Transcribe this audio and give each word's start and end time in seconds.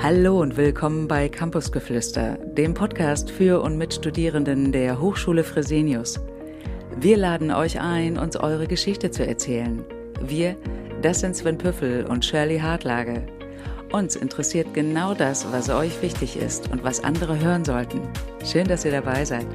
Hallo 0.00 0.40
und 0.40 0.56
willkommen 0.56 1.08
bei 1.08 1.28
Campusgeflüster, 1.28 2.38
dem 2.38 2.72
Podcast 2.72 3.32
für 3.32 3.60
und 3.60 3.76
mit 3.76 3.92
Studierenden 3.92 4.70
der 4.70 5.00
Hochschule 5.00 5.42
Fresenius. 5.42 6.20
Wir 6.96 7.16
laden 7.16 7.50
euch 7.50 7.80
ein, 7.80 8.16
uns 8.16 8.36
eure 8.36 8.68
Geschichte 8.68 9.10
zu 9.10 9.26
erzählen. 9.26 9.84
Wir, 10.20 10.56
das 11.02 11.18
sind 11.18 11.34
Sven 11.34 11.58
Püffel 11.58 12.06
und 12.06 12.24
Shirley 12.24 12.60
Hartlage. 12.60 13.26
Uns 13.90 14.14
interessiert 14.14 14.72
genau 14.72 15.14
das, 15.14 15.50
was 15.50 15.68
euch 15.68 16.00
wichtig 16.00 16.36
ist 16.36 16.70
und 16.70 16.84
was 16.84 17.02
andere 17.02 17.40
hören 17.40 17.64
sollten. 17.64 18.00
Schön, 18.44 18.68
dass 18.68 18.84
ihr 18.84 18.92
dabei 18.92 19.24
seid. 19.24 19.46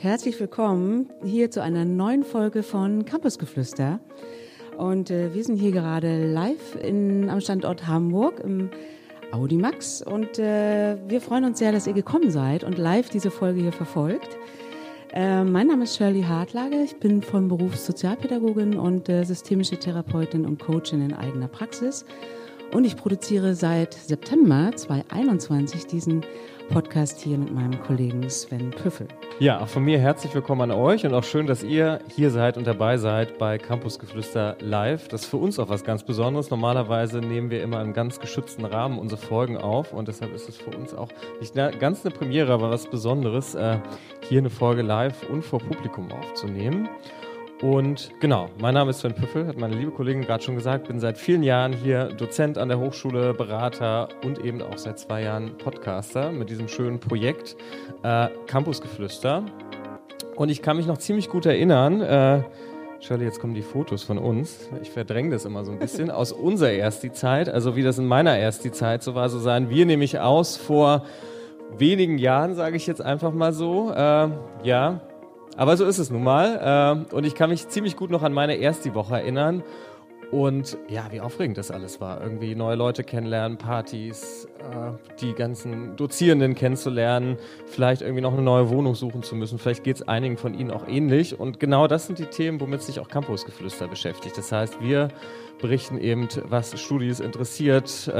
Herzlich 0.00 0.38
willkommen 0.40 1.10
hier 1.24 1.52
zu 1.52 1.62
einer 1.62 1.84
neuen 1.84 2.24
Folge 2.24 2.64
von 2.64 3.04
Campusgeflüster. 3.04 4.00
Und 4.76 5.10
äh, 5.10 5.32
wir 5.34 5.44
sind 5.44 5.56
hier 5.56 5.72
gerade 5.72 6.32
live 6.32 6.76
in, 6.82 7.30
am 7.30 7.40
Standort 7.40 7.86
Hamburg 7.86 8.40
im 8.40 8.70
Audimax 9.32 10.02
und 10.02 10.38
äh, 10.38 10.96
wir 11.08 11.20
freuen 11.20 11.44
uns 11.44 11.58
sehr, 11.58 11.72
dass 11.72 11.86
ihr 11.86 11.92
gekommen 11.92 12.30
seid 12.30 12.62
und 12.62 12.78
live 12.78 13.08
diese 13.08 13.30
Folge 13.30 13.60
hier 13.60 13.72
verfolgt. 13.72 14.36
Äh, 15.12 15.44
mein 15.44 15.66
Name 15.66 15.84
ist 15.84 15.96
Shirley 15.96 16.22
Hartlage, 16.22 16.82
ich 16.82 16.96
bin 16.96 17.22
von 17.22 17.48
Beruf 17.48 17.76
Sozialpädagogin 17.76 18.78
und 18.78 19.08
äh, 19.08 19.24
systemische 19.24 19.76
Therapeutin 19.76 20.46
und 20.46 20.60
Coachin 20.60 21.02
in 21.02 21.12
eigener 21.12 21.48
Praxis. 21.48 22.04
Und 22.72 22.84
ich 22.84 22.96
produziere 22.96 23.54
seit 23.54 23.94
September 23.94 24.72
2021 24.74 25.86
diesen 25.86 26.22
Podcast 26.68 27.20
hier 27.20 27.38
mit 27.38 27.52
meinem 27.52 27.80
Kollegen 27.82 28.28
Sven 28.28 28.70
Püffel. 28.70 29.08
Ja, 29.38 29.60
auch 29.60 29.68
von 29.68 29.84
mir 29.84 29.98
herzlich 29.98 30.34
willkommen 30.34 30.70
an 30.70 30.70
euch 30.70 31.04
und 31.04 31.14
auch 31.14 31.24
schön, 31.24 31.46
dass 31.46 31.62
ihr 31.62 32.00
hier 32.14 32.30
seid 32.30 32.56
und 32.56 32.66
dabei 32.66 32.96
seid 32.96 33.38
bei 33.38 33.58
Campusgeflüster 33.58 34.56
Live. 34.60 35.08
Das 35.08 35.22
ist 35.22 35.30
für 35.30 35.36
uns 35.36 35.58
auch 35.58 35.68
was 35.68 35.84
ganz 35.84 36.02
Besonderes. 36.04 36.50
Normalerweise 36.50 37.18
nehmen 37.18 37.50
wir 37.50 37.62
immer 37.62 37.82
im 37.82 37.92
ganz 37.92 38.20
geschützten 38.20 38.64
Rahmen 38.64 38.98
unsere 38.98 39.20
Folgen 39.20 39.56
auf 39.56 39.92
und 39.92 40.08
deshalb 40.08 40.34
ist 40.34 40.48
es 40.48 40.56
für 40.56 40.70
uns 40.70 40.94
auch 40.94 41.08
nicht 41.40 41.54
ganz 41.54 42.04
eine 42.04 42.14
Premiere, 42.14 42.52
aber 42.52 42.70
was 42.70 42.86
Besonderes, 42.86 43.54
äh, 43.54 43.78
hier 44.28 44.38
eine 44.38 44.50
Folge 44.50 44.82
live 44.82 45.28
und 45.28 45.44
vor 45.44 45.58
Publikum 45.58 46.10
aufzunehmen. 46.12 46.88
Und 47.64 48.10
genau, 48.20 48.50
mein 48.60 48.74
Name 48.74 48.90
ist 48.90 48.98
Sven 48.98 49.14
Püffel, 49.14 49.46
hat 49.46 49.56
meine 49.56 49.74
liebe 49.74 49.90
Kollegin 49.90 50.20
gerade 50.20 50.44
schon 50.44 50.54
gesagt, 50.54 50.86
bin 50.88 51.00
seit 51.00 51.16
vielen 51.16 51.42
Jahren 51.42 51.72
hier 51.72 52.08
Dozent 52.08 52.58
an 52.58 52.68
der 52.68 52.78
Hochschule, 52.78 53.32
Berater 53.32 54.10
und 54.22 54.38
eben 54.44 54.60
auch 54.60 54.76
seit 54.76 54.98
zwei 54.98 55.22
Jahren 55.22 55.56
Podcaster 55.56 56.30
mit 56.30 56.50
diesem 56.50 56.68
schönen 56.68 57.00
Projekt 57.00 57.56
äh, 58.02 58.28
Campusgeflüster. 58.48 59.46
Und 60.36 60.50
ich 60.50 60.60
kann 60.60 60.76
mich 60.76 60.86
noch 60.86 60.98
ziemlich 60.98 61.30
gut 61.30 61.46
erinnern, 61.46 62.02
äh, 62.02 62.42
Shirley, 63.00 63.24
jetzt 63.24 63.40
kommen 63.40 63.54
die 63.54 63.62
Fotos 63.62 64.02
von 64.02 64.18
uns. 64.18 64.68
Ich 64.82 64.90
verdränge 64.90 65.30
das 65.30 65.46
immer 65.46 65.64
so 65.64 65.72
ein 65.72 65.78
bisschen 65.78 66.10
aus 66.10 66.32
unserer 66.32 66.72
Ersti-Zeit, 66.72 67.48
also 67.48 67.76
wie 67.76 67.82
das 67.82 67.96
in 67.96 68.04
meiner 68.04 68.36
Ersti-Zeit 68.36 69.02
so 69.02 69.14
war, 69.14 69.30
so 69.30 69.38
sahen 69.38 69.70
wir 69.70 69.86
nämlich 69.86 70.20
aus 70.20 70.58
vor 70.58 71.06
wenigen 71.78 72.18
Jahren, 72.18 72.54
sage 72.56 72.76
ich 72.76 72.86
jetzt 72.86 73.00
einfach 73.00 73.32
mal 73.32 73.54
so. 73.54 73.90
Äh, 73.90 74.28
ja, 74.64 75.00
aber 75.56 75.76
so 75.76 75.84
ist 75.84 75.98
es 75.98 76.10
nun 76.10 76.24
mal. 76.24 77.06
Äh, 77.10 77.14
und 77.14 77.24
ich 77.24 77.34
kann 77.34 77.50
mich 77.50 77.68
ziemlich 77.68 77.96
gut 77.96 78.10
noch 78.10 78.22
an 78.22 78.32
meine 78.32 78.56
erste 78.56 78.94
Woche 78.94 79.14
erinnern. 79.14 79.62
Und 80.30 80.78
ja, 80.88 81.06
wie 81.12 81.20
aufregend 81.20 81.58
das 81.58 81.70
alles 81.70 82.00
war. 82.00 82.20
Irgendwie 82.20 82.56
neue 82.56 82.74
Leute 82.74 83.04
kennenlernen, 83.04 83.56
Partys, 83.56 84.48
äh, 84.58 85.14
die 85.20 85.32
ganzen 85.32 85.94
Dozierenden 85.96 86.56
kennenzulernen, 86.56 87.36
vielleicht 87.66 88.02
irgendwie 88.02 88.22
noch 88.22 88.32
eine 88.32 88.42
neue 88.42 88.68
Wohnung 88.68 88.96
suchen 88.96 89.22
zu 89.22 89.36
müssen. 89.36 89.58
Vielleicht 89.60 89.84
geht 89.84 89.96
es 89.96 90.08
einigen 90.08 90.36
von 90.36 90.54
Ihnen 90.54 90.72
auch 90.72 90.88
ähnlich. 90.88 91.38
Und 91.38 91.60
genau 91.60 91.86
das 91.86 92.06
sind 92.06 92.18
die 92.18 92.26
Themen, 92.26 92.60
womit 92.60 92.82
sich 92.82 92.98
auch 92.98 93.08
Campusgeflüster 93.08 93.86
beschäftigt. 93.86 94.36
Das 94.36 94.50
heißt, 94.50 94.80
wir 94.80 95.08
berichten 95.64 95.96
eben, 95.96 96.28
was 96.46 96.78
Studis 96.78 97.20
interessiert, 97.20 98.06
äh, 98.06 98.18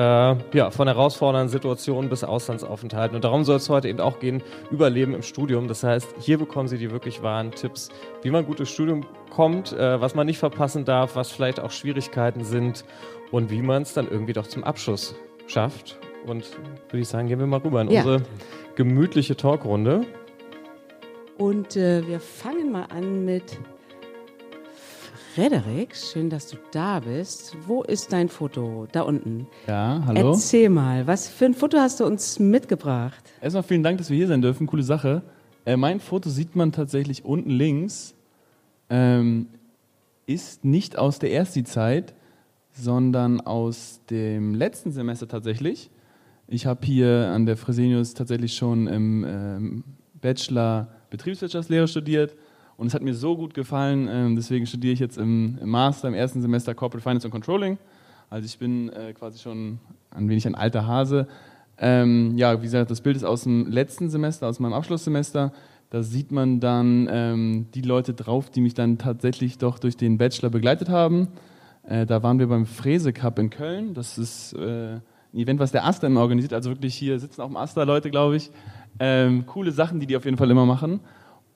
ja, 0.56 0.70
von 0.70 0.88
herausfordernden 0.88 1.50
Situationen 1.50 2.08
bis 2.08 2.24
Auslandsaufenthalten. 2.24 3.14
Und 3.14 3.22
darum 3.22 3.44
soll 3.44 3.56
es 3.56 3.68
heute 3.68 3.86
eben 3.86 4.00
auch 4.00 4.18
gehen, 4.18 4.42
Überleben 4.70 5.12
im 5.12 5.20
Studium. 5.20 5.68
Das 5.68 5.82
heißt, 5.82 6.14
hier 6.20 6.38
bekommen 6.38 6.68
Sie 6.68 6.78
die 6.78 6.90
wirklich 6.90 7.22
wahren 7.22 7.50
Tipps, 7.50 7.90
wie 8.22 8.30
man 8.30 8.46
gut 8.46 8.60
ins 8.60 8.70
Studium 8.70 9.04
kommt, 9.28 9.74
äh, 9.74 10.00
was 10.00 10.14
man 10.14 10.24
nicht 10.24 10.38
verpassen 10.38 10.86
darf, 10.86 11.16
was 11.16 11.30
vielleicht 11.32 11.60
auch 11.60 11.70
Schwierigkeiten 11.70 12.44
sind 12.44 12.86
und 13.30 13.50
wie 13.50 13.60
man 13.60 13.82
es 13.82 13.92
dann 13.92 14.08
irgendwie 14.10 14.32
doch 14.32 14.46
zum 14.46 14.64
Abschluss 14.64 15.14
schafft. 15.46 15.98
Und 16.24 16.46
würde 16.88 17.02
ich 17.02 17.08
sagen, 17.08 17.28
gehen 17.28 17.40
wir 17.40 17.46
mal 17.46 17.60
rüber 17.60 17.82
in 17.82 17.90
ja. 17.90 18.00
unsere 18.00 18.22
gemütliche 18.74 19.36
Talkrunde. 19.36 20.06
Und 21.36 21.76
äh, 21.76 22.06
wir 22.06 22.20
fangen 22.20 22.72
mal 22.72 22.86
an 22.88 23.26
mit 23.26 23.58
Frederik, 25.34 25.96
schön, 25.96 26.30
dass 26.30 26.46
du 26.46 26.56
da 26.70 27.00
bist. 27.00 27.56
Wo 27.66 27.82
ist 27.82 28.12
dein 28.12 28.28
Foto? 28.28 28.86
Da 28.92 29.00
unten. 29.00 29.48
Ja, 29.66 30.00
hallo. 30.06 30.30
Erzähl 30.30 30.68
mal, 30.68 31.08
was 31.08 31.28
für 31.28 31.46
ein 31.46 31.54
Foto 31.54 31.76
hast 31.78 31.98
du 31.98 32.04
uns 32.04 32.38
mitgebracht? 32.38 33.32
Erstmal 33.40 33.64
vielen 33.64 33.82
Dank, 33.82 33.98
dass 33.98 34.10
wir 34.10 34.16
hier 34.16 34.28
sein 34.28 34.42
dürfen. 34.42 34.68
Coole 34.68 34.84
Sache. 34.84 35.22
Äh, 35.64 35.76
mein 35.76 35.98
Foto 35.98 36.30
sieht 36.30 36.54
man 36.54 36.70
tatsächlich 36.70 37.24
unten 37.24 37.50
links. 37.50 38.14
Ähm, 38.88 39.48
ist 40.26 40.64
nicht 40.64 40.98
aus 40.98 41.18
der 41.18 41.32
Ersti-Zeit, 41.32 42.14
sondern 42.70 43.40
aus 43.40 44.02
dem 44.10 44.54
letzten 44.54 44.92
Semester 44.92 45.26
tatsächlich. 45.26 45.90
Ich 46.46 46.64
habe 46.64 46.86
hier 46.86 47.32
an 47.34 47.44
der 47.44 47.56
Fresenius 47.56 48.14
tatsächlich 48.14 48.54
schon 48.54 48.86
im 48.86 49.24
ähm, 49.26 49.84
Bachelor 50.20 50.92
Betriebswirtschaftslehre 51.10 51.88
studiert 51.88 52.36
und 52.76 52.88
es 52.88 52.94
hat 52.94 53.02
mir 53.02 53.14
so 53.14 53.36
gut 53.36 53.54
gefallen, 53.54 54.08
ähm, 54.10 54.36
deswegen 54.36 54.66
studiere 54.66 54.92
ich 54.92 54.98
jetzt 54.98 55.16
im, 55.16 55.58
Master 55.62 56.08
im 56.08 56.14
ersten 56.14 56.42
Semester 56.42 56.74
Corporate 56.74 57.02
Finance 57.02 57.26
und 57.26 57.30
Controlling. 57.30 57.78
Also 58.30 58.46
ich 58.46 58.58
bin 58.58 58.88
äh, 58.90 59.12
quasi 59.12 59.38
schon 59.38 59.78
ein 60.10 60.28
wenig 60.28 60.46
ein 60.46 60.54
alter 60.54 60.86
Hase. 60.86 61.28
Ähm, 61.78 62.36
ja, 62.36 62.60
wie 62.60 62.64
gesagt, 62.64 62.90
das 62.90 63.00
Bild 63.00 63.16
ist 63.16 63.24
aus 63.24 63.44
dem 63.44 63.66
letzten 63.70 64.10
Semester, 64.10 64.48
aus 64.48 64.58
meinem 64.58 64.72
Abschlusssemester. 64.72 65.52
Da 65.90 66.02
sieht 66.02 66.32
man 66.32 66.58
dann 66.58 67.08
ähm, 67.10 67.66
die 67.74 67.82
Leute 67.82 68.14
drauf, 68.14 68.50
die 68.50 68.60
mich 68.60 68.74
dann 68.74 68.98
tatsächlich 68.98 69.58
doch 69.58 69.78
durch 69.78 69.96
den 69.96 70.18
Bachelor 70.18 70.50
begleitet 70.50 70.88
haben. 70.88 71.28
Äh, 71.84 72.06
da 72.06 72.22
waren 72.24 72.40
wir 72.40 72.48
beim 72.48 72.66
Fräse 72.66 73.12
Cup 73.12 73.38
in 73.38 73.50
Köln. 73.50 73.94
Das 73.94 74.18
ist 74.18 74.52
äh, 74.54 74.94
ein 74.94 75.02
Event, 75.38 75.60
was 75.60 75.70
der 75.70 75.84
Aster 75.84 76.08
immer 76.08 76.22
organisiert. 76.22 76.54
Also 76.54 76.70
wirklich 76.70 76.96
hier 76.96 77.20
sitzen 77.20 77.40
auch 77.40 77.50
im 77.50 77.56
Aster 77.56 77.84
Leute, 77.84 78.10
glaube 78.10 78.36
ich. 78.36 78.50
Coole 79.46 79.72
Sachen, 79.72 79.98
die 79.98 80.06
die 80.06 80.16
auf 80.16 80.24
jeden 80.24 80.36
Fall 80.36 80.48
immer 80.52 80.66
machen. 80.66 81.00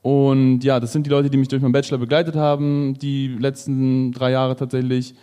Und 0.02 0.62
ja, 0.62 0.80
das 0.80 0.92
sind 0.92 1.06
die 1.06 1.10
Leute, 1.10 1.28
die 1.28 1.36
mich 1.36 1.48
durch 1.48 1.60
meinen 1.60 1.72
Bachelor 1.72 1.98
begleitet 1.98 2.36
haben, 2.36 2.94
die 2.94 3.28
letzten 3.28 4.12
drei 4.12 4.30
Jahre 4.30 4.56
tatsächlich. 4.56 5.14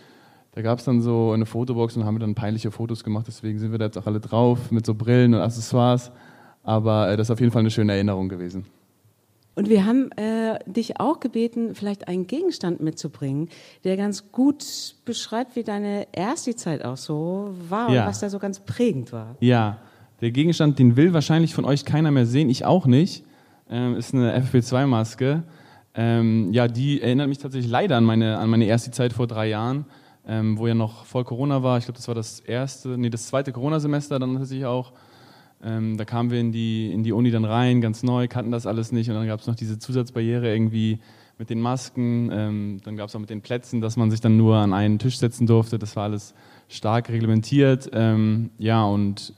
Da 0.52 0.62
gab 0.62 0.78
es 0.78 0.84
dann 0.84 1.00
so 1.00 1.32
eine 1.32 1.46
Fotobox 1.46 1.96
und 1.96 2.04
haben 2.04 2.14
wir 2.14 2.20
dann 2.20 2.34
peinliche 2.34 2.70
Fotos 2.70 3.04
gemacht, 3.04 3.26
deswegen 3.28 3.58
sind 3.58 3.72
wir 3.72 3.78
da 3.78 3.86
jetzt 3.86 3.98
auch 3.98 4.06
alle 4.06 4.20
drauf 4.20 4.70
mit 4.70 4.86
so 4.86 4.94
Brillen 4.94 5.34
und 5.34 5.40
Accessoires. 5.40 6.12
Aber 6.62 7.10
äh, 7.10 7.16
das 7.16 7.26
ist 7.26 7.30
auf 7.30 7.40
jeden 7.40 7.52
Fall 7.52 7.60
eine 7.60 7.70
schöne 7.70 7.92
Erinnerung 7.92 8.28
gewesen. 8.28 8.66
Und 9.54 9.70
wir 9.70 9.86
haben 9.86 10.10
äh, 10.12 10.58
dich 10.66 11.00
auch 11.00 11.20
gebeten, 11.20 11.74
vielleicht 11.74 12.08
einen 12.08 12.26
Gegenstand 12.26 12.80
mitzubringen, 12.80 13.48
der 13.84 13.96
ganz 13.96 14.30
gut 14.30 14.96
beschreibt, 15.06 15.56
wie 15.56 15.62
deine 15.62 16.08
erste 16.12 16.54
Zeit 16.56 16.84
auch 16.84 16.98
so 16.98 17.54
war 17.68 17.90
ja. 17.90 18.02
und 18.02 18.08
was 18.08 18.20
da 18.20 18.28
so 18.28 18.38
ganz 18.38 18.60
prägend 18.60 19.12
war. 19.12 19.36
Ja, 19.40 19.78
der 20.20 20.30
Gegenstand, 20.30 20.78
den 20.78 20.96
will 20.96 21.14
wahrscheinlich 21.14 21.54
von 21.54 21.64
euch 21.64 21.86
keiner 21.86 22.10
mehr 22.10 22.26
sehen, 22.26 22.50
ich 22.50 22.66
auch 22.66 22.86
nicht 22.86 23.24
ähm, 23.70 23.96
ist 23.96 24.14
eine 24.14 24.38
FFP2-Maske. 24.40 25.42
Ähm, 25.94 26.52
ja, 26.52 26.68
die 26.68 27.00
erinnert 27.00 27.28
mich 27.28 27.38
tatsächlich 27.38 27.70
leider 27.70 27.96
an 27.96 28.04
meine, 28.04 28.38
an 28.38 28.50
meine 28.50 28.66
erste 28.66 28.90
Zeit 28.90 29.12
vor 29.12 29.26
drei 29.26 29.48
Jahren, 29.48 29.86
ähm, 30.26 30.58
wo 30.58 30.66
ja 30.66 30.74
noch 30.74 31.06
voll 31.06 31.24
Corona 31.24 31.62
war. 31.62 31.78
Ich 31.78 31.84
glaube, 31.84 31.96
das 31.96 32.08
war 32.08 32.14
das 32.14 32.40
erste, 32.40 32.98
nee, 32.98 33.10
das 33.10 33.28
zweite 33.28 33.52
Corona-Semester 33.52 34.18
dann 34.18 34.36
tatsächlich 34.36 34.66
auch. 34.66 34.92
Ähm, 35.64 35.96
da 35.96 36.04
kamen 36.04 36.30
wir 36.30 36.38
in 36.38 36.52
die, 36.52 36.92
in 36.92 37.02
die 37.02 37.12
Uni 37.12 37.30
dann 37.30 37.46
rein, 37.46 37.80
ganz 37.80 38.02
neu, 38.02 38.28
kannten 38.28 38.52
das 38.52 38.66
alles 38.66 38.92
nicht. 38.92 39.08
Und 39.08 39.16
dann 39.16 39.26
gab 39.26 39.40
es 39.40 39.46
noch 39.46 39.54
diese 39.54 39.78
Zusatzbarriere 39.78 40.52
irgendwie 40.52 40.98
mit 41.38 41.50
den 41.50 41.60
Masken. 41.60 42.30
Ähm, 42.30 42.80
dann 42.84 42.96
gab 42.96 43.08
es 43.08 43.16
auch 43.16 43.20
mit 43.20 43.30
den 43.30 43.40
Plätzen, 43.40 43.80
dass 43.80 43.96
man 43.96 44.10
sich 44.10 44.20
dann 44.20 44.36
nur 44.36 44.56
an 44.56 44.74
einen 44.74 44.98
Tisch 44.98 45.18
setzen 45.18 45.46
durfte. 45.46 45.78
Das 45.78 45.96
war 45.96 46.04
alles 46.04 46.34
stark 46.68 47.08
reglementiert. 47.08 47.90
Ähm, 47.92 48.50
ja, 48.58 48.84
und 48.84 49.34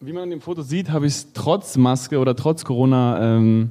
wie 0.00 0.12
man 0.12 0.24
in 0.24 0.30
dem 0.30 0.40
Foto 0.40 0.62
sieht, 0.62 0.90
habe 0.90 1.06
ich 1.06 1.14
es 1.14 1.32
trotz 1.32 1.76
Maske 1.76 2.18
oder 2.18 2.36
trotz 2.36 2.64
Corona 2.64 3.36
ähm, 3.36 3.70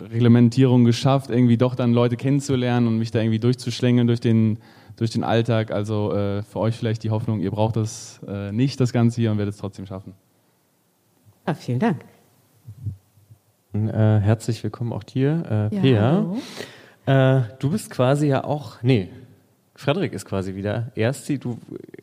Reglementierung 0.00 0.84
geschafft, 0.84 1.30
irgendwie 1.30 1.56
doch 1.56 1.74
dann 1.74 1.92
Leute 1.92 2.16
kennenzulernen 2.16 2.86
und 2.86 2.98
mich 2.98 3.10
da 3.10 3.20
irgendwie 3.20 3.38
durchzuschlängeln 3.38 4.06
durch 4.06 4.20
den, 4.20 4.58
durch 4.96 5.10
den 5.10 5.24
Alltag. 5.24 5.70
Also 5.70 6.12
äh, 6.12 6.42
für 6.42 6.58
euch 6.60 6.76
vielleicht 6.76 7.02
die 7.02 7.10
Hoffnung, 7.10 7.40
ihr 7.40 7.50
braucht 7.50 7.76
das 7.76 8.20
äh, 8.26 8.52
nicht, 8.52 8.80
das 8.80 8.92
Ganze 8.92 9.20
hier, 9.20 9.30
und 9.30 9.38
werdet 9.38 9.54
es 9.54 9.60
trotzdem 9.60 9.86
schaffen. 9.86 10.14
Ja, 11.46 11.54
vielen 11.54 11.78
Dank. 11.78 12.04
Äh, 13.72 14.20
herzlich 14.20 14.62
willkommen 14.62 14.92
auch 14.92 15.02
dir, 15.02 15.70
äh, 15.72 15.74
ja, 15.74 15.80
Pea. 15.80 16.36
Äh, 17.06 17.42
du 17.58 17.70
bist 17.70 17.90
quasi 17.90 18.28
ja 18.28 18.44
auch, 18.44 18.82
nee, 18.82 19.08
Frederik 19.76 20.12
ist 20.12 20.24
quasi 20.24 20.54
wieder 20.54 20.92
Ersti. 20.94 21.38
Du 21.38 21.58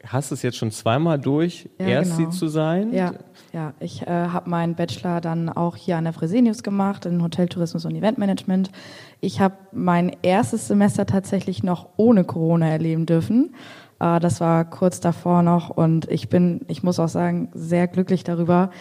hast 0.05 0.31
es 0.31 0.41
jetzt 0.41 0.57
schon 0.57 0.71
zweimal 0.71 1.17
durch, 1.17 1.69
Ja, 1.79 1.87
Ersti 1.87 2.23
genau. 2.23 2.29
zu 2.31 2.47
sein. 2.49 2.93
Ja, 2.93 3.13
ja. 3.53 3.73
ich 3.79 4.01
äh, 4.01 4.07
habe 4.07 4.49
meinen 4.49 4.75
Bachelor 4.75 5.21
dann 5.21 5.47
auch 5.49 5.77
hier 5.77 5.95
an 5.95 6.03
der 6.03 6.11
Fresenius 6.11 6.63
gemacht, 6.63 7.05
in 7.05 7.23
Hoteltourismus 7.23 7.85
und 7.85 7.95
Eventmanagement. 7.95 8.71
Ich 9.21 9.39
habe 9.39 9.55
mein 9.71 10.15
erstes 10.21 10.67
Semester 10.67 11.05
tatsächlich 11.05 11.63
noch 11.63 11.87
ohne 11.95 12.25
Corona 12.25 12.67
erleben 12.67 13.05
dürfen. 13.05 13.55
Äh, 14.01 14.19
das 14.19 14.41
war 14.41 14.65
kurz 14.65 14.99
davor 14.99 15.41
noch 15.41 15.69
und 15.69 16.11
ich 16.11 16.27
bin, 16.27 16.65
ich 16.67 16.83
muss 16.83 16.99
auch 16.99 17.07
sagen, 17.09 17.49
sehr 17.53 17.87
glücklich 17.87 18.25
darüber, 18.25 18.71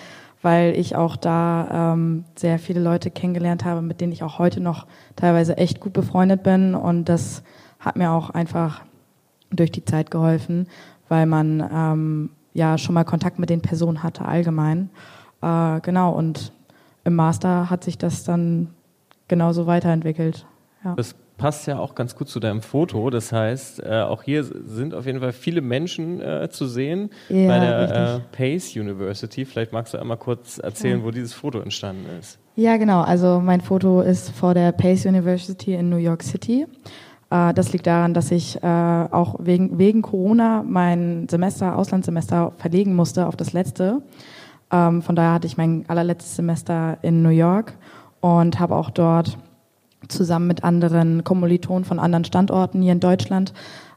weil 0.43 0.75
ich 0.77 0.97
auch 0.97 1.15
da 1.17 1.93
ähm, 1.93 2.25
sehr 2.35 2.59
viele 2.59 2.81
Leute 2.81 3.13
kennengelernt 3.13 3.65
habe, 3.65 3.83
mit 3.83 4.01
denen 4.01 4.13
ich 4.13 4.25
auch 4.25 4.41
heute 4.41 4.61
noch 4.61 4.89
teilweise 5.15 5.57
echt 5.59 5.79
gut 5.79 5.93
befreundet 5.93 6.43
bin 6.43 6.75
und 6.75 7.05
das 7.09 7.45
hat 7.81 7.97
mir 7.97 8.11
auch 8.11 8.31
einfach 8.31 8.83
durch 9.51 9.73
die 9.73 9.85
Zeit 9.85 10.11
geholfen, 10.11 10.69
weil 11.09 11.27
man 11.27 11.69
ähm, 11.73 12.31
ja 12.55 12.79
schon 12.79 12.95
mal 12.95 13.05
Kontakt 13.05 13.39
mit 13.39 13.51
den 13.51 13.63
Personen 13.63 14.03
hatte 14.03 14.25
allgemein. 14.25 14.91
Äh, 15.43 15.81
genau, 15.81 16.13
und 16.13 16.53
im 17.05 17.17
Master 17.17 17.71
hat 17.71 17.83
sich 17.83 17.99
das 17.99 18.25
dann 18.25 18.69
genauso 19.29 19.67
weiterentwickelt. 19.67 20.47
Ja. 20.85 20.95
Das 20.95 21.15
passt 21.41 21.67
ja 21.67 21.79
auch 21.79 21.95
ganz 21.95 22.15
gut 22.15 22.29
zu 22.29 22.39
deinem 22.39 22.61
Foto. 22.61 23.09
Das 23.09 23.33
heißt, 23.33 23.83
äh, 23.83 24.03
auch 24.03 24.23
hier 24.23 24.45
sind 24.45 24.93
auf 24.93 25.07
jeden 25.07 25.21
Fall 25.21 25.33
viele 25.33 25.63
Menschen 25.63 26.21
äh, 26.21 26.51
zu 26.51 26.67
sehen 26.67 27.09
Ja, 27.31 27.49
bei 27.49 27.59
der 27.59 28.15
äh. 28.17 28.37
Pace 28.37 28.77
University. 28.77 29.47
Vielleicht 29.47 29.73
magst 29.73 29.95
du 29.95 29.99
einmal 29.99 30.19
kurz 30.19 30.59
erzählen, 30.59 31.03
wo 31.03 31.11
dieses 31.11 31.33
Foto 31.33 31.61
entstanden 31.61 32.05
ist. 32.19 32.39
Ja, 32.57 32.77
genau. 32.77 33.01
Also 33.01 33.41
mein 33.41 33.63
Foto 33.63 34.03
ist 34.03 34.31
vor 34.31 34.53
der 34.53 34.73
Pace 34.73 35.07
University 35.07 35.73
in 35.73 35.89
New 35.89 35.97
York 35.97 36.23
City. 36.23 36.67
Äh, 37.31 37.55
Das 37.55 37.73
liegt 37.73 37.87
daran, 37.87 38.15
dass 38.15 38.31
ich 38.31 38.63
äh, 38.63 38.67
auch 38.67 39.37
wegen, 39.39 39.79
wegen 39.79 40.03
Corona 40.03 40.63
mein 40.67 41.29
Semester, 41.29 41.77
Auslandssemester 41.77 42.53
verlegen 42.59 42.95
musste 42.95 43.27
auf 43.27 43.37
das 43.37 43.53
letzte. 43.53 44.03
Ähm, 44.71 45.03
Von 45.03 45.17
daher 45.17 45.35
hatte 45.35 45.47
ich 45.47 45.57
mein 45.57 45.85
allerletztes 45.89 46.37
Semester 46.37 46.99
in 47.03 47.23
New 47.23 47.31
York 47.31 47.75
und 48.21 48.61
habe 48.61 48.77
auch 48.77 48.91
dort 48.91 49.39
zusammen 50.09 50.47
mit 50.47 50.65
anderen 50.65 51.25
Kommilitonen 51.25 51.85
von 51.85 51.99
anderen 51.99 52.25
Standorten 52.25 52.83
hier 52.83 52.93
in 52.93 53.01
Deutschland 53.01 53.53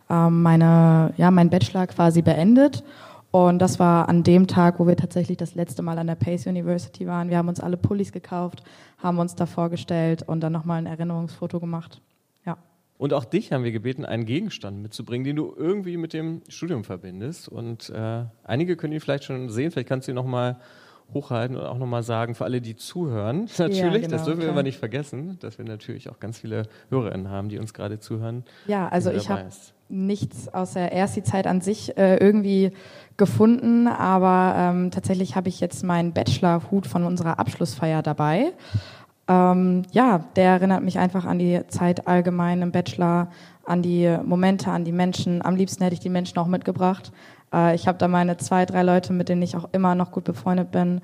ähm, 0.10 0.42
meine, 0.42 1.14
ja, 1.18 1.32
mein 1.32 1.50
Bachelor 1.50 1.88
quasi 1.88 2.22
beendet. 2.22 2.84
Und 3.32 3.60
das 3.60 3.80
war 3.80 4.10
an 4.10 4.22
dem 4.22 4.46
Tag, 4.46 4.80
wo 4.80 4.86
wir 4.86 4.96
tatsächlich 4.96 5.38
das 5.38 5.56
letzte 5.56 5.82
Mal 5.82 5.98
an 5.98 6.06
der 6.06 6.16
Pace 6.16 6.46
University 6.46 7.08
waren. 7.08 7.30
Wir 7.30 7.38
haben 7.38 7.48
uns 7.48 7.60
alle 7.60 7.78
Pullis 7.78 8.12
gekauft, 8.12 8.64
haben 9.00 9.18
uns 9.18 9.34
da 9.34 9.48
vorgestellt 9.48 10.22
und 10.22 10.42
dann 10.42 10.54
nochmal 10.54 10.78
ein 10.78 10.86
Erinnerungsfoto 10.86 11.60
gemacht. 11.60 12.00
Ja. 12.94 13.04
Und 13.04 13.14
auch 13.14 13.26
dich 13.26 13.52
haben 13.52 13.64
wir 13.64 13.72
gebeten, 13.72 14.06
einen 14.06 14.26
Gegenstand 14.26 14.82
mitzubringen, 14.82 15.26
den 15.26 15.36
du 15.36 15.54
irgendwie 15.56 15.98
mit 15.98 16.14
dem 16.14 16.42
Studium 16.48 16.84
verbindest. 16.84 17.50
Und 17.50 17.90
äh, 17.90 18.26
einige 18.44 18.78
können 18.78 18.94
ihn 18.94 19.02
vielleicht 19.02 19.26
schon 19.26 19.50
sehen. 19.50 19.72
Vielleicht 19.72 19.90
kannst 19.90 20.08
du 20.08 20.12
ihn 20.12 20.16
nochmal 20.16 20.60
hochhalten 21.14 21.58
und 21.58 21.66
auch 21.66 21.78
nochmal 21.78 22.04
sagen, 22.04 22.36
für 22.36 22.46
alle, 22.46 22.62
die 22.62 22.76
zuhören, 22.76 23.50
natürlich, 23.58 24.04
das 24.04 24.12
genau, 24.12 24.26
dürfen 24.26 24.40
wir 24.40 24.46
klar. 24.46 24.52
immer 24.54 24.64
nicht 24.64 24.80
vergessen, 24.80 25.38
dass 25.42 25.58
wir 25.58 25.66
natürlich 25.66 26.10
auch 26.10 26.20
ganz 26.20 26.40
viele 26.40 26.64
HörerInnen 26.90 27.30
haben, 27.30 27.50
die 27.50 27.60
uns 27.60 27.74
gerade 27.74 28.00
zuhören. 28.00 28.44
Ja, 28.68 28.88
also 28.88 29.10
die 29.10 29.18
ich 29.18 29.30
habe 29.30 29.48
nichts 29.90 30.52
aus 30.54 30.74
der 30.74 30.92
Ersti-Zeit 30.92 31.46
an 31.46 31.62
sich 31.62 31.98
äh, 31.98 32.18
irgendwie 32.18 32.72
gefunden, 33.18 33.88
aber 33.88 34.56
ähm, 34.58 34.92
tatsächlich 34.92 35.36
habe 35.36 35.50
ich 35.50 35.60
jetzt 35.60 35.84
meinen 35.84 36.14
Bachelor-Hut 36.14 36.88
von 36.88 37.04
unserer 37.04 37.38
Abschlussfeier 37.38 38.02
dabei. 38.02 38.54
Ähm, 39.34 39.84
ja, 39.92 40.26
der 40.36 40.52
erinnert 40.52 40.84
mich 40.84 41.00
einfach 41.00 41.26
an 41.26 41.40
die 41.40 41.62
Zeit 41.68 42.08
allgemein 42.08 42.62
im 42.62 42.72
Bachelor, 42.72 43.30
an 43.66 43.82
die 43.82 44.16
Momente, 44.24 44.70
an 44.70 44.86
die 44.86 44.92
Menschen. 44.92 45.44
Am 45.44 45.56
liebsten 45.56 45.84
hätte 45.84 45.96
ich 45.96 46.00
die 46.00 46.10
Menschen 46.10 46.38
auch 46.38 46.48
mitgebracht. 46.48 47.12
Äh, 47.54 47.76
ich 47.76 47.88
habe 47.88 47.98
da 47.98 48.08
meine 48.08 48.38
zwei, 48.38 48.66
drei 48.66 48.84
Leute, 48.84 49.14
mit 49.14 49.30
denen 49.30 49.42
ich 49.42 49.56
auch 49.56 49.70
immer 49.72 49.96
noch 49.96 50.12
gut 50.12 50.24
befreundet 50.24 50.72
bin. 50.72 51.02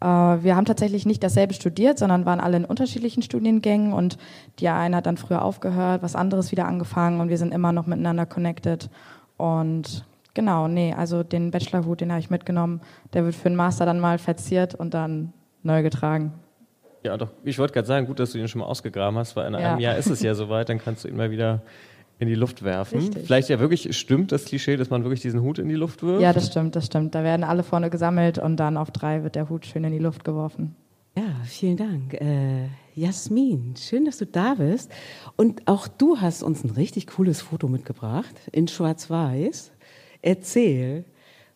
Äh, 0.00 0.04
wir 0.06 0.54
haben 0.56 0.66
tatsächlich 0.66 1.06
nicht 1.06 1.22
dasselbe 1.22 1.54
studiert, 1.54 1.98
sondern 1.98 2.26
waren 2.26 2.40
alle 2.40 2.58
in 2.58 2.64
unterschiedlichen 2.66 3.22
Studiengängen 3.22 3.92
und 3.94 4.18
die 4.58 4.68
eine 4.68 4.96
hat 4.96 5.06
dann 5.06 5.16
früher 5.16 5.42
aufgehört, 5.42 6.02
was 6.02 6.16
anderes 6.16 6.52
wieder 6.52 6.66
angefangen 6.66 7.20
und 7.20 7.30
wir 7.30 7.38
sind 7.38 7.54
immer 7.54 7.72
noch 7.72 7.86
miteinander 7.86 8.26
connected. 8.26 8.90
Und 9.38 10.04
genau, 10.34 10.68
nee, 10.68 10.92
also 10.92 11.22
den 11.22 11.50
Bachelorhut, 11.50 12.02
den 12.02 12.10
habe 12.10 12.20
ich 12.20 12.30
mitgenommen. 12.30 12.80
Der 13.14 13.24
wird 13.24 13.34
für 13.34 13.48
den 13.48 13.56
Master 13.56 13.86
dann 13.86 14.00
mal 14.00 14.18
verziert 14.18 14.74
und 14.74 14.92
dann 14.92 15.32
neu 15.62 15.82
getragen. 15.82 16.32
Ja, 17.02 17.16
doch, 17.16 17.30
ich 17.44 17.58
wollte 17.58 17.74
gerade 17.74 17.86
sagen, 17.88 18.06
gut, 18.06 18.18
dass 18.20 18.32
du 18.32 18.38
ihn 18.38 18.46
schon 18.48 18.60
mal 18.60 18.66
ausgegraben 18.66 19.18
hast, 19.18 19.34
weil 19.36 19.48
in 19.48 19.54
Ja. 19.54 19.72
einem 19.72 19.80
Jahr 19.80 19.96
ist 19.96 20.08
es 20.10 20.22
ja 20.22 20.34
soweit, 20.36 20.68
dann 20.68 20.78
kannst 20.78 21.04
du 21.04 21.08
ihn 21.08 21.16
mal 21.16 21.30
wieder 21.30 21.62
in 22.18 22.28
die 22.28 22.34
Luft 22.36 22.62
werfen. 22.62 22.98
Richtig. 23.00 23.24
Vielleicht 23.26 23.48
ja 23.48 23.58
wirklich 23.58 23.96
stimmt 23.98 24.30
das 24.30 24.44
Klischee, 24.44 24.76
dass 24.76 24.90
man 24.90 25.02
wirklich 25.02 25.20
diesen 25.20 25.42
Hut 25.42 25.58
in 25.58 25.68
die 25.68 25.74
Luft 25.74 26.02
wirft. 26.04 26.22
Ja, 26.22 26.32
das 26.32 26.46
stimmt, 26.46 26.76
das 26.76 26.86
stimmt. 26.86 27.14
Da 27.16 27.24
werden 27.24 27.42
alle 27.42 27.64
vorne 27.64 27.90
gesammelt 27.90 28.38
und 28.38 28.56
dann 28.58 28.76
auf 28.76 28.92
drei 28.92 29.24
wird 29.24 29.34
der 29.34 29.48
Hut 29.48 29.66
schön 29.66 29.82
in 29.82 29.92
die 29.92 29.98
Luft 29.98 30.22
geworfen. 30.24 30.76
Ja, 31.16 31.24
vielen 31.44 31.76
Dank. 31.76 32.14
Äh, 32.14 32.68
Jasmin, 32.94 33.74
schön, 33.76 34.04
dass 34.04 34.18
du 34.18 34.26
da 34.26 34.54
bist. 34.54 34.90
Und 35.36 35.66
auch 35.66 35.88
du 35.88 36.18
hast 36.20 36.42
uns 36.44 36.62
ein 36.62 36.70
richtig 36.70 37.08
cooles 37.08 37.42
Foto 37.42 37.66
mitgebracht 37.68 38.34
in 38.52 38.68
Schwarz-Weiß. 38.68 39.72
Erzähl. 40.22 41.04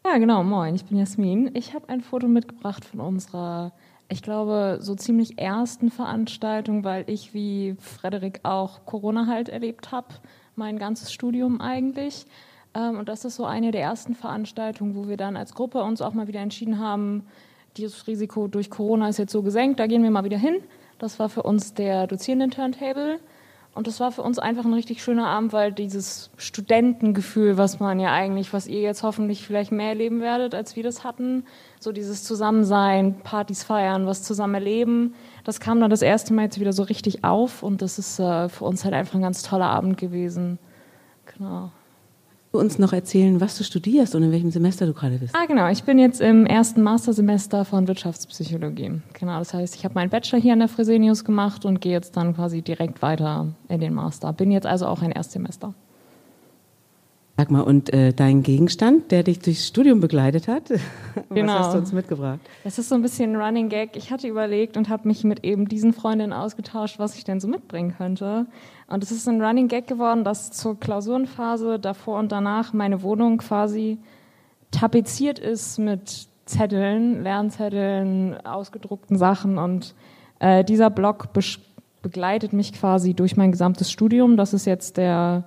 Ja, 0.04 0.18
genau, 0.18 0.42
moin, 0.44 0.74
ich 0.74 0.84
bin 0.84 0.98
Jasmin. 0.98 1.50
Ich 1.54 1.74
habe 1.74 1.88
ein 1.88 2.00
Foto 2.00 2.26
mitgebracht 2.28 2.84
von 2.84 3.00
unserer, 3.00 3.72
ich 4.08 4.22
glaube, 4.22 4.78
so 4.80 4.94
ziemlich 4.94 5.38
ersten 5.38 5.90
Veranstaltung, 5.90 6.84
weil 6.84 7.04
ich 7.08 7.34
wie 7.34 7.76
Frederik 7.80 8.40
auch 8.44 8.84
Corona 8.86 9.26
halt 9.26 9.48
erlebt 9.48 9.90
habe, 9.90 10.08
mein 10.54 10.78
ganzes 10.78 11.12
Studium 11.12 11.60
eigentlich. 11.60 12.26
Ähm, 12.74 12.98
und 12.98 13.08
das 13.08 13.24
ist 13.24 13.36
so 13.36 13.44
eine 13.44 13.72
der 13.72 13.82
ersten 13.82 14.14
Veranstaltungen, 14.14 14.94
wo 14.94 15.08
wir 15.08 15.16
dann 15.16 15.36
als 15.36 15.54
Gruppe 15.54 15.82
uns 15.82 16.00
auch 16.00 16.14
mal 16.14 16.28
wieder 16.28 16.40
entschieden 16.40 16.78
haben, 16.78 17.24
dieses 17.76 18.06
Risiko 18.06 18.48
durch 18.48 18.70
Corona 18.70 19.08
ist 19.08 19.18
jetzt 19.18 19.32
so 19.32 19.42
gesenkt, 19.42 19.80
da 19.80 19.86
gehen 19.86 20.02
wir 20.02 20.10
mal 20.10 20.24
wieder 20.24 20.38
hin. 20.38 20.56
Das 20.98 21.18
war 21.18 21.28
für 21.28 21.42
uns 21.42 21.74
der 21.74 22.06
Dozierenden-Turntable. 22.06 23.20
Und 23.74 23.86
das 23.86 24.00
war 24.00 24.10
für 24.10 24.22
uns 24.22 24.38
einfach 24.38 24.64
ein 24.64 24.72
richtig 24.72 25.02
schöner 25.02 25.26
Abend, 25.26 25.52
weil 25.52 25.70
dieses 25.70 26.30
Studentengefühl, 26.38 27.58
was 27.58 27.78
man 27.78 28.00
ja 28.00 28.10
eigentlich, 28.10 28.54
was 28.54 28.66
ihr 28.66 28.80
jetzt 28.80 29.02
hoffentlich 29.02 29.46
vielleicht 29.46 29.70
mehr 29.70 29.90
erleben 29.90 30.22
werdet, 30.22 30.54
als 30.54 30.76
wir 30.76 30.82
das 30.82 31.04
hatten, 31.04 31.44
so 31.80 31.92
dieses 31.92 32.24
Zusammensein, 32.24 33.14
Partys 33.22 33.62
feiern, 33.62 34.06
was 34.06 34.22
zusammen 34.22 34.54
erleben, 34.54 35.14
das 35.44 35.60
kam 35.60 35.80
dann 35.80 35.90
das 35.90 36.02
erste 36.02 36.34
Mal 36.34 36.44
jetzt 36.44 36.60
wieder 36.60 36.72
so 36.72 36.82
richtig 36.82 37.24
auf 37.24 37.62
und 37.62 37.82
das 37.82 37.98
ist 37.98 38.18
äh, 38.18 38.48
für 38.48 38.64
uns 38.64 38.84
halt 38.84 38.94
einfach 38.94 39.14
ein 39.14 39.22
ganz 39.22 39.42
toller 39.42 39.66
Abend 39.66 39.96
gewesen. 39.98 40.58
Genau. 41.36 41.70
Du 42.52 42.60
uns 42.60 42.78
noch 42.78 42.92
erzählen, 42.92 43.40
was 43.40 43.58
du 43.58 43.64
studierst 43.64 44.14
und 44.14 44.22
in 44.22 44.32
welchem 44.32 44.50
Semester 44.50 44.86
du 44.86 44.94
gerade 44.94 45.18
bist. 45.18 45.34
Ah, 45.36 45.46
genau. 45.46 45.68
Ich 45.68 45.84
bin 45.84 45.98
jetzt 45.98 46.20
im 46.20 46.46
ersten 46.46 46.82
Mastersemester 46.82 47.64
von 47.64 47.86
Wirtschaftspsychologie. 47.86 49.02
Genau, 49.12 49.38
das 49.38 49.52
heißt, 49.52 49.74
ich 49.74 49.84
habe 49.84 49.94
meinen 49.94 50.10
Bachelor 50.10 50.40
hier 50.40 50.54
an 50.54 50.60
der 50.60 50.68
Fresenius 50.68 51.24
gemacht 51.24 51.64
und 51.64 51.80
gehe 51.80 51.92
jetzt 51.92 52.16
dann 52.16 52.34
quasi 52.34 52.62
direkt 52.62 53.02
weiter 53.02 53.48
in 53.68 53.80
den 53.80 53.92
Master. 53.92 54.32
Bin 54.32 54.50
jetzt 54.50 54.66
also 54.66 54.86
auch 54.86 55.02
ein 55.02 55.12
Erstsemester. 55.12 55.74
Sag 57.38 57.50
mal, 57.50 57.60
und 57.60 57.92
äh, 57.92 58.14
dein 58.14 58.42
Gegenstand, 58.42 59.12
der 59.12 59.22
dich 59.22 59.40
durchs 59.40 59.66
Studium 59.66 60.00
begleitet 60.00 60.48
hat, 60.48 60.70
Genau. 61.30 61.52
was 61.52 61.58
hast 61.66 61.74
du 61.74 61.78
uns 61.78 61.92
mitgebracht? 61.92 62.40
Das 62.64 62.78
ist 62.78 62.88
so 62.88 62.94
ein 62.94 63.02
bisschen 63.02 63.34
ein 63.34 63.40
Running 63.42 63.68
Gag. 63.68 63.94
Ich 63.94 64.10
hatte 64.10 64.26
überlegt 64.26 64.78
und 64.78 64.88
habe 64.88 65.06
mich 65.06 65.22
mit 65.22 65.44
eben 65.44 65.68
diesen 65.68 65.92
Freundinnen 65.92 66.32
ausgetauscht, 66.32 66.98
was 66.98 67.16
ich 67.18 67.24
denn 67.24 67.38
so 67.38 67.46
mitbringen 67.46 67.94
könnte. 67.98 68.46
Und 68.88 69.02
es 69.02 69.10
ist 69.10 69.28
ein 69.28 69.42
Running 69.42 69.68
Gag 69.68 69.86
geworden, 69.86 70.24
dass 70.24 70.50
zur 70.50 70.80
Klausurenphase 70.80 71.78
davor 71.78 72.18
und 72.20 72.32
danach 72.32 72.72
meine 72.72 73.02
Wohnung 73.02 73.36
quasi 73.36 73.98
tapeziert 74.70 75.38
ist 75.38 75.78
mit 75.78 76.28
Zetteln, 76.46 77.22
Lernzetteln, 77.22 78.36
ausgedruckten 78.46 79.18
Sachen. 79.18 79.58
Und 79.58 79.94
äh, 80.38 80.64
dieser 80.64 80.88
Blog 80.88 81.28
begleitet 82.00 82.54
mich 82.54 82.72
quasi 82.72 83.12
durch 83.12 83.36
mein 83.36 83.50
gesamtes 83.52 83.90
Studium. 83.90 84.38
Das 84.38 84.54
ist 84.54 84.64
jetzt 84.64 84.96
der 84.96 85.44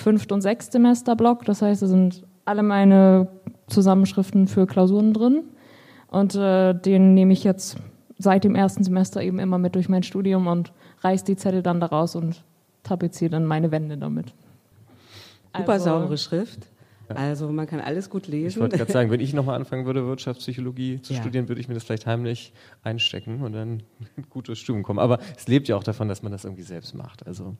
Fünft- 0.00 0.32
und 0.32 0.40
Sechstsemester-Blog. 0.40 1.44
Das 1.44 1.62
heißt, 1.62 1.82
da 1.82 1.86
sind 1.86 2.24
alle 2.44 2.62
meine 2.62 3.28
Zusammenschriften 3.68 4.48
für 4.48 4.66
Klausuren 4.66 5.12
drin. 5.12 5.44
Und 6.08 6.34
äh, 6.34 6.74
den 6.74 7.14
nehme 7.14 7.32
ich 7.32 7.44
jetzt 7.44 7.76
seit 8.18 8.44
dem 8.44 8.54
ersten 8.54 8.82
Semester 8.82 9.22
eben 9.22 9.38
immer 9.38 9.58
mit 9.58 9.74
durch 9.74 9.88
mein 9.88 10.02
Studium 10.02 10.46
und 10.46 10.72
reiß 11.00 11.24
die 11.24 11.36
Zettel 11.36 11.62
dann 11.62 11.80
daraus 11.80 12.16
und 12.16 12.42
tapeziere 12.82 13.30
dann 13.30 13.44
meine 13.46 13.70
Wände 13.70 13.96
damit. 13.98 14.34
Super 15.56 15.72
Also- 15.72 15.84
saubere 15.84 16.18
Schrift. 16.18 16.66
Also 17.12 17.50
man 17.50 17.66
kann 17.66 17.80
alles 17.80 18.08
gut 18.08 18.22
Ich 18.26 18.28
lesen. 18.28 18.60
wollte 18.62 18.76
gerade 18.78 18.92
sagen, 18.98 19.10
wenn 19.10 19.18
ich 19.18 19.34
nochmal 19.34 19.56
anfangen 19.56 19.84
würde, 19.84 20.06
Wirtschaftspsychologie 20.06 21.02
zu 21.02 21.12
Ja. 21.12 21.20
studieren, 21.20 21.48
würde 21.48 21.60
ich 21.60 21.66
mir 21.66 21.74
das 21.74 21.82
vielleicht 21.82 22.06
heimlich 22.06 22.52
einstecken 22.84 23.42
und 23.42 23.52
dann 23.52 23.82
gut 24.30 24.46
durchs 24.48 24.60
Studium 24.62 24.84
kommen. 24.84 25.00
Aber 25.00 25.18
es 25.36 25.48
lebt 25.48 25.66
ja 25.68 25.74
auch 25.76 25.82
davon, 25.82 26.06
dass 26.08 26.22
man 26.22 26.30
das 26.30 26.44
irgendwie 26.44 26.62
selbst 26.62 26.94
macht. 26.94 27.26
Also 27.26 27.56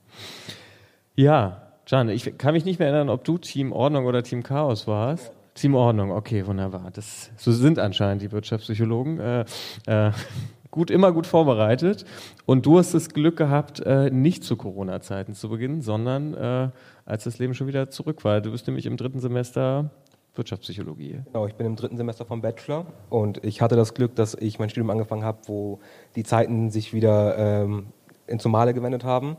ja, 1.16 1.62
Can, 1.90 2.08
ich 2.08 2.38
kann 2.38 2.54
mich 2.54 2.64
nicht 2.64 2.78
mehr 2.78 2.86
erinnern, 2.86 3.08
ob 3.08 3.24
du 3.24 3.36
Team 3.36 3.72
Ordnung 3.72 4.06
oder 4.06 4.22
Team 4.22 4.44
Chaos 4.44 4.86
warst. 4.86 5.32
Team 5.54 5.74
Ordnung, 5.74 6.12
okay, 6.12 6.46
wunderbar. 6.46 6.92
Das, 6.92 7.32
so 7.36 7.50
sind 7.50 7.80
anscheinend 7.80 8.22
die 8.22 8.30
Wirtschaftspsychologen. 8.30 9.18
Äh, 9.18 9.44
äh, 9.86 10.12
gut, 10.70 10.92
immer 10.92 11.10
gut 11.10 11.26
vorbereitet. 11.26 12.04
Und 12.46 12.64
du 12.64 12.78
hast 12.78 12.94
das 12.94 13.08
Glück 13.08 13.36
gehabt, 13.36 13.80
äh, 13.80 14.08
nicht 14.08 14.44
zu 14.44 14.54
Corona-Zeiten 14.54 15.34
zu 15.34 15.48
beginnen, 15.48 15.82
sondern 15.82 16.34
äh, 16.34 16.68
als 17.06 17.24
das 17.24 17.40
Leben 17.40 17.54
schon 17.54 17.66
wieder 17.66 17.90
zurück 17.90 18.22
war. 18.22 18.40
Du 18.40 18.52
bist 18.52 18.68
nämlich 18.68 18.86
im 18.86 18.96
dritten 18.96 19.18
Semester 19.18 19.90
Wirtschaftspsychologie. 20.36 21.22
Genau, 21.24 21.48
ich 21.48 21.56
bin 21.56 21.66
im 21.66 21.74
dritten 21.74 21.96
Semester 21.96 22.24
vom 22.24 22.40
Bachelor 22.40 22.86
und 23.08 23.42
ich 23.42 23.62
hatte 23.62 23.74
das 23.74 23.94
Glück, 23.94 24.14
dass 24.14 24.36
ich 24.36 24.60
mein 24.60 24.70
Studium 24.70 24.90
angefangen 24.90 25.24
habe, 25.24 25.38
wo 25.46 25.80
die 26.14 26.22
Zeiten 26.22 26.70
sich 26.70 26.94
wieder 26.94 27.36
ähm, 27.36 27.86
ins 28.28 28.44
Normale 28.44 28.74
gewendet 28.74 29.02
haben. 29.02 29.36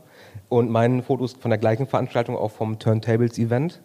Und 0.52 0.70
mein 0.70 1.02
Fotos 1.02 1.32
von 1.32 1.50
der 1.50 1.56
gleichen 1.56 1.86
Veranstaltung, 1.86 2.36
auch 2.36 2.50
vom 2.50 2.78
Turntables-Event. 2.78 3.80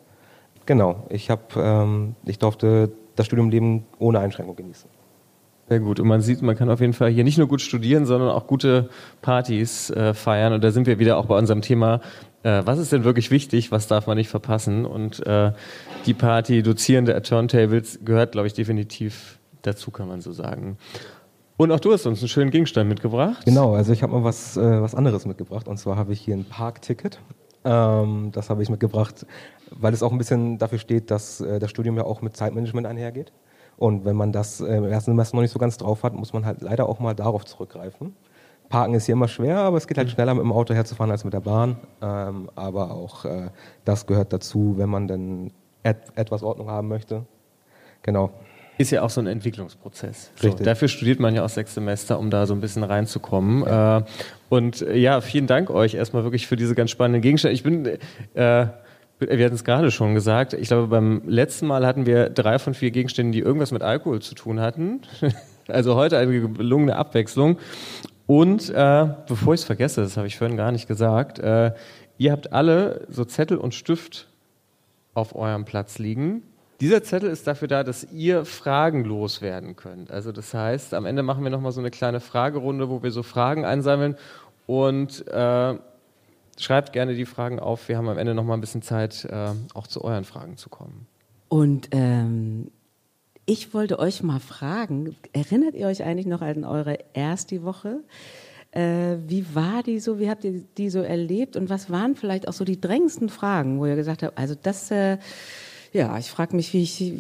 Genau, 0.66 1.06
ich, 1.08 1.30
hab, 1.30 1.56
ähm, 1.56 2.16
ich 2.26 2.40
durfte 2.40 2.92
das 3.16 3.26
Studiumleben 3.26 3.86
ohne 4.00 4.20
Einschränkung 4.20 4.58
genießen. 4.58 4.90
Sehr 5.70 5.80
gut. 5.80 6.02
Und 6.02 6.10
man 6.10 6.20
sieht, 6.20 6.42
man 6.42 6.58
kann 6.58 6.70
auf 6.70 6.82
jeden 6.82 6.92
Fall 6.92 7.10
hier 7.10 7.24
nicht 7.24 7.38
nur 7.38 7.48
gut 7.48 7.62
studieren, 7.62 8.06
sondern 8.06 8.32
auch 8.32 8.48
gute 8.48 8.90
Partys 9.22 9.90
äh, 9.92 10.14
feiern. 10.14 10.52
Und 10.52 10.62
da 10.62 10.72
sind 10.72 10.88
wir 10.88 11.00
wieder 11.00 11.18
auch 11.18 11.28
bei 11.28 11.38
unserem 11.38 11.62
Thema, 11.62 12.02
äh, 12.44 12.64
was 12.66 12.80
ist 12.80 12.92
denn 12.92 13.06
wirklich 13.06 13.32
wichtig, 13.32 13.72
was 13.72 13.88
darf 13.88 14.06
man 14.06 14.18
nicht 14.18 14.30
verpassen? 14.30 14.86
Und 14.86 15.26
äh, 15.26 15.54
die 16.06 16.14
Party 16.14 16.64
Dozierende 16.64 17.16
at 17.16 17.30
Turntables 17.30 18.00
gehört, 18.04 18.34
glaube 18.34 18.48
ich, 18.48 18.54
definitiv 18.54 19.40
dazu, 19.62 19.90
kann 19.90 20.10
man 20.10 20.20
so 20.20 20.34
sagen. 20.34 20.78
Und 21.58 21.72
auch 21.72 21.80
du 21.80 21.92
hast 21.92 22.06
uns 22.06 22.20
einen 22.20 22.30
schönen 22.30 22.52
Gegenstand 22.52 22.88
mitgebracht. 22.88 23.44
Genau, 23.46 23.74
also 23.74 23.92
ich 23.92 24.04
habe 24.04 24.14
mal 24.14 24.24
was, 24.24 24.58
äh, 24.58 24.82
was 24.82 24.94
anderes 24.94 25.26
mitgebracht. 25.26 25.68
Und 25.68 25.78
zwar 25.78 25.96
habe 25.98 26.14
ich 26.14 26.22
hier 26.22 26.36
ein 26.36 26.46
Parkticket. 26.46 27.20
Ähm, 27.66 28.30
das 28.32 28.52
habe 28.52 28.62
ich 28.62 28.70
mitgebracht, 28.70 29.26
weil 29.72 29.92
es 29.92 30.04
auch 30.04 30.12
ein 30.12 30.20
bisschen 30.20 30.60
dafür 30.60 30.78
steht, 30.78 31.10
dass 31.10 31.42
äh, 31.42 31.58
das 31.58 31.72
Studium 31.72 31.98
ja 31.98 32.04
auch 32.04 32.22
mit 32.22 32.38
Zeitmanagement 32.38 32.86
einhergeht. 32.86 33.34
Und 33.76 34.06
wenn 34.06 34.16
man 34.16 34.32
das 34.32 34.62
äh, 34.62 34.78
im 34.78 34.86
ersten 34.86 35.12
Semester 35.12 35.36
noch 35.36 35.42
nicht 35.42 35.52
so 35.52 35.60
ganz 35.60 35.78
drauf 35.78 36.04
hat, 36.04 36.14
muss 36.14 36.32
man 36.32 36.46
halt 36.46 36.62
leider 36.62 36.88
auch 36.88 37.00
mal 37.00 37.16
darauf 37.16 37.44
zurückgreifen. 37.44 38.16
Parken 38.70 38.94
ist 38.94 39.06
hier 39.06 39.14
immer 39.14 39.28
schwer, 39.28 39.60
aber 39.60 39.78
es 39.78 39.88
geht 39.88 39.98
halt 39.98 40.10
schneller 40.12 40.34
mit 40.36 40.44
dem 40.44 40.52
Auto 40.52 40.74
herzufahren 40.74 41.10
als 41.10 41.24
mit 41.24 41.34
der 41.34 41.40
Bahn. 41.40 41.78
Ähm, 42.02 42.50
aber 42.56 42.92
auch 42.92 43.26
äh, 43.26 43.50
das 43.84 44.06
gehört 44.06 44.32
dazu, 44.32 44.76
wenn 44.78 44.90
man 44.90 45.08
denn 45.08 45.52
et 45.84 45.98
etwas 46.16 46.44
Ordnung 46.44 46.70
haben 46.70 46.88
möchte. 46.88 47.26
Genau. 48.04 48.32
Ist 48.78 48.92
ja 48.92 49.02
auch 49.02 49.10
so 49.10 49.22
ein 49.22 49.28
Entwicklungsprozess. 49.28 50.32
So, 50.36 50.50
dafür 50.50 50.88
studiert 50.88 51.20
man 51.20 51.34
ja 51.34 51.44
auch 51.44 51.50
sechs 51.50 51.74
Semester, 51.74 52.20
um 52.20 52.30
da 52.30 52.46
so 52.46 52.54
ein 52.54 52.62
bisschen 52.62 52.84
reinzukommen. 52.84 53.64
Ja. 53.64 54.00
Äh, 54.00 54.04
und 54.50 54.82
äh, 54.82 54.96
ja, 54.98 55.22
vielen 55.22 55.48
Dank 55.48 55.70
euch 55.70 55.96
erstmal 55.96 56.24
wirklich 56.24 56.48
für 56.48 56.56
diese 56.56 56.76
ganz 56.76 56.92
spannenden 56.92 57.22
Gegenstände. 57.22 57.54
Ich 57.54 57.64
bin, 57.64 57.86
äh, 57.86 57.98
wir 58.36 59.46
hatten 59.46 59.56
es 59.56 59.64
gerade 59.64 59.90
schon 59.90 60.14
gesagt, 60.14 60.54
ich 60.54 60.68
glaube, 60.68 60.88
beim 60.88 61.24
letzten 61.26 61.66
Mal 61.66 61.86
hatten 61.88 62.06
wir 62.06 62.30
drei 62.30 62.60
von 62.60 62.76
vier 62.76 62.92
Gegenständen, 62.92 63.32
die 63.32 63.40
irgendwas 63.40 63.72
mit 63.72 63.82
Alkohol 63.82 64.22
zu 64.22 64.36
tun 64.36 64.60
hatten. 64.60 65.02
also 65.68 65.96
heute 65.96 66.18
eine 66.18 66.40
gelungene 66.40 66.96
Abwechslung. 66.96 67.58
Und 68.28 68.70
äh, 68.70 69.08
bevor 69.28 69.54
ich 69.54 69.62
es 69.62 69.66
vergesse, 69.66 70.02
das 70.02 70.18
habe 70.18 70.28
ich 70.28 70.38
vorhin 70.38 70.58
gar 70.58 70.72
nicht 70.72 70.88
gesagt, 70.88 71.40
äh, 71.40 71.72
ihr 72.18 72.32
habt 72.32 72.54
alle 72.54 73.08
so 73.10 73.26
Zettel 73.26 73.58
und 73.58 73.74
Stift 73.74 74.28
auf 75.14 75.36
eurem 75.36 75.66
Platz 75.66 75.98
liegen. 75.98 76.44
Dieser 76.80 77.02
Zettel 77.02 77.30
ist 77.30 77.48
dafür 77.48 77.68
da, 77.68 77.84
dass 77.84 78.08
ihr 78.12 78.46
Fragen 78.46 79.04
loswerden 79.04 79.76
könnt. 79.76 80.12
Also 80.12 80.32
das 80.32 80.54
heißt, 80.54 80.94
am 80.94 81.06
Ende 81.06 81.24
machen 81.24 81.44
wir 81.44 81.50
nochmal 81.50 81.72
so 81.72 81.80
eine 81.80 81.90
kleine 81.90 82.20
Fragerunde, 82.20 82.90
wo 82.90 83.02
wir 83.02 83.12
so 83.12 83.24
Fragen 83.24 83.66
einsammeln 83.66 84.16
und 84.68 85.28
äh, 85.28 85.76
schreibt 86.58 86.94
gerne 86.94 87.16
die 87.16 87.26
Fragen 87.26 87.60
auf. 87.60 87.88
Wir 87.90 87.98
haben 87.98 88.10
am 88.10 88.18
Ende 88.20 88.36
nochmal 88.36 88.58
ein 88.58 88.62
bisschen 88.62 88.84
Zeit, 88.84 89.26
äh, 89.26 89.52
auch 89.74 89.88
zu 89.88 90.04
euren 90.04 90.24
Fragen 90.24 90.58
zu 90.58 90.70
kommen. 90.70 91.08
Und 91.50 91.90
ähm, 91.92 92.70
ich 93.46 93.74
wollte 93.74 93.98
euch 93.98 94.22
mal 94.22 94.40
fragen, 94.40 95.16
erinnert 95.34 95.74
ihr 95.74 95.88
euch 95.88 96.04
eigentlich 96.04 96.28
noch 96.28 96.42
an 96.42 96.64
eure 96.64 97.00
erste 97.14 97.64
Woche? 97.64 98.02
Äh, 98.72 99.18
wie 99.26 99.56
war 99.56 99.82
die 99.82 100.00
so? 100.00 100.20
Wie 100.20 100.30
habt 100.30 100.44
ihr 100.44 100.64
die 100.78 100.90
so 100.90 101.00
erlebt? 101.00 101.56
Und 101.56 101.70
was 101.70 101.90
waren 101.90 102.16
vielleicht 102.16 102.48
auch 102.48 102.54
so 102.54 102.66
die 102.66 102.80
drängendsten 102.80 103.30
Fragen, 103.30 103.80
wo 103.80 103.86
ihr 103.86 103.96
gesagt 103.96 104.22
habt, 104.22 104.38
also 104.38 104.54
das 104.62 104.92
äh, 104.92 105.18
ja, 105.94 106.18
ich 106.18 106.30
frage 106.30 106.56
mich, 106.56 106.74
wie 106.74 106.84
ich, 106.84 107.14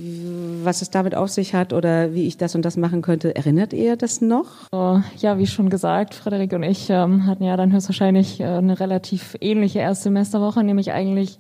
was 0.64 0.82
es 0.82 0.90
damit 0.90 1.16
auf 1.16 1.30
sich 1.30 1.54
hat 1.54 1.74
oder 1.74 2.14
wie 2.14 2.28
ich 2.28 2.38
das 2.38 2.56
und 2.56 2.64
das 2.64 2.78
machen 2.78 3.02
könnte. 3.02 3.36
Erinnert 3.36 3.74
ihr 3.74 3.96
das 3.96 4.22
noch? 4.22 4.48
Ja, 4.72 5.38
wie 5.38 5.48
schon 5.48 5.70
gesagt, 5.70 6.14
Frederik 6.14 6.54
und 6.54 6.64
ich 6.64 6.90
ähm, 6.90 7.26
hatten 7.26 7.44
ja 7.44 7.58
dann 7.58 7.72
höchstwahrscheinlich 7.72 8.40
äh, 8.40 8.46
eine 8.46 8.80
relativ 8.80 9.36
ähnliche 9.42 9.80
Erstsemesterwoche, 9.80 10.64
nämlich 10.64 10.92
eigentlich 10.92 11.40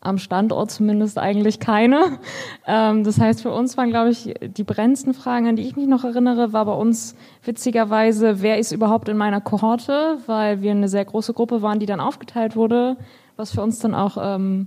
am 0.00 0.18
Standort 0.18 0.70
zumindest 0.70 1.18
eigentlich 1.18 1.60
keine. 1.60 2.00
Ähm, 2.70 3.02
das 3.02 3.18
heißt, 3.18 3.40
für 3.40 3.50
uns 3.50 3.78
waren, 3.78 3.88
glaube 3.88 4.10
ich, 4.10 4.34
die 4.42 4.62
brennendsten 4.62 5.14
Fragen, 5.14 5.48
an 5.48 5.56
die 5.56 5.62
ich 5.62 5.74
mich 5.74 5.86
noch 5.86 6.04
erinnere, 6.04 6.52
war 6.52 6.66
bei 6.66 6.74
uns 6.74 7.16
witzigerweise, 7.42 8.42
wer 8.42 8.58
ist 8.58 8.72
überhaupt 8.72 9.08
in 9.08 9.16
meiner 9.16 9.40
Kohorte, 9.40 10.18
weil 10.26 10.60
wir 10.60 10.72
eine 10.72 10.90
sehr 10.90 11.06
große 11.06 11.32
Gruppe 11.32 11.62
waren, 11.62 11.78
die 11.78 11.86
dann 11.86 11.98
aufgeteilt 11.98 12.56
wurde, 12.56 12.98
was 13.36 13.52
für 13.52 13.62
uns 13.62 13.78
dann 13.78 13.94
auch 13.94 14.18
ähm, 14.20 14.66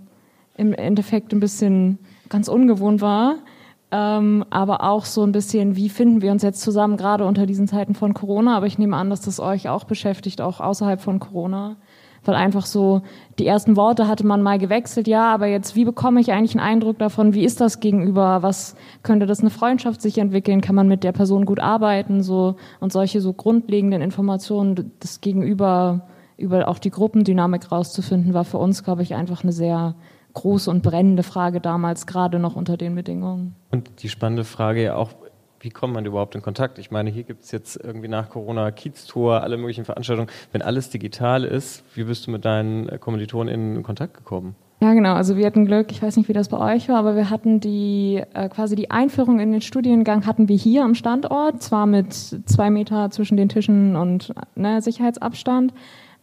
im 0.62 0.74
Endeffekt 0.74 1.34
ein 1.34 1.39
bisschen 1.39 1.98
ganz 2.30 2.48
ungewohnt 2.48 3.01
war. 3.01 3.38
Ähm, 3.94 4.46
aber 4.50 4.84
auch 4.84 5.03
so 5.03 5.24
ein 5.24 5.34
bisschen, 5.34 5.75
wie 5.75 5.89
finden 5.89 6.22
wir 6.22 6.32
uns 6.32 6.44
jetzt 6.44 6.62
zusammen, 6.62 6.96
gerade 6.96 7.25
unter 7.25 7.46
diesen 7.46 7.68
Zeiten 7.68 7.96
von 7.96 8.13
Corona. 8.13 8.56
Aber 8.56 8.68
ich 8.68 8.77
nehme 8.77 8.96
an, 8.96 9.10
dass 9.10 9.22
das 9.22 9.39
euch 9.39 9.68
auch 9.68 9.84
beschäftigt, 9.84 10.39
auch 10.39 10.62
außerhalb 10.62 11.01
von 11.01 11.20
Corona. 11.20 11.75
Weil 12.24 12.36
einfach 12.36 12.68
so, 12.68 13.01
die 13.39 13.48
ersten 13.48 13.75
Worte 13.75 14.08
hatte 14.08 14.25
man 14.25 14.44
mal 14.44 14.60
gewechselt, 14.60 15.08
ja, 15.08 15.34
aber 15.34 15.48
jetzt, 15.48 15.75
wie 15.75 15.86
bekomme 15.86 16.22
ich 16.22 16.32
eigentlich 16.32 16.56
einen 16.56 16.68
Eindruck 16.68 17.00
davon, 17.00 17.34
wie 17.34 17.44
ist 17.44 17.60
das 17.60 17.80
gegenüber, 17.80 18.44
was 18.44 18.75
könnte 19.01 19.25
das 19.25 19.39
eine 19.39 19.50
Freundschaft 19.50 20.03
sich 20.03 20.20
entwickeln, 20.20 20.62
kann 20.62 20.75
man 20.75 20.88
mit 20.88 21.03
der 21.03 21.13
Person 21.13 21.46
gut 21.46 21.60
arbeiten, 21.60 22.22
so, 22.22 22.58
und 22.80 22.94
solche 22.94 23.22
so 23.22 23.34
grundlegenden 23.34 24.03
Informationen, 24.03 24.91
das 25.00 25.20
Gegenüber, 25.20 26.08
über 26.38 26.68
auch 26.68 26.77
die 26.77 26.91
Gruppendynamik 26.91 27.72
rauszufinden, 27.72 28.36
war 28.36 28.46
für 28.46 28.60
uns, 28.60 28.84
glaube 28.84 29.01
ich, 29.01 29.15
einfach 29.15 29.41
eine 29.41 29.51
sehr 29.51 29.96
große 30.34 30.70
und 30.70 30.84
brennende 30.84 31.24
Frage 31.24 31.62
damals, 31.62 32.08
gerade 32.08 32.40
noch 32.40 32.56
unter 32.56 32.78
den 32.78 32.96
Bedingungen. 32.96 33.56
Und 33.72 34.04
die 34.04 34.10
spannende 34.10 34.44
Frage 34.44 34.84
ja 34.84 34.96
auch, 34.96 35.12
wie 35.60 35.70
kommt 35.70 35.94
man 35.94 36.06
überhaupt 36.06 36.36
in 36.36 36.42
Kontakt? 36.42 36.80
Ich 36.80 36.92
meine, 36.92 37.10
hier 37.10 37.24
gibt 37.24 37.44
es 37.44 37.52
jetzt 37.52 37.76
irgendwie 37.76 38.08
nach 38.08 38.30
Corona 38.30 38.72
Kiez-Tour, 38.72 39.42
alle 39.42 39.58
möglichen 39.58 39.86
Veranstaltungen. 39.86 40.30
Wenn 40.52 40.62
alles 40.62 40.90
digital 40.90 41.44
ist, 41.44 41.84
wie 41.96 42.04
bist 42.04 42.26
du 42.26 42.32
mit 42.32 42.46
deinen 42.46 43.00
Kommilitonen 43.00 43.76
in 43.78 43.84
Kontakt 43.84 44.16
gekommen? 44.16 44.56
Ja, 44.82 44.94
genau. 44.96 45.14
Also 45.14 45.38
wir 45.38 45.46
hatten 45.46 45.68
Glück. 45.68 45.92
Ich 45.92 46.02
weiß 46.02 46.18
nicht, 46.18 46.28
wie 46.28 46.34
das 46.34 46.50
bei 46.50 46.58
euch 46.74 46.90
war, 46.90 46.98
aber 46.98 47.16
wir 47.16 47.30
hatten 47.30 47.60
die 47.60 48.24
äh, 48.34 48.50
quasi 48.50 48.76
die 48.76 48.90
Einführung 48.90 49.40
in 49.40 49.52
den 49.52 49.62
Studiengang 49.62 50.26
hatten 50.26 50.50
wir 50.50 50.56
hier 50.56 50.84
am 50.84 50.96
Standort, 50.96 51.62
zwar 51.62 51.86
mit 51.86 52.14
zwei 52.14 52.72
Meter 52.72 53.12
zwischen 53.12 53.38
den 53.38 53.48
Tischen 53.48 53.96
und 53.96 54.34
ne, 54.56 54.82
Sicherheitsabstand, 54.82 55.72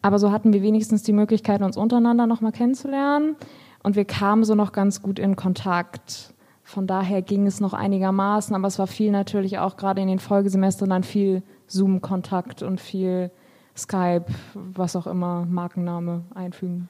aber 0.02 0.18
so 0.18 0.32
hatten 0.32 0.52
wir 0.52 0.62
wenigstens 0.62 1.04
die 1.04 1.12
Möglichkeit, 1.12 1.62
uns 1.62 1.76
untereinander 1.76 2.26
nochmal 2.26 2.50
kennenzulernen. 2.50 3.36
Und 3.82 3.96
wir 3.96 4.04
kamen 4.04 4.44
so 4.44 4.54
noch 4.54 4.72
ganz 4.72 5.02
gut 5.02 5.18
in 5.18 5.36
Kontakt. 5.36 6.34
Von 6.62 6.86
daher 6.86 7.22
ging 7.22 7.46
es 7.46 7.60
noch 7.60 7.72
einigermaßen, 7.72 8.54
aber 8.54 8.68
es 8.68 8.78
war 8.78 8.86
viel 8.86 9.10
natürlich 9.10 9.58
auch 9.58 9.76
gerade 9.76 10.02
in 10.02 10.08
den 10.08 10.18
Folgesemestern 10.18 10.90
dann 10.90 11.02
viel 11.02 11.42
Zoom-Kontakt 11.66 12.62
und 12.62 12.80
viel 12.80 13.30
Skype, 13.76 14.26
was 14.54 14.96
auch 14.96 15.06
immer, 15.06 15.46
Markenname 15.46 16.24
einfügen. 16.34 16.88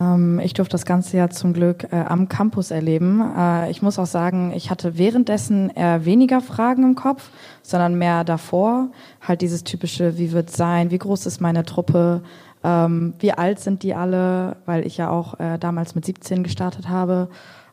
Ähm, 0.00 0.40
ich 0.40 0.54
durfte 0.54 0.72
das 0.72 0.84
Ganze 0.84 1.16
ja 1.16 1.30
zum 1.30 1.52
Glück 1.52 1.84
äh, 1.92 1.96
am 1.96 2.28
Campus 2.28 2.70
erleben. 2.70 3.22
Äh, 3.36 3.70
ich 3.70 3.82
muss 3.82 3.98
auch 3.98 4.06
sagen, 4.06 4.52
ich 4.54 4.70
hatte 4.70 4.98
währenddessen 4.98 5.70
eher 5.70 6.04
weniger 6.04 6.40
Fragen 6.40 6.82
im 6.82 6.94
Kopf, 6.94 7.30
sondern 7.62 7.96
mehr 7.96 8.24
davor. 8.24 8.88
Halt 9.20 9.40
dieses 9.40 9.64
typische, 9.64 10.18
wie 10.18 10.32
wird 10.32 10.50
sein, 10.50 10.90
wie 10.90 10.98
groß 10.98 11.26
ist 11.26 11.40
meine 11.40 11.64
Truppe, 11.64 12.22
ähm, 12.66 13.14
wie 13.20 13.32
alt 13.32 13.60
sind 13.60 13.84
die 13.84 13.94
alle, 13.94 14.56
weil 14.66 14.84
ich 14.84 14.96
ja 14.96 15.08
auch 15.08 15.38
äh, 15.38 15.56
damals 15.56 15.94
mit 15.94 16.04
17 16.04 16.42
gestartet 16.42 16.88
habe. 16.88 17.28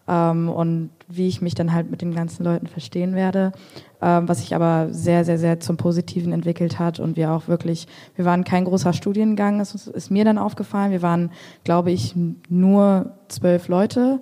Ähm, 0.08 0.50
und 0.50 0.92
wie 1.08 1.28
ich 1.28 1.42
mich 1.42 1.56
dann 1.56 1.74
halt 1.74 1.90
mit 1.90 2.02
den 2.02 2.14
ganzen 2.14 2.44
Leuten 2.44 2.68
verstehen 2.68 3.16
werde, 3.16 3.54
ähm, 4.02 4.28
was 4.28 4.42
sich 4.42 4.54
aber 4.54 4.90
sehr, 4.92 5.26
sehr, 5.26 5.40
sehr 5.40 5.62
zum 5.62 5.78
Positiven 5.78 6.34
entwickelt 6.34 6.78
hat 6.78 7.00
und 7.00 7.16
wir 7.16 7.32
auch 7.32 7.48
wirklich, 7.48 7.88
wir 8.16 8.26
waren 8.26 8.44
kein 8.44 8.66
großer 8.66 8.94
Studiengang, 8.94 9.62
es 9.62 9.74
ist 9.88 10.12
mir 10.12 10.26
dann 10.26 10.38
aufgefallen, 10.38 10.92
wir 10.92 11.02
waren, 11.02 11.32
glaube 11.64 11.92
ich, 11.92 12.16
nur 12.50 13.14
zwölf 13.30 13.70
Leute, 13.70 14.20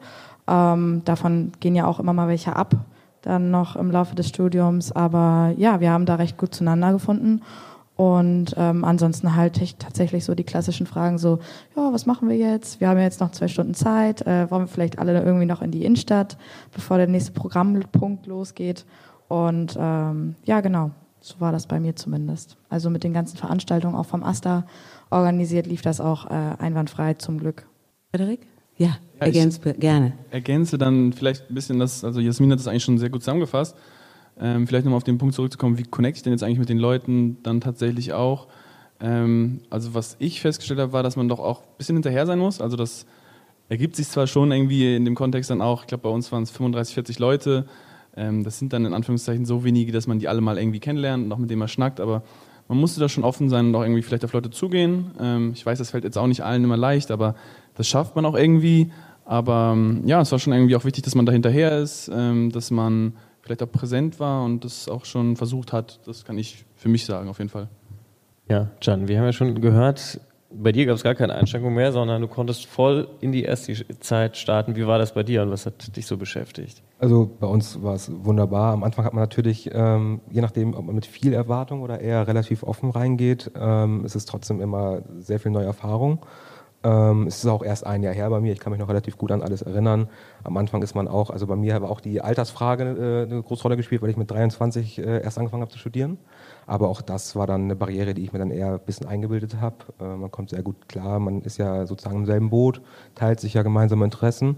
ähm, 0.47 1.01
davon 1.03 1.51
gehen 1.59 1.75
ja 1.75 1.87
auch 1.87 1.99
immer 1.99 2.13
mal 2.13 2.27
welche 2.27 2.55
ab, 2.55 2.75
dann 3.23 3.49
noch 3.49 3.75
im 3.75 3.89
Laufe 3.89 4.13
des 4.13 4.29
Studiums, 4.29 4.91
aber 4.91 5.53
ja, 5.57 5.79
wir 5.79 5.89
haben 5.91 6.05
da 6.05 6.15
recht 6.15 6.37
gut 6.37 6.53
zueinander 6.53 6.93
gefunden 6.93 7.41
und 8.01 8.55
ähm, 8.57 8.83
ansonsten 8.83 9.35
halt 9.35 9.77
tatsächlich 9.77 10.25
so 10.25 10.33
die 10.33 10.43
klassischen 10.43 10.87
Fragen 10.87 11.19
so, 11.19 11.37
ja, 11.75 11.93
was 11.93 12.07
machen 12.07 12.29
wir 12.29 12.35
jetzt? 12.35 12.79
Wir 12.79 12.87
haben 12.87 12.99
jetzt 12.99 13.19
noch 13.19 13.29
zwei 13.29 13.47
Stunden 13.47 13.75
Zeit. 13.75 14.25
Äh, 14.25 14.49
wollen 14.49 14.63
wir 14.63 14.67
vielleicht 14.67 14.97
alle 14.97 15.21
irgendwie 15.21 15.45
noch 15.45 15.61
in 15.61 15.69
die 15.69 15.85
Innenstadt, 15.85 16.35
bevor 16.73 16.97
der 16.97 17.05
nächste 17.05 17.31
Programmpunkt 17.31 18.25
losgeht? 18.25 18.85
Und 19.27 19.77
ähm, 19.79 20.33
ja, 20.45 20.61
genau, 20.61 20.89
so 21.19 21.35
war 21.37 21.51
das 21.51 21.67
bei 21.67 21.79
mir 21.79 21.95
zumindest. 21.95 22.57
Also 22.69 22.89
mit 22.89 23.03
den 23.03 23.13
ganzen 23.13 23.37
Veranstaltungen 23.37 23.93
auch 23.93 24.07
vom 24.07 24.23
AStA 24.23 24.65
organisiert 25.11 25.67
lief 25.67 25.83
das 25.83 26.01
auch 26.01 26.25
äh, 26.25 26.55
einwandfrei 26.57 27.13
zum 27.13 27.37
Glück. 27.37 27.67
Frederik? 28.09 28.47
Ja, 28.77 28.87
ja 28.87 28.95
ergänze 29.19 29.75
gerne. 29.75 30.13
Ergänze 30.31 30.79
dann 30.79 31.13
vielleicht 31.13 31.51
ein 31.51 31.53
bisschen 31.53 31.77
das, 31.77 32.03
also 32.03 32.19
Jasmin 32.19 32.51
hat 32.51 32.57
das 32.57 32.67
eigentlich 32.67 32.83
schon 32.83 32.97
sehr 32.97 33.11
gut 33.11 33.21
zusammengefasst. 33.21 33.75
Ähm, 34.39 34.67
vielleicht 34.67 34.85
nochmal 34.85 34.97
auf 34.97 35.03
den 35.03 35.17
Punkt 35.17 35.35
zurückzukommen, 35.35 35.77
wie 35.77 35.83
connecte 35.83 36.17
ich 36.17 36.23
denn 36.23 36.33
jetzt 36.33 36.43
eigentlich 36.43 36.59
mit 36.59 36.69
den 36.69 36.79
Leuten 36.79 37.37
dann 37.43 37.61
tatsächlich 37.61 38.13
auch? 38.13 38.47
Ähm, 38.99 39.61
also 39.69 39.93
was 39.93 40.15
ich 40.19 40.41
festgestellt 40.41 40.79
habe, 40.79 40.93
war, 40.93 41.03
dass 41.03 41.15
man 41.15 41.27
doch 41.27 41.39
auch 41.39 41.61
ein 41.61 41.77
bisschen 41.77 41.95
hinterher 41.95 42.25
sein 42.25 42.39
muss. 42.39 42.61
Also 42.61 42.77
dass 42.77 43.05
ergibt 43.71 43.95
sich 43.95 44.09
zwar 44.09 44.27
schon 44.27 44.51
irgendwie 44.51 44.95
in 44.95 45.05
dem 45.05 45.15
Kontext 45.15 45.49
dann 45.49 45.61
auch, 45.61 45.83
ich 45.83 45.87
glaube, 45.87 46.03
bei 46.03 46.09
uns 46.09 46.29
waren 46.33 46.43
es 46.43 46.51
35, 46.51 46.93
40 46.93 47.19
Leute. 47.19 47.65
Ähm, 48.15 48.43
das 48.43 48.59
sind 48.59 48.73
dann 48.73 48.85
in 48.85 48.93
Anführungszeichen 48.93 49.45
so 49.45 49.63
wenige, 49.63 49.93
dass 49.93 50.07
man 50.07 50.19
die 50.19 50.27
alle 50.27 50.41
mal 50.41 50.57
irgendwie 50.57 50.81
kennenlernt 50.81 51.25
und 51.25 51.31
auch 51.31 51.37
mit 51.37 51.49
denen 51.49 51.59
mal 51.59 51.69
schnackt, 51.69 52.01
aber 52.01 52.23
man 52.67 52.77
musste 52.77 52.99
da 52.99 53.07
schon 53.09 53.23
offen 53.23 53.49
sein 53.49 53.67
und 53.67 53.75
auch 53.75 53.81
irgendwie 53.81 54.01
vielleicht 54.01 54.25
auf 54.25 54.33
Leute 54.33 54.49
zugehen. 54.49 55.11
Ähm, 55.19 55.51
ich 55.53 55.65
weiß, 55.65 55.77
das 55.77 55.91
fällt 55.91 56.03
jetzt 56.03 56.17
auch 56.17 56.27
nicht 56.27 56.43
allen 56.43 56.63
immer 56.63 56.77
leicht, 56.77 57.11
aber 57.11 57.35
das 57.75 57.87
schafft 57.87 58.15
man 58.15 58.25
auch 58.25 58.35
irgendwie. 58.35 58.91
Aber 59.23 59.71
ähm, 59.73 60.01
ja, 60.05 60.19
es 60.19 60.31
war 60.33 60.39
schon 60.39 60.51
irgendwie 60.51 60.75
auch 60.75 60.83
wichtig, 60.83 61.03
dass 61.03 61.15
man 61.15 61.25
da 61.25 61.31
hinterher 61.31 61.79
ist, 61.79 62.11
ähm, 62.13 62.51
dass 62.51 62.71
man 62.71 63.13
vielleicht 63.41 63.63
auch 63.63 63.71
präsent 63.71 64.19
war 64.19 64.43
und 64.43 64.63
das 64.63 64.87
auch 64.87 65.05
schon 65.05 65.35
versucht 65.35 65.73
hat. 65.73 65.99
Das 66.05 66.25
kann 66.25 66.37
ich 66.37 66.65
für 66.75 66.89
mich 66.89 67.05
sagen, 67.05 67.29
auf 67.29 67.39
jeden 67.39 67.49
Fall. 67.49 67.69
Ja, 68.49 68.69
Can, 68.81 69.07
wir 69.07 69.17
haben 69.17 69.25
ja 69.25 69.33
schon 69.33 69.61
gehört, 69.61 70.19
bei 70.53 70.71
dir 70.71 70.85
gab 70.85 70.95
es 70.95 71.03
gar 71.03 71.15
keine 71.15 71.33
Einschränkung 71.35 71.73
mehr, 71.73 71.91
sondern 71.91 72.21
du 72.21 72.27
konntest 72.27 72.65
voll 72.65 73.07
in 73.21 73.31
die 73.31 73.43
erste 73.43 73.73
Zeit 73.99 74.37
starten. 74.37 74.75
Wie 74.75 74.85
war 74.85 74.99
das 74.99 75.13
bei 75.13 75.23
dir 75.23 75.41
und 75.43 75.51
was 75.51 75.65
hat 75.65 75.95
dich 75.95 76.05
so 76.05 76.17
beschäftigt? 76.17 76.83
Also 76.99 77.29
bei 77.39 77.47
uns 77.47 77.81
war 77.81 77.95
es 77.95 78.11
wunderbar. 78.25 78.73
Am 78.73 78.83
Anfang 78.83 79.05
hat 79.05 79.13
man 79.13 79.23
natürlich, 79.23 79.69
ähm, 79.73 80.21
je 80.29 80.41
nachdem, 80.41 80.73
ob 80.73 80.85
man 80.85 80.95
mit 80.95 81.05
viel 81.05 81.33
Erwartung 81.33 81.81
oder 81.81 81.99
eher 81.99 82.27
relativ 82.27 82.63
offen 82.63 82.89
reingeht, 82.89 83.51
ähm, 83.55 84.05
ist 84.05 84.15
es 84.15 84.25
trotzdem 84.25 84.61
immer 84.61 85.01
sehr 85.19 85.39
viel 85.39 85.51
neue 85.51 85.65
Erfahrung. 85.65 86.25
Ähm, 86.83 87.27
es 87.27 87.43
ist 87.43 87.45
auch 87.47 87.63
erst 87.63 87.85
ein 87.85 88.01
Jahr 88.01 88.13
her 88.13 88.29
bei 88.29 88.39
mir. 88.39 88.53
Ich 88.53 88.59
kann 88.59 88.71
mich 88.71 88.79
noch 88.79 88.89
relativ 88.89 89.17
gut 89.17 89.31
an 89.31 89.43
alles 89.43 89.61
erinnern. 89.61 90.07
Am 90.43 90.57
Anfang 90.57 90.81
ist 90.81 90.95
man 90.95 91.07
auch, 91.07 91.29
also 91.29 91.45
bei 91.45 91.55
mir 91.55 91.75
habe 91.75 91.87
auch 91.87 92.01
die 92.01 92.21
Altersfrage 92.21 92.83
äh, 92.83 93.31
eine 93.31 93.41
große 93.43 93.63
Rolle 93.63 93.77
gespielt, 93.77 94.01
weil 94.01 94.09
ich 94.09 94.17
mit 94.17 94.31
23 94.31 94.97
äh, 94.97 95.21
erst 95.21 95.37
angefangen 95.37 95.61
habe 95.61 95.71
zu 95.71 95.77
studieren. 95.77 96.17
Aber 96.65 96.89
auch 96.89 97.01
das 97.01 97.35
war 97.35 97.45
dann 97.45 97.65
eine 97.65 97.75
Barriere, 97.75 98.13
die 98.13 98.23
ich 98.23 98.33
mir 98.33 98.39
dann 98.39 98.51
eher 98.51 98.73
ein 98.73 98.79
bisschen 98.79 99.07
eingebildet 99.07 99.61
habe. 99.61 99.75
Äh, 99.99 100.15
man 100.15 100.31
kommt 100.31 100.49
sehr 100.49 100.63
gut 100.63 100.89
klar, 100.89 101.19
man 101.19 101.41
ist 101.41 101.57
ja 101.57 101.85
sozusagen 101.85 102.17
im 102.17 102.25
selben 102.25 102.49
Boot, 102.49 102.81
teilt 103.13 103.39
sich 103.39 103.53
ja 103.53 103.61
gemeinsame 103.61 104.05
Interessen. 104.05 104.57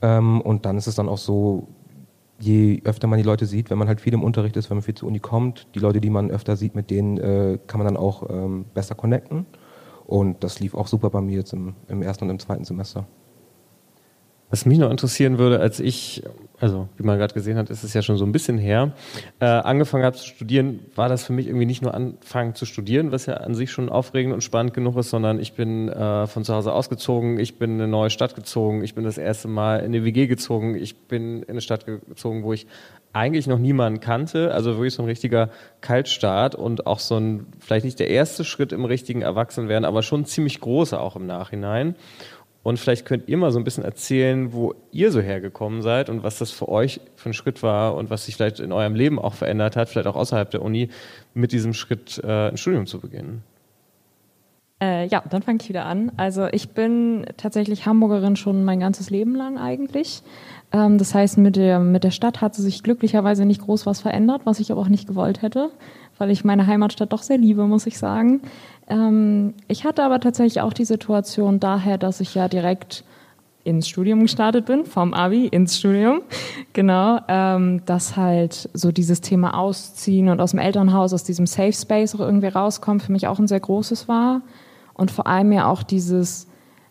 Ähm, 0.00 0.40
und 0.40 0.64
dann 0.64 0.78
ist 0.78 0.86
es 0.86 0.94
dann 0.94 1.10
auch 1.10 1.18
so, 1.18 1.68
je 2.38 2.80
öfter 2.84 3.06
man 3.06 3.18
die 3.18 3.24
Leute 3.24 3.44
sieht, 3.44 3.68
wenn 3.68 3.76
man 3.76 3.88
halt 3.88 4.00
viel 4.00 4.14
im 4.14 4.22
Unterricht 4.22 4.56
ist, 4.56 4.70
wenn 4.70 4.78
man 4.78 4.82
viel 4.82 4.94
zur 4.94 5.08
Uni 5.08 5.18
kommt, 5.18 5.66
die 5.74 5.78
Leute, 5.78 6.00
die 6.00 6.08
man 6.08 6.30
öfter 6.30 6.56
sieht, 6.56 6.74
mit 6.74 6.90
denen 6.90 7.18
äh, 7.18 7.58
kann 7.66 7.78
man 7.78 7.86
dann 7.86 7.98
auch 7.98 8.30
ähm, 8.30 8.64
besser 8.72 8.94
connecten. 8.94 9.44
Und 10.10 10.42
das 10.42 10.58
lief 10.58 10.74
auch 10.74 10.88
super 10.88 11.08
bei 11.08 11.20
mir 11.20 11.36
jetzt 11.36 11.52
im, 11.52 11.74
im 11.86 12.02
ersten 12.02 12.24
und 12.24 12.30
im 12.30 12.40
zweiten 12.40 12.64
Semester. 12.64 13.06
Was 14.50 14.66
mich 14.66 14.78
noch 14.78 14.90
interessieren 14.90 15.38
würde, 15.38 15.60
als 15.60 15.78
ich, 15.78 16.24
also 16.58 16.88
wie 16.96 17.04
man 17.04 17.16
gerade 17.16 17.32
gesehen 17.32 17.56
hat, 17.56 17.70
ist 17.70 17.84
es 17.84 17.94
ja 17.94 18.02
schon 18.02 18.16
so 18.16 18.24
ein 18.24 18.32
bisschen 18.32 18.58
her, 18.58 18.92
äh, 19.38 19.44
angefangen 19.44 20.02
habe 20.04 20.16
zu 20.16 20.26
studieren, 20.26 20.80
war 20.96 21.08
das 21.08 21.22
für 21.22 21.32
mich 21.32 21.46
irgendwie 21.46 21.66
nicht 21.66 21.82
nur 21.82 21.94
anfangen 21.94 22.56
zu 22.56 22.66
studieren, 22.66 23.12
was 23.12 23.26
ja 23.26 23.34
an 23.34 23.54
sich 23.54 23.70
schon 23.70 23.88
aufregend 23.88 24.34
und 24.34 24.40
spannend 24.42 24.74
genug 24.74 24.96
ist, 24.96 25.10
sondern 25.10 25.38
ich 25.38 25.52
bin 25.52 25.88
äh, 25.88 26.26
von 26.26 26.42
zu 26.42 26.52
Hause 26.52 26.72
ausgezogen, 26.72 27.38
ich 27.38 27.60
bin 27.60 27.76
in 27.76 27.82
eine 27.82 27.88
neue 27.88 28.10
Stadt 28.10 28.34
gezogen, 28.34 28.82
ich 28.82 28.96
bin 28.96 29.04
das 29.04 29.16
erste 29.16 29.46
Mal 29.46 29.78
in 29.78 29.94
eine 29.94 30.04
WG 30.04 30.26
gezogen, 30.26 30.74
ich 30.74 30.96
bin 31.06 31.44
in 31.44 31.50
eine 31.50 31.60
Stadt 31.60 31.86
gezogen, 31.86 32.42
wo 32.42 32.52
ich 32.52 32.66
eigentlich 33.12 33.46
noch 33.46 33.58
niemanden 33.58 34.00
kannte, 34.00 34.52
also 34.54 34.76
wirklich 34.76 34.94
so 34.94 35.02
ein 35.02 35.08
richtiger 35.08 35.50
Kaltstart 35.80 36.54
und 36.54 36.86
auch 36.86 37.00
so 37.00 37.16
ein, 37.16 37.46
vielleicht 37.58 37.84
nicht 37.84 37.98
der 37.98 38.08
erste 38.08 38.44
Schritt 38.44 38.72
im 38.72 38.84
richtigen 38.84 39.22
Erwachsenwerden, 39.22 39.84
aber 39.84 40.02
schon 40.02 40.24
ziemlich 40.24 40.60
großer 40.60 41.00
auch 41.00 41.16
im 41.16 41.26
Nachhinein. 41.26 41.96
Und 42.62 42.78
vielleicht 42.78 43.06
könnt 43.06 43.26
ihr 43.28 43.38
mal 43.38 43.52
so 43.52 43.58
ein 43.58 43.64
bisschen 43.64 43.84
erzählen, 43.84 44.52
wo 44.52 44.74
ihr 44.92 45.10
so 45.10 45.20
hergekommen 45.20 45.80
seid 45.80 46.10
und 46.10 46.22
was 46.22 46.38
das 46.38 46.50
für 46.50 46.68
euch 46.68 47.00
für 47.16 47.30
ein 47.30 47.34
Schritt 47.34 47.62
war 47.62 47.94
und 47.94 48.10
was 48.10 48.26
sich 48.26 48.36
vielleicht 48.36 48.60
in 48.60 48.70
eurem 48.70 48.94
Leben 48.94 49.18
auch 49.18 49.32
verändert 49.32 49.76
hat, 49.76 49.88
vielleicht 49.88 50.06
auch 50.06 50.16
außerhalb 50.16 50.50
der 50.50 50.62
Uni, 50.62 50.90
mit 51.32 51.52
diesem 51.52 51.72
Schritt 51.72 52.20
äh, 52.22 52.48
ein 52.50 52.58
Studium 52.58 52.86
zu 52.86 53.00
beginnen. 53.00 53.42
Äh, 54.82 55.06
ja, 55.08 55.22
dann 55.28 55.42
fange 55.42 55.58
ich 55.60 55.68
wieder 55.68 55.84
an. 55.84 56.10
Also 56.16 56.46
ich 56.46 56.70
bin 56.70 57.26
tatsächlich 57.36 57.86
Hamburgerin 57.86 58.36
schon 58.36 58.64
mein 58.64 58.80
ganzes 58.80 59.10
Leben 59.10 59.34
lang 59.34 59.58
eigentlich. 59.58 60.22
Ähm, 60.72 60.96
das 60.96 61.14
heißt, 61.14 61.36
mit 61.38 61.56
der, 61.56 61.80
mit 61.80 62.02
der 62.04 62.10
Stadt 62.10 62.40
hat 62.40 62.54
sich 62.54 62.82
glücklicherweise 62.82 63.44
nicht 63.44 63.60
groß 63.62 63.84
was 63.86 64.00
verändert, 64.00 64.42
was 64.44 64.58
ich 64.60 64.72
aber 64.72 64.80
auch 64.80 64.88
nicht 64.88 65.06
gewollt 65.06 65.42
hätte, 65.42 65.70
weil 66.16 66.30
ich 66.30 66.44
meine 66.44 66.66
Heimatstadt 66.66 67.12
doch 67.12 67.22
sehr 67.22 67.38
liebe, 67.38 67.66
muss 67.66 67.86
ich 67.86 67.98
sagen. 67.98 68.40
Ähm, 68.88 69.54
ich 69.68 69.84
hatte 69.84 70.02
aber 70.02 70.18
tatsächlich 70.18 70.62
auch 70.62 70.72
die 70.72 70.86
Situation 70.86 71.60
daher, 71.60 71.98
dass 71.98 72.20
ich 72.20 72.34
ja 72.34 72.48
direkt 72.48 73.04
ins 73.62 73.86
Studium 73.86 74.22
gestartet 74.22 74.64
bin, 74.64 74.86
vom 74.86 75.12
Abi 75.12 75.46
ins 75.46 75.78
Studium, 75.78 76.22
genau, 76.72 77.20
ähm, 77.28 77.82
dass 77.84 78.16
halt 78.16 78.70
so 78.72 78.90
dieses 78.92 79.20
Thema 79.20 79.58
Ausziehen 79.58 80.30
und 80.30 80.40
aus 80.40 80.52
dem 80.52 80.60
Elternhaus, 80.60 81.12
aus 81.12 81.24
diesem 81.24 81.46
Safe 81.46 81.74
Space 81.74 82.14
auch 82.14 82.20
irgendwie 82.20 82.48
rauskommen, 82.48 83.00
für 83.00 83.12
mich 83.12 83.26
auch 83.26 83.38
ein 83.38 83.48
sehr 83.48 83.60
großes 83.60 84.08
war. 84.08 84.40
Und 85.00 85.10
vor 85.10 85.26
allem 85.26 85.50
ja 85.50 85.66
auch 85.66 85.82
dieses, 85.82 86.46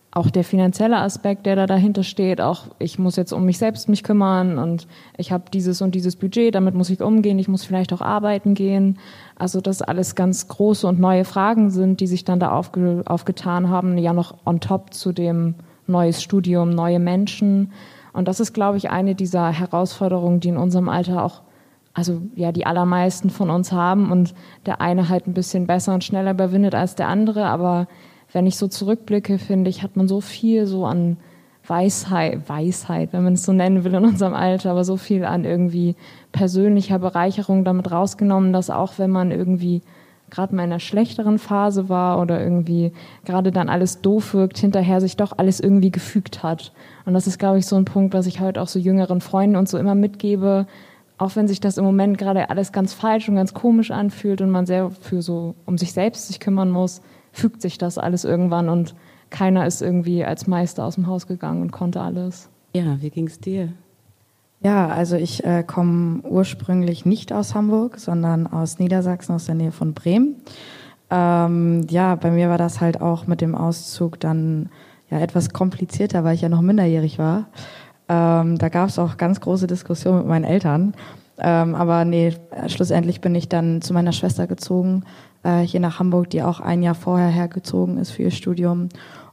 auch 0.09 0.31
der 0.31 0.43
finanzielle 0.43 0.97
Aspekt, 0.97 1.45
der 1.45 1.55
da 1.55 1.67
dahinter 1.67 2.01
steht, 2.01 2.41
auch 2.41 2.63
ich 2.79 2.97
muss 2.97 3.15
jetzt 3.17 3.31
um 3.31 3.45
mich 3.45 3.59
selbst 3.59 3.87
mich 3.87 4.01
kümmern 4.01 4.57
und 4.57 4.87
ich 5.15 5.31
habe 5.31 5.43
dieses 5.53 5.83
und 5.83 5.93
dieses 5.93 6.15
Budget, 6.15 6.55
damit 6.55 6.73
muss 6.73 6.89
ich 6.89 7.03
umgehen, 7.03 7.37
ich 7.37 7.47
muss 7.47 7.65
vielleicht 7.65 7.93
auch 7.93 8.01
arbeiten 8.01 8.55
gehen. 8.55 8.97
Also 9.35 9.61
dass 9.61 9.83
alles 9.83 10.15
ganz 10.15 10.47
große 10.47 10.87
und 10.87 10.99
neue 10.99 11.23
Fragen 11.23 11.69
sind, 11.69 11.99
die 11.99 12.07
sich 12.07 12.25
dann 12.25 12.39
da 12.39 12.49
aufge, 12.51 13.03
aufgetan 13.05 13.69
haben, 13.69 13.95
ja 13.99 14.11
noch 14.11 14.33
on 14.43 14.59
top 14.59 14.91
zu 14.91 15.11
dem 15.11 15.53
neues 15.85 16.23
Studium, 16.23 16.71
neue 16.71 16.97
Menschen. 16.97 17.73
Und 18.11 18.27
das 18.27 18.39
ist, 18.39 18.53
glaube 18.53 18.77
ich, 18.77 18.89
eine 18.89 19.13
dieser 19.13 19.51
Herausforderungen, 19.51 20.39
die 20.39 20.49
in 20.49 20.57
unserem 20.57 20.89
Alter 20.89 21.23
auch, 21.23 21.43
also 21.99 22.21
ja, 22.33 22.53
die 22.53 22.65
allermeisten 22.65 23.29
von 23.29 23.49
uns 23.49 23.73
haben 23.73 24.09
und 24.09 24.33
der 24.65 24.79
eine 24.79 25.09
halt 25.09 25.27
ein 25.27 25.33
bisschen 25.33 25.67
besser 25.67 25.93
und 25.93 26.05
schneller 26.05 26.31
überwindet 26.31 26.73
als 26.73 26.95
der 26.95 27.09
andere, 27.09 27.45
aber 27.45 27.87
wenn 28.31 28.47
ich 28.47 28.55
so 28.55 28.69
zurückblicke, 28.69 29.37
finde 29.37 29.69
ich, 29.69 29.83
hat 29.83 29.97
man 29.97 30.07
so 30.07 30.21
viel 30.21 30.65
so 30.65 30.85
an 30.85 31.17
Weisheit, 31.67 32.47
Weisheit, 32.47 33.11
wenn 33.11 33.25
man 33.25 33.33
es 33.33 33.43
so 33.43 33.51
nennen 33.51 33.83
will 33.83 33.93
in 33.93 34.05
unserem 34.05 34.33
Alter, 34.33 34.71
aber 34.71 34.85
so 34.85 34.95
viel 34.95 35.25
an 35.25 35.43
irgendwie 35.43 35.97
persönlicher 36.31 36.99
Bereicherung 36.99 37.65
damit 37.65 37.91
rausgenommen, 37.91 38.53
dass 38.53 38.69
auch 38.69 38.93
wenn 38.97 39.11
man 39.11 39.31
irgendwie 39.31 39.81
gerade 40.29 40.55
mal 40.55 40.63
in 40.63 40.71
einer 40.71 40.79
schlechteren 40.79 41.37
Phase 41.37 41.89
war 41.89 42.21
oder 42.21 42.41
irgendwie 42.41 42.93
gerade 43.25 43.51
dann 43.51 43.67
alles 43.67 43.99
doof 43.99 44.33
wirkt, 44.33 44.57
hinterher 44.57 45.01
sich 45.01 45.17
doch 45.17 45.37
alles 45.37 45.59
irgendwie 45.59 45.91
gefügt 45.91 46.43
hat. 46.43 46.71
Und 47.05 47.13
das 47.13 47.27
ist, 47.27 47.39
glaube 47.39 47.59
ich, 47.59 47.65
so 47.65 47.75
ein 47.75 47.85
Punkt, 47.85 48.13
was 48.13 48.25
ich 48.25 48.39
heute 48.39 48.61
auch 48.61 48.67
so 48.69 48.79
jüngeren 48.79 49.19
Freunden 49.19 49.57
und 49.57 49.67
so 49.67 49.77
immer 49.77 49.95
mitgebe, 49.95 50.65
auch 51.19 51.35
wenn 51.35 51.47
sich 51.47 51.59
das 51.59 51.77
im 51.77 51.83
Moment 51.83 52.17
gerade 52.17 52.49
alles 52.49 52.71
ganz 52.71 52.93
falsch 52.93 53.29
und 53.29 53.35
ganz 53.35 53.53
komisch 53.53 53.91
anfühlt 53.91 54.41
und 54.41 54.49
man 54.49 54.65
sehr 54.65 54.89
für 54.89 55.21
so 55.21 55.53
um 55.65 55.77
sich 55.77 55.91
selbst 55.93 56.27
sich 56.27 56.39
kümmern 56.39 56.71
muss, 56.71 57.01
fügt 57.33 57.61
sich 57.61 57.77
das 57.77 57.97
alles 57.97 58.23
irgendwann 58.23 58.69
und 58.69 58.95
keiner 59.29 59.67
ist 59.67 59.81
irgendwie 59.81 60.23
als 60.25 60.47
Meister 60.47 60.85
aus 60.85 60.95
dem 60.95 61.07
Haus 61.07 61.27
gegangen 61.27 61.61
und 61.61 61.71
konnte 61.71 62.01
alles. 62.01 62.49
Ja, 62.73 63.01
wie 63.01 63.09
ging 63.09 63.27
es 63.27 63.39
dir? 63.39 63.73
Ja, 64.61 64.87
also 64.87 65.17
ich 65.17 65.43
äh, 65.43 65.63
komme 65.63 66.21
ursprünglich 66.23 67.05
nicht 67.05 67.31
aus 67.31 67.53
Hamburg, 67.53 67.99
sondern 67.99 68.47
aus 68.47 68.79
Niedersachsen, 68.79 69.35
aus 69.35 69.45
der 69.45 69.55
Nähe 69.55 69.71
von 69.71 69.93
Bremen. 69.93 70.37
Ähm, 71.09 71.85
ja, 71.89 72.15
bei 72.15 72.31
mir 72.31 72.49
war 72.49 72.57
das 72.57 72.81
halt 72.81 73.01
auch 73.01 73.27
mit 73.27 73.41
dem 73.41 73.55
Auszug 73.55 74.19
dann 74.19 74.69
ja 75.09 75.19
etwas 75.19 75.51
komplizierter, 75.51 76.23
weil 76.23 76.35
ich 76.35 76.41
ja 76.41 76.49
noch 76.49 76.61
minderjährig 76.61 77.19
war. 77.19 77.47
Ähm, 78.09 78.57
da 78.57 78.69
gab 78.69 78.89
es 78.89 78.99
auch 78.99 79.17
ganz 79.17 79.39
große 79.39 79.67
Diskussionen 79.67 80.19
mit 80.19 80.27
meinen 80.27 80.45
Eltern. 80.45 80.93
Ähm, 81.37 81.75
aber 81.75 82.03
nee, 82.03 82.35
schlussendlich 82.67 83.21
bin 83.21 83.33
ich 83.35 83.47
dann 83.47 83.81
zu 83.81 83.93
meiner 83.93 84.11
Schwester 84.11 84.47
gezogen, 84.47 85.03
äh, 85.43 85.59
hier 85.59 85.79
nach 85.79 85.99
Hamburg, 85.99 86.29
die 86.31 86.43
auch 86.43 86.59
ein 86.59 86.83
Jahr 86.83 86.95
vorher 86.95 87.29
hergezogen 87.29 87.97
ist 87.97 88.11
für 88.11 88.23
ihr 88.23 88.31
Studium. 88.31 88.89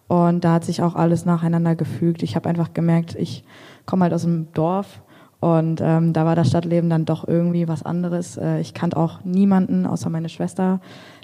Und 0.07 0.45
da 0.45 0.53
hat 0.53 0.65
sich 0.65 0.83
auch 0.83 0.95
alles 0.95 1.25
nacheinander 1.25 1.75
gefügt. 1.75 2.23
Ich 2.23 2.37
habe 2.37 2.49
einfach 2.49 2.75
gemerkt, 2.75 3.17
ich 3.17 3.43
komme 3.87 4.05
halt 4.05 4.13
aus 4.13 4.23
dem 4.23 4.53
Dorf 4.53 5.01
und 5.41 5.81
ähm, 5.83 6.13
da 6.13 6.25
war 6.25 6.37
das 6.37 6.49
Stadtleben 6.49 6.89
dann 6.89 7.05
doch 7.05 7.27
irgendwie 7.27 7.69
was 7.69 7.85
anderes. 7.85 8.37
Äh, 8.37 8.61
ich 8.61 8.73
kannte 8.73 8.97
auch 8.97 9.25
niemanden 9.25 9.87
außer 9.87 10.11
meine 10.11 10.29
Schwester, 10.29 10.81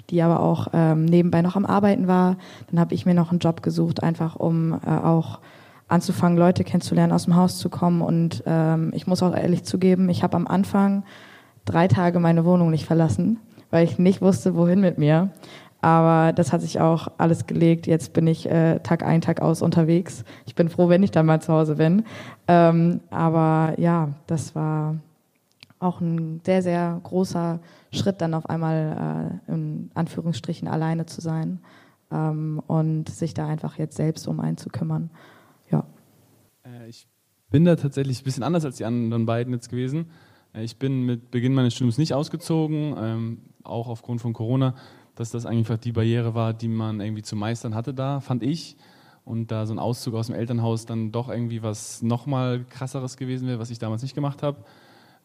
die 0.09 0.21
aber 0.21 0.41
auch 0.41 0.67
ähm, 0.73 1.05
nebenbei 1.05 1.41
noch 1.41 1.55
am 1.55 1.65
Arbeiten 1.65 2.07
war. 2.07 2.37
Dann 2.69 2.79
habe 2.79 2.93
ich 2.93 3.05
mir 3.05 3.13
noch 3.13 3.31
einen 3.31 3.39
Job 3.39 3.63
gesucht, 3.63 4.03
einfach 4.03 4.35
um 4.35 4.73
äh, 4.85 4.89
auch 4.89 5.39
anzufangen, 5.93 6.37
Leute 6.37 6.63
kennenzulernen, 6.63 7.13
aus 7.13 7.25
dem 7.25 7.35
Haus 7.35 7.57
zu 7.57 7.69
kommen. 7.69 8.01
Und 8.01 8.43
ähm, 8.45 8.91
ich 8.93 9.07
muss 9.07 9.23
auch 9.23 9.35
ehrlich 9.35 9.63
zugeben, 9.63 10.09
ich 10.09 10.23
habe 10.23 10.35
am 10.35 10.47
Anfang 10.47 11.03
drei 11.65 11.87
Tage 11.87 12.19
meine 12.19 12.43
Wohnung 12.45 12.71
nicht 12.71 12.85
verlassen 12.85 13.39
weil 13.73 13.85
ich 13.85 13.97
nicht 13.97 14.21
wusste, 14.21 14.55
wohin 14.55 14.81
mit 14.81 14.99
mir. 14.99 15.31
Aber 15.81 16.31
das 16.31 16.53
hat 16.53 16.61
sich 16.61 16.79
auch 16.79 17.07
alles 17.17 17.47
gelegt. 17.47 17.87
Jetzt 17.87 18.13
bin 18.13 18.27
ich 18.27 18.47
äh, 18.47 18.79
Tag 18.81 19.03
ein, 19.03 19.19
Tag 19.19 19.41
aus 19.41 19.63
unterwegs. 19.63 20.23
Ich 20.45 20.53
bin 20.53 20.69
froh, 20.69 20.89
wenn 20.89 21.01
ich 21.01 21.09
dann 21.09 21.25
mal 21.25 21.41
zu 21.41 21.51
Hause 21.51 21.75
bin. 21.75 22.03
Ähm, 22.47 23.01
aber 23.09 23.73
ja, 23.79 24.09
das 24.27 24.53
war 24.53 24.97
auch 25.79 26.01
ein 26.01 26.39
sehr, 26.45 26.61
sehr 26.61 26.99
großer 27.01 27.59
Schritt, 27.91 28.21
dann 28.21 28.35
auf 28.35 28.47
einmal 28.47 29.39
äh, 29.49 29.51
in 29.51 29.89
Anführungsstrichen 29.95 30.67
alleine 30.67 31.07
zu 31.07 31.19
sein 31.19 31.59
ähm, 32.11 32.61
und 32.67 33.09
sich 33.09 33.33
da 33.33 33.47
einfach 33.47 33.79
jetzt 33.79 33.97
selbst 33.97 34.27
um 34.27 34.39
einen 34.39 34.57
zu 34.57 34.69
kümmern. 34.69 35.09
Bin 37.53 37.65
da 37.65 37.75
tatsächlich 37.75 38.19
ein 38.19 38.23
bisschen 38.23 38.41
anders 38.41 38.65
als 38.65 38.77
die 38.77 38.85
anderen 38.85 39.27
beiden 39.27 39.53
jetzt 39.53 39.69
gewesen. 39.69 40.07
Äh, 40.55 40.63
ich 40.63 40.77
bin 40.77 41.03
mit 41.03 41.29
Beginn 41.29 41.53
meines 41.53 41.75
Studiums 41.75 41.99
nicht 41.99 42.15
ausgezogen. 42.15 42.95
Ähm, 42.97 43.37
auch 43.63 43.89
aufgrund 43.89 44.21
von 44.21 44.33
Corona, 44.33 44.73
dass 45.13 45.29
das 45.29 45.45
einfach 45.45 45.77
die 45.77 45.91
Barriere 45.91 46.33
war, 46.33 46.55
die 46.55 46.67
man 46.67 46.99
irgendwie 46.99 47.21
zu 47.21 47.35
meistern 47.35 47.75
hatte 47.75 47.93
da, 47.93 48.21
fand 48.21 48.41
ich. 48.41 48.75
und 49.23 49.51
da 49.51 49.67
so 49.67 49.73
ein 49.73 49.77
Auszug 49.77 50.15
aus 50.15 50.27
dem 50.27 50.35
Elternhaus 50.35 50.87
dann 50.87 51.11
doch 51.11 51.29
irgendwie 51.29 51.61
was 51.61 52.01
nochmal 52.01 52.65
krasseres 52.67 53.17
gewesen 53.17 53.47
wäre, 53.47 53.59
was 53.59 53.69
ich 53.69 53.77
damals 53.77 54.01
nicht 54.01 54.15
gemacht 54.15 54.41
habe. 54.41 54.57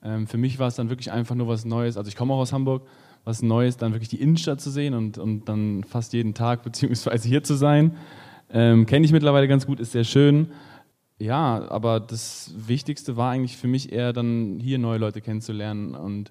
Ähm, 0.04 0.26
für 0.26 0.36
mich 0.36 0.58
war 0.58 0.68
es 0.68 0.74
dann 0.74 0.90
wirklich 0.90 1.10
einfach 1.10 1.34
nur 1.34 1.48
was 1.48 1.64
Neues. 1.64 1.96
Also 1.96 2.08
ich 2.08 2.14
komme 2.14 2.34
auch 2.34 2.40
aus 2.40 2.52
Hamburg, 2.52 2.82
was 3.24 3.40
Neues, 3.40 3.78
dann 3.78 3.92
wirklich 3.92 4.10
die 4.10 4.20
Innenstadt 4.20 4.60
zu 4.60 4.68
sehen 4.70 4.92
und, 4.92 5.16
und 5.16 5.48
dann 5.48 5.82
fast 5.82 6.12
jeden 6.12 6.34
Tag 6.34 6.62
beziehungsweise 6.62 7.26
hier 7.26 7.42
zu 7.42 7.54
sein. 7.54 7.96
Ähm, 8.50 8.84
Kenne 8.84 9.06
ich 9.06 9.12
mittlerweile 9.12 9.48
ganz 9.48 9.64
gut, 9.64 9.80
ist 9.80 9.92
sehr 9.92 10.04
schön. 10.04 10.48
Ja, 11.18 11.68
aber 11.68 11.98
das 11.98 12.52
Wichtigste 12.56 13.16
war 13.16 13.32
eigentlich 13.32 13.56
für 13.56 13.66
mich 13.66 13.92
eher 13.92 14.12
dann 14.12 14.60
hier 14.60 14.78
neue 14.78 14.98
Leute 14.98 15.20
kennenzulernen 15.20 15.94
und 15.94 16.30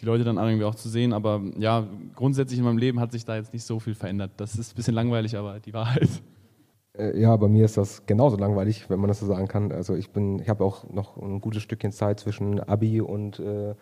die 0.00 0.06
Leute 0.06 0.24
dann 0.24 0.38
irgendwie 0.38 0.64
auch 0.64 0.74
zu 0.74 0.88
sehen. 0.88 1.12
Aber 1.12 1.42
ja, 1.58 1.86
grundsätzlich 2.14 2.58
in 2.58 2.64
meinem 2.64 2.78
Leben 2.78 2.98
hat 2.98 3.12
sich 3.12 3.24
da 3.24 3.36
jetzt 3.36 3.52
nicht 3.52 3.64
so 3.64 3.78
viel 3.78 3.94
verändert. 3.94 4.32
Das 4.38 4.56
ist 4.56 4.72
ein 4.72 4.76
bisschen 4.76 4.94
langweilig, 4.94 5.36
aber 5.36 5.60
die 5.60 5.74
Wahrheit. 5.74 6.08
Äh, 6.96 7.20
ja, 7.20 7.36
bei 7.36 7.48
mir 7.48 7.64
ist 7.64 7.76
das 7.76 8.06
genauso 8.06 8.36
langweilig, 8.36 8.88
wenn 8.88 9.00
man 9.00 9.08
das 9.08 9.20
so 9.20 9.26
sagen 9.26 9.48
kann. 9.48 9.72
Also 9.72 9.94
ich 9.94 10.10
bin, 10.10 10.38
ich 10.40 10.48
habe 10.48 10.64
auch 10.64 10.88
noch 10.90 11.16
ein 11.16 11.40
gutes 11.40 11.62
Stückchen 11.62 11.92
Zeit 11.92 12.20
zwischen 12.20 12.60
Abi 12.60 13.00
und 13.00 13.38
äh, 13.38 13.74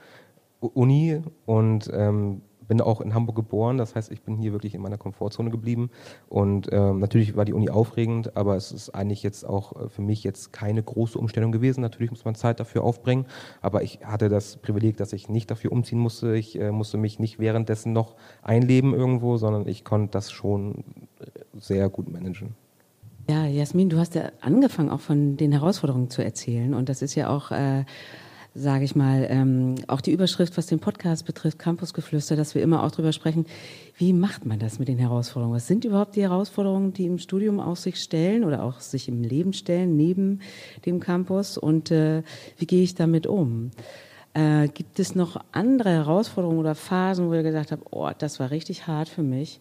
Uni 0.61 1.23
und 1.47 1.91
ähm, 1.93 2.43
bin 2.71 2.81
auch 2.81 3.01
in 3.01 3.15
Hamburg 3.15 3.35
geboren. 3.35 3.79
Das 3.79 3.97
heißt, 3.97 4.13
ich 4.13 4.23
bin 4.23 4.37
hier 4.37 4.53
wirklich 4.53 4.77
in 4.77 4.81
meiner 4.81 4.97
Komfortzone 4.97 5.51
geblieben. 5.51 5.91
Und 6.29 6.69
ähm, 6.71 7.01
natürlich 7.01 7.35
war 7.35 7.45
die 7.45 7.53
Uni 7.53 7.69
aufregend, 7.69 8.37
aber 8.37 8.55
es 8.55 8.71
ist 8.71 8.91
eigentlich 8.91 9.25
jetzt 9.25 9.45
auch 9.45 9.75
äh, 9.75 9.89
für 9.89 10.03
mich 10.03 10.23
jetzt 10.23 10.53
keine 10.53 10.81
große 10.81 11.19
Umstellung 11.19 11.51
gewesen. 11.51 11.81
Natürlich 11.81 12.13
muss 12.13 12.25
man 12.25 12.37
Zeit 12.37 12.61
dafür 12.61 12.85
aufbringen, 12.85 13.27
aber 13.61 13.83
ich 13.83 13.99
hatte 14.05 14.29
das 14.29 14.57
Privileg, 14.57 14.97
dass 14.99 15.13
ich 15.13 15.29
nicht 15.29 15.51
dafür 15.51 15.73
umziehen 15.73 15.99
musste. 15.99 16.37
Ich 16.37 16.61
äh, 16.61 16.71
musste 16.71 16.97
mich 16.97 17.19
nicht 17.19 17.41
währenddessen 17.41 17.93
noch 17.93 18.15
einleben 18.41 18.95
irgendwo, 18.95 19.37
sondern 19.37 19.67
ich 19.67 19.85
konnte 19.85 20.13
das 20.13 20.31
schon 20.31 20.85
äh, 21.19 21.25
sehr 21.59 21.89
gut 21.89 22.09
managen. 22.09 22.55
Ja, 23.29 23.47
Jasmin, 23.47 23.89
du 23.89 23.99
hast 23.99 24.15
ja 24.15 24.31
angefangen, 24.41 24.91
auch 24.91 25.01
von 25.01 25.37
den 25.37 25.51
Herausforderungen 25.51 26.09
zu 26.09 26.23
erzählen. 26.23 26.75
Und 26.75 26.89
das 26.89 27.03
ist 27.03 27.17
ja 27.17 27.31
auch, 27.31 27.51
äh, 27.51 27.85
sage 28.55 28.85
ich 28.85 28.97
mal, 28.97 29.27
ähm, 29.31 29.77
auch 29.87 30.01
die 30.01 30.13
Überschrift, 30.13 30.57
was 30.57 30.67
den 30.67 30.81
Podcast 30.81 31.25
betrifft, 31.25 31.59
Campusgeflüster, 31.59 32.37
dass 32.37 32.55
wir 32.55 32.63
immer 32.63 32.83
auch 32.83 32.91
drüber 32.91 33.13
sprechen, 33.13 33.47
wie 33.97 34.13
macht 34.13 34.45
man 34.45 34.59
das 34.59 34.79
mit 34.79 34.89
den 34.89 34.99
Herausforderungen? 34.99 35.57
Was 35.57 35.67
sind 35.67 35.85
überhaupt 35.85 36.17
die 36.17 36.23
Herausforderungen, 36.23 36.93
die 36.93 37.07
im 37.07 37.19
Studium 37.19 37.61
auf 37.61 37.79
sich 37.79 38.01
stellen 38.01 38.45
oder 38.45 38.65
auch 38.65 38.81
sich 38.81 39.09
im 39.09 39.23
Leben 39.23 39.53
stellen, 39.53 39.97
neben 39.97 40.41
dem 40.85 40.99
Campus? 41.01 41.59
Und 41.59 41.91
äh, 41.91 42.23
wie 42.59 42.67
gehe 42.67 42.83
ich 42.83 42.95
damit 42.95 43.27
um? 43.27 43.71
Äh, 44.35 44.69
gibt 44.69 44.99
es 44.99 45.15
noch 45.15 45.37
andere 45.53 45.91
Herausforderungen 45.91 46.59
oder 46.59 46.75
Phasen, 46.75 47.29
wo 47.29 47.35
ihr 47.35 47.43
gesagt 47.43 47.73
habt, 47.73 47.87
oh, 47.91 48.11
das 48.17 48.41
war 48.41 48.51
richtig 48.51 48.87
hart 48.87 49.09
für 49.09 49.23
mich? 49.23 49.61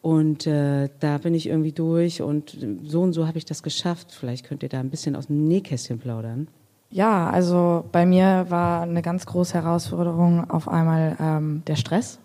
Und 0.00 0.46
äh, 0.46 0.88
da 1.00 1.18
bin 1.18 1.34
ich 1.34 1.48
irgendwie 1.48 1.72
durch 1.72 2.22
und 2.22 2.56
so 2.84 3.02
und 3.02 3.12
so 3.12 3.26
habe 3.26 3.38
ich 3.38 3.44
das 3.44 3.64
geschafft. 3.64 4.12
Vielleicht 4.12 4.46
könnt 4.46 4.62
ihr 4.62 4.68
da 4.68 4.78
ein 4.78 4.90
bisschen 4.90 5.16
aus 5.16 5.26
dem 5.26 5.48
Nähkästchen 5.48 5.98
plaudern. 5.98 6.46
Ja, 6.90 7.28
also 7.28 7.84
bei 7.92 8.06
mir 8.06 8.46
war 8.48 8.82
eine 8.82 9.02
ganz 9.02 9.26
große 9.26 9.54
Herausforderung 9.54 10.48
auf 10.50 10.68
einmal 10.68 11.16
ähm, 11.20 11.62
der 11.66 11.76
Stress. 11.76 12.18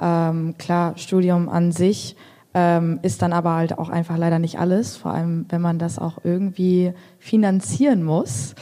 Ähm, 0.00 0.54
klar, 0.56 0.96
Studium 0.96 1.50
an 1.50 1.72
sich 1.72 2.16
ähm, 2.54 3.00
ist 3.02 3.20
dann 3.20 3.34
aber 3.34 3.54
halt 3.54 3.78
auch 3.78 3.90
einfach 3.90 4.16
leider 4.16 4.38
nicht 4.38 4.58
alles, 4.58 4.96
vor 4.96 5.12
allem 5.12 5.44
wenn 5.50 5.60
man 5.60 5.78
das 5.78 5.98
auch 5.98 6.18
irgendwie 6.24 6.94
finanzieren 7.18 8.02
muss. 8.02 8.54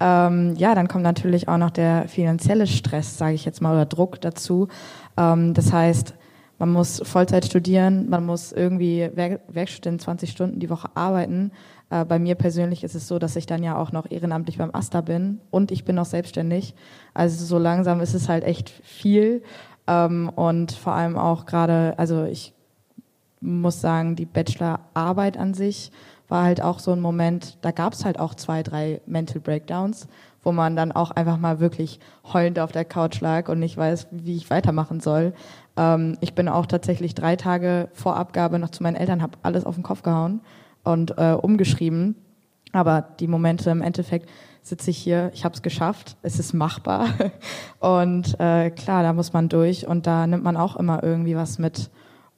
Ähm, 0.00 0.54
ja, 0.56 0.74
dann 0.74 0.88
kommt 0.88 1.04
natürlich 1.04 1.48
auch 1.48 1.56
noch 1.56 1.70
der 1.70 2.06
finanzielle 2.08 2.66
Stress, 2.66 3.16
sage 3.16 3.34
ich 3.34 3.46
jetzt 3.46 3.62
mal, 3.62 3.72
oder 3.72 3.86
Druck 3.86 4.20
dazu. 4.20 4.68
Ähm, 5.16 5.54
das 5.54 5.72
heißt, 5.72 6.14
man 6.64 6.72
muss 6.72 7.02
Vollzeit 7.04 7.44
studieren, 7.44 8.08
man 8.08 8.24
muss 8.24 8.50
irgendwie 8.50 9.10
Werk 9.14 9.42
Werkstudent 9.48 10.00
20 10.00 10.30
Stunden 10.30 10.60
die 10.60 10.70
Woche 10.70 10.88
arbeiten. 10.94 11.52
Äh, 11.90 12.06
bei 12.06 12.18
mir 12.18 12.36
persönlich 12.36 12.84
ist 12.84 12.94
es 12.94 13.06
so, 13.06 13.18
dass 13.18 13.36
ich 13.36 13.44
dann 13.44 13.62
ja 13.62 13.76
auch 13.76 13.92
noch 13.92 14.10
ehrenamtlich 14.10 14.56
beim 14.56 14.74
AStA 14.74 15.02
bin 15.02 15.40
und 15.50 15.70
ich 15.70 15.84
bin 15.84 15.96
noch 15.96 16.06
selbstständig. 16.06 16.74
Also 17.12 17.44
so 17.44 17.58
langsam 17.58 18.00
ist 18.00 18.14
es 18.14 18.30
halt 18.30 18.44
echt 18.44 18.70
viel. 18.70 19.42
Ähm, 19.86 20.30
und 20.34 20.72
vor 20.72 20.94
allem 20.94 21.18
auch 21.18 21.44
gerade, 21.44 21.98
also 21.98 22.24
ich 22.24 22.54
muss 23.42 23.82
sagen, 23.82 24.16
die 24.16 24.24
Bachelorarbeit 24.24 25.36
an 25.36 25.52
sich 25.52 25.92
war 26.28 26.44
halt 26.44 26.62
auch 26.62 26.78
so 26.78 26.92
ein 26.92 27.00
Moment, 27.02 27.58
da 27.60 27.72
gab 27.72 27.92
es 27.92 28.06
halt 28.06 28.18
auch 28.18 28.34
zwei, 28.34 28.62
drei 28.62 29.02
Mental 29.04 29.42
Breakdowns, 29.42 30.08
wo 30.42 30.52
man 30.52 30.76
dann 30.76 30.92
auch 30.92 31.10
einfach 31.10 31.36
mal 31.36 31.60
wirklich 31.60 32.00
heulend 32.32 32.58
auf 32.58 32.72
der 32.72 32.86
Couch 32.86 33.20
lag 33.20 33.48
und 33.50 33.58
nicht 33.58 33.76
weiß, 33.76 34.06
wie 34.10 34.36
ich 34.36 34.48
weitermachen 34.48 35.00
soll. 35.00 35.34
Ähm, 35.76 36.16
ich 36.20 36.34
bin 36.34 36.48
auch 36.48 36.66
tatsächlich 36.66 37.14
drei 37.14 37.36
Tage 37.36 37.88
vor 37.92 38.16
Abgabe 38.16 38.58
noch 38.58 38.70
zu 38.70 38.82
meinen 38.82 38.96
Eltern, 38.96 39.22
habe 39.22 39.38
alles 39.42 39.64
auf 39.64 39.74
den 39.74 39.84
Kopf 39.84 40.02
gehauen 40.02 40.40
und 40.82 41.16
äh, 41.18 41.32
umgeschrieben. 41.32 42.16
Aber 42.72 43.02
die 43.20 43.28
Momente 43.28 43.70
im 43.70 43.82
Endeffekt 43.82 44.28
sitze 44.62 44.90
ich 44.90 44.98
hier, 44.98 45.30
ich 45.34 45.44
habe 45.44 45.54
es 45.54 45.62
geschafft, 45.62 46.16
es 46.22 46.38
ist 46.38 46.54
machbar. 46.54 47.06
Und 47.80 48.38
äh, 48.40 48.70
klar, 48.70 49.02
da 49.02 49.12
muss 49.12 49.32
man 49.32 49.48
durch 49.48 49.86
und 49.86 50.06
da 50.06 50.26
nimmt 50.26 50.42
man 50.42 50.56
auch 50.56 50.76
immer 50.76 51.02
irgendwie 51.02 51.36
was 51.36 51.58
mit. 51.58 51.90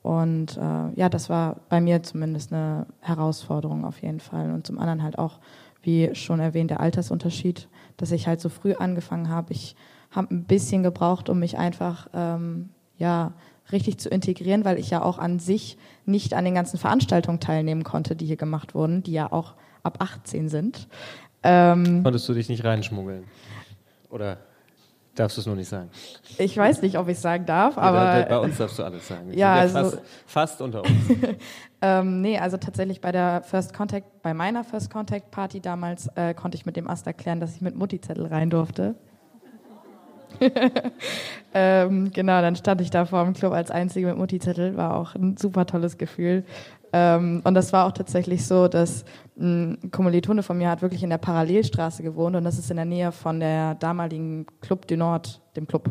Und 0.02 0.56
äh, 0.56 0.92
ja, 0.94 1.08
das 1.08 1.30
war 1.30 1.56
bei 1.68 1.80
mir 1.80 2.02
zumindest 2.02 2.52
eine 2.52 2.86
Herausforderung 3.00 3.84
auf 3.84 4.02
jeden 4.02 4.20
Fall. 4.20 4.52
Und 4.52 4.66
zum 4.66 4.78
anderen 4.78 5.02
halt 5.02 5.18
auch, 5.18 5.38
wie 5.82 6.14
schon 6.14 6.40
erwähnt, 6.40 6.70
der 6.70 6.80
Altersunterschied, 6.80 7.68
dass 7.96 8.10
ich 8.10 8.26
halt 8.26 8.40
so 8.40 8.48
früh 8.48 8.74
angefangen 8.74 9.28
habe. 9.28 9.52
Ich 9.52 9.74
habe 10.10 10.34
ein 10.34 10.44
bisschen 10.44 10.82
gebraucht, 10.82 11.28
um 11.28 11.38
mich 11.38 11.58
einfach 11.58 12.08
ähm, 12.12 12.70
ja, 12.98 13.32
richtig 13.72 13.98
zu 13.98 14.08
integrieren, 14.08 14.64
weil 14.64 14.78
ich 14.78 14.90
ja 14.90 15.02
auch 15.02 15.18
an 15.18 15.38
sich 15.38 15.76
nicht 16.04 16.34
an 16.34 16.44
den 16.44 16.54
ganzen 16.54 16.78
Veranstaltungen 16.78 17.40
teilnehmen 17.40 17.84
konnte, 17.84 18.16
die 18.16 18.26
hier 18.26 18.36
gemacht 18.36 18.74
wurden, 18.74 19.02
die 19.02 19.12
ja 19.12 19.30
auch 19.32 19.54
ab 19.82 19.96
18 20.00 20.48
sind. 20.48 20.88
Ähm, 21.42 22.02
Konntest 22.02 22.28
du 22.28 22.34
dich 22.34 22.48
nicht 22.48 22.64
reinschmuggeln? 22.64 23.24
Oder 24.10 24.38
darfst 25.14 25.36
du 25.36 25.40
es 25.40 25.46
nur 25.46 25.56
nicht 25.56 25.68
sagen? 25.68 25.90
Ich 26.38 26.56
weiß 26.56 26.82
nicht, 26.82 26.96
ob 26.98 27.08
ich 27.08 27.18
sagen 27.18 27.46
darf, 27.46 27.76
aber. 27.76 28.20
Ja, 28.20 28.24
bei 28.26 28.38
uns 28.38 28.56
darfst 28.56 28.78
du 28.78 28.82
alles 28.84 29.06
sagen. 29.06 29.32
ja, 29.32 29.54
also, 29.54 29.74
fast, 29.74 30.02
fast, 30.26 30.62
unter 30.62 30.82
uns. 30.82 30.92
ähm, 31.82 32.20
nee, 32.20 32.38
also 32.38 32.56
tatsächlich 32.56 33.00
bei 33.00 33.12
der 33.12 33.42
First 33.42 33.74
Contact, 33.74 34.22
bei 34.22 34.34
meiner 34.34 34.64
First 34.64 34.90
Contact 34.90 35.30
Party 35.30 35.60
damals 35.60 36.08
äh, 36.14 36.34
konnte 36.34 36.56
ich 36.56 36.66
mit 36.66 36.76
dem 36.76 36.88
Ast 36.88 37.06
erklären, 37.06 37.40
dass 37.40 37.54
ich 37.56 37.60
mit 37.60 37.76
Mutti-Zettel 37.76 38.26
rein 38.26 38.50
durfte. 38.50 38.94
ähm, 41.54 42.10
genau, 42.12 42.40
dann 42.40 42.56
stand 42.56 42.80
ich 42.80 42.90
da 42.90 43.04
vor 43.04 43.24
dem 43.24 43.34
Club 43.34 43.52
als 43.52 43.70
Einzige 43.70 44.08
mit 44.08 44.18
Mutti-Zettel, 44.18 44.76
war 44.76 44.96
auch 44.96 45.14
ein 45.14 45.36
super 45.36 45.66
tolles 45.66 45.98
Gefühl. 45.98 46.44
Ähm, 46.92 47.42
und 47.44 47.54
das 47.54 47.72
war 47.72 47.86
auch 47.86 47.92
tatsächlich 47.92 48.46
so, 48.46 48.68
dass 48.68 49.04
ein 49.38 49.90
Kommilitone 49.90 50.42
von 50.42 50.56
mir 50.56 50.70
hat 50.70 50.82
wirklich 50.82 51.02
in 51.02 51.10
der 51.10 51.18
Parallelstraße 51.18 52.02
gewohnt 52.02 52.36
und 52.36 52.44
das 52.44 52.58
ist 52.58 52.70
in 52.70 52.76
der 52.76 52.86
Nähe 52.86 53.12
von 53.12 53.40
der 53.40 53.74
damaligen 53.74 54.46
Club 54.60 54.86
du 54.86 54.96
Nord, 54.96 55.40
dem 55.56 55.66
Club. 55.66 55.90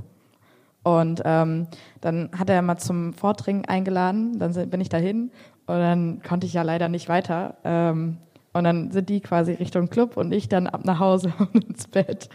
Und 0.84 1.22
ähm, 1.26 1.68
dann 2.02 2.30
hat 2.38 2.50
er 2.50 2.62
mal 2.62 2.78
zum 2.78 3.14
Vordringen 3.14 3.66
eingeladen, 3.66 4.38
dann 4.40 4.70
bin 4.70 4.82
ich 4.82 4.90
dahin 4.90 5.32
und 5.66 5.80
dann 5.80 6.22
konnte 6.22 6.46
ich 6.46 6.54
ja 6.54 6.62
leider 6.62 6.90
nicht 6.90 7.10
weiter. 7.10 7.58
Ähm, 7.64 8.18
und 8.56 8.64
dann 8.64 8.90
sind 8.92 9.10
die 9.10 9.20
quasi 9.20 9.52
Richtung 9.52 9.90
Club 9.90 10.16
und 10.16 10.32
ich 10.32 10.48
dann 10.48 10.68
ab 10.68 10.86
nach 10.86 11.00
Hause 11.00 11.34
und 11.54 11.66
ins 11.66 11.88
Bett. 11.88 12.30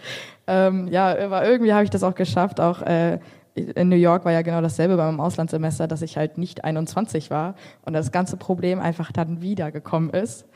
Ähm, 0.46 0.86
ja, 0.88 1.16
aber 1.18 1.48
irgendwie 1.48 1.72
habe 1.72 1.84
ich 1.84 1.90
das 1.90 2.02
auch 2.02 2.14
geschafft. 2.14 2.60
Auch 2.60 2.82
äh, 2.82 3.18
in 3.54 3.88
New 3.88 3.96
York 3.96 4.26
war 4.26 4.32
ja 4.32 4.42
genau 4.42 4.60
dasselbe 4.60 4.98
beim 4.98 5.18
Auslandssemester, 5.18 5.88
dass 5.88 6.02
ich 6.02 6.18
halt 6.18 6.36
nicht 6.36 6.62
21 6.62 7.30
war 7.30 7.54
und 7.86 7.94
das 7.94 8.12
ganze 8.12 8.36
Problem 8.36 8.80
einfach 8.80 9.12
dann 9.12 9.40
wiedergekommen 9.40 10.10
ist. 10.10 10.46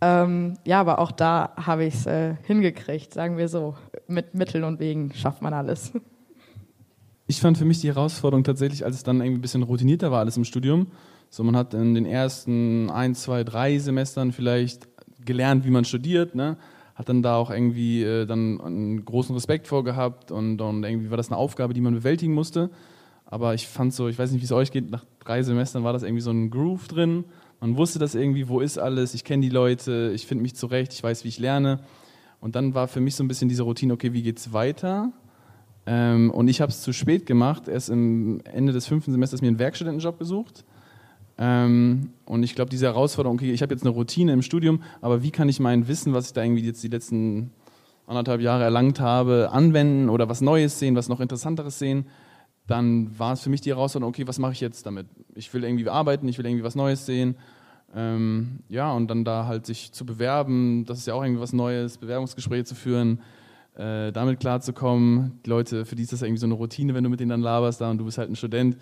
Ähm, 0.00 0.54
ja, 0.64 0.80
aber 0.80 0.98
auch 0.98 1.12
da 1.12 1.52
habe 1.56 1.84
ich 1.84 1.94
es 1.94 2.06
äh, 2.06 2.34
hingekriegt, 2.42 3.14
sagen 3.14 3.36
wir 3.36 3.48
so. 3.48 3.76
Mit 4.08 4.34
Mitteln 4.34 4.64
und 4.64 4.80
Wegen 4.80 5.14
schafft 5.14 5.40
man 5.40 5.54
alles. 5.54 5.92
Ich 7.28 7.40
fand 7.40 7.56
für 7.56 7.64
mich 7.64 7.80
die 7.80 7.88
Herausforderung 7.88 8.44
tatsächlich, 8.44 8.84
als 8.84 8.96
es 8.96 9.04
dann 9.04 9.22
irgendwie 9.22 9.38
ein 9.38 9.40
bisschen 9.40 9.62
routinierter 9.62 10.10
war 10.10 10.18
alles 10.18 10.36
im 10.36 10.44
Studium. 10.44 10.88
So, 11.30 11.42
man 11.44 11.56
hat 11.56 11.72
in 11.72 11.94
den 11.94 12.04
ersten 12.04 12.90
ein, 12.90 13.14
zwei, 13.14 13.42
drei 13.42 13.78
Semestern 13.78 14.32
vielleicht 14.32 14.91
gelernt, 15.26 15.64
wie 15.64 15.70
man 15.70 15.84
studiert, 15.84 16.34
ne? 16.34 16.56
hat 16.94 17.08
dann 17.08 17.22
da 17.22 17.36
auch 17.36 17.50
irgendwie 17.50 18.02
äh, 18.02 18.26
dann 18.26 18.60
einen 18.60 19.04
großen 19.04 19.34
Respekt 19.34 19.66
vorgehabt 19.66 20.30
und, 20.30 20.60
und 20.60 20.84
irgendwie 20.84 21.10
war 21.10 21.16
das 21.16 21.30
eine 21.30 21.38
Aufgabe, 21.38 21.74
die 21.74 21.80
man 21.80 21.94
bewältigen 21.94 22.34
musste. 22.34 22.70
Aber 23.24 23.54
ich 23.54 23.66
fand 23.66 23.94
so, 23.94 24.08
ich 24.08 24.18
weiß 24.18 24.30
nicht, 24.30 24.42
wie 24.42 24.44
es 24.44 24.52
euch 24.52 24.70
geht, 24.72 24.90
nach 24.90 25.04
drei 25.20 25.42
Semestern 25.42 25.84
war 25.84 25.94
das 25.94 26.02
irgendwie 26.02 26.20
so 26.20 26.30
ein 26.30 26.50
Groove 26.50 26.86
drin. 26.88 27.24
Man 27.60 27.76
wusste 27.76 27.98
das 27.98 28.14
irgendwie, 28.14 28.48
wo 28.48 28.60
ist 28.60 28.78
alles, 28.78 29.14
ich 29.14 29.24
kenne 29.24 29.42
die 29.42 29.48
Leute, 29.48 30.12
ich 30.14 30.26
finde 30.26 30.42
mich 30.42 30.54
zurecht, 30.54 30.92
ich 30.92 31.02
weiß, 31.02 31.24
wie 31.24 31.28
ich 31.28 31.38
lerne. 31.38 31.80
Und 32.40 32.56
dann 32.56 32.74
war 32.74 32.88
für 32.88 33.00
mich 33.00 33.14
so 33.14 33.24
ein 33.24 33.28
bisschen 33.28 33.48
diese 33.48 33.62
Routine, 33.62 33.94
okay, 33.94 34.12
wie 34.12 34.22
geht's 34.22 34.52
weiter? 34.52 35.12
Ähm, 35.86 36.30
und 36.30 36.48
ich 36.48 36.60
habe 36.60 36.70
es 36.70 36.82
zu 36.82 36.92
spät 36.92 37.24
gemacht, 37.24 37.68
erst 37.68 37.88
im 37.88 38.40
Ende 38.44 38.72
des 38.72 38.86
fünften 38.86 39.12
Semesters 39.12 39.40
mir 39.40 39.48
einen 39.48 39.58
Werkstudentenjob 39.58 40.18
gesucht 40.18 40.64
ähm, 41.38 42.10
und 42.24 42.42
ich 42.42 42.54
glaube, 42.54 42.70
diese 42.70 42.86
Herausforderung, 42.86 43.36
okay, 43.36 43.52
ich 43.52 43.62
habe 43.62 43.72
jetzt 43.74 43.82
eine 43.82 43.90
Routine 43.90 44.32
im 44.32 44.42
Studium, 44.42 44.82
aber 45.00 45.22
wie 45.22 45.30
kann 45.30 45.48
ich 45.48 45.60
mein 45.60 45.88
Wissen, 45.88 46.12
was 46.12 46.26
ich 46.26 46.32
da 46.32 46.42
irgendwie 46.42 46.64
jetzt 46.64 46.82
die 46.82 46.88
letzten 46.88 47.50
anderthalb 48.06 48.40
Jahre 48.40 48.64
erlangt 48.64 49.00
habe, 49.00 49.50
anwenden 49.52 50.08
oder 50.08 50.28
was 50.28 50.40
Neues 50.40 50.78
sehen, 50.78 50.96
was 50.96 51.08
noch 51.08 51.20
Interessanteres 51.20 51.78
sehen, 51.78 52.06
dann 52.66 53.18
war 53.18 53.32
es 53.32 53.40
für 53.40 53.50
mich 53.50 53.60
die 53.60 53.70
Herausforderung, 53.70 54.12
okay, 54.12 54.26
was 54.26 54.38
mache 54.38 54.52
ich 54.52 54.60
jetzt 54.60 54.86
damit? 54.86 55.06
Ich 55.34 55.52
will 55.52 55.64
irgendwie 55.64 55.88
arbeiten, 55.88 56.28
ich 56.28 56.38
will 56.38 56.46
irgendwie 56.46 56.64
was 56.64 56.74
Neues 56.74 57.06
sehen. 57.06 57.36
Ähm, 57.94 58.60
ja, 58.68 58.92
und 58.92 59.08
dann 59.08 59.24
da 59.24 59.46
halt 59.46 59.66
sich 59.66 59.92
zu 59.92 60.06
bewerben, 60.06 60.84
das 60.86 60.98
ist 60.98 61.06
ja 61.06 61.14
auch 61.14 61.22
irgendwie 61.22 61.42
was 61.42 61.52
Neues, 61.52 61.98
Bewerbungsgespräche 61.98 62.64
zu 62.64 62.74
führen, 62.74 63.20
äh, 63.74 64.12
damit 64.12 64.40
klarzukommen. 64.40 65.40
Die 65.44 65.50
Leute, 65.50 65.84
für 65.84 65.96
die 65.96 66.02
ist 66.02 66.12
das 66.12 66.22
irgendwie 66.22 66.40
so 66.40 66.46
eine 66.46 66.54
Routine, 66.54 66.94
wenn 66.94 67.04
du 67.04 67.10
mit 67.10 67.20
denen 67.20 67.30
dann 67.30 67.42
laberst 67.42 67.80
da 67.80 67.90
und 67.90 67.98
du 67.98 68.04
bist 68.04 68.16
halt 68.16 68.30
ein 68.30 68.36
Student. 68.36 68.76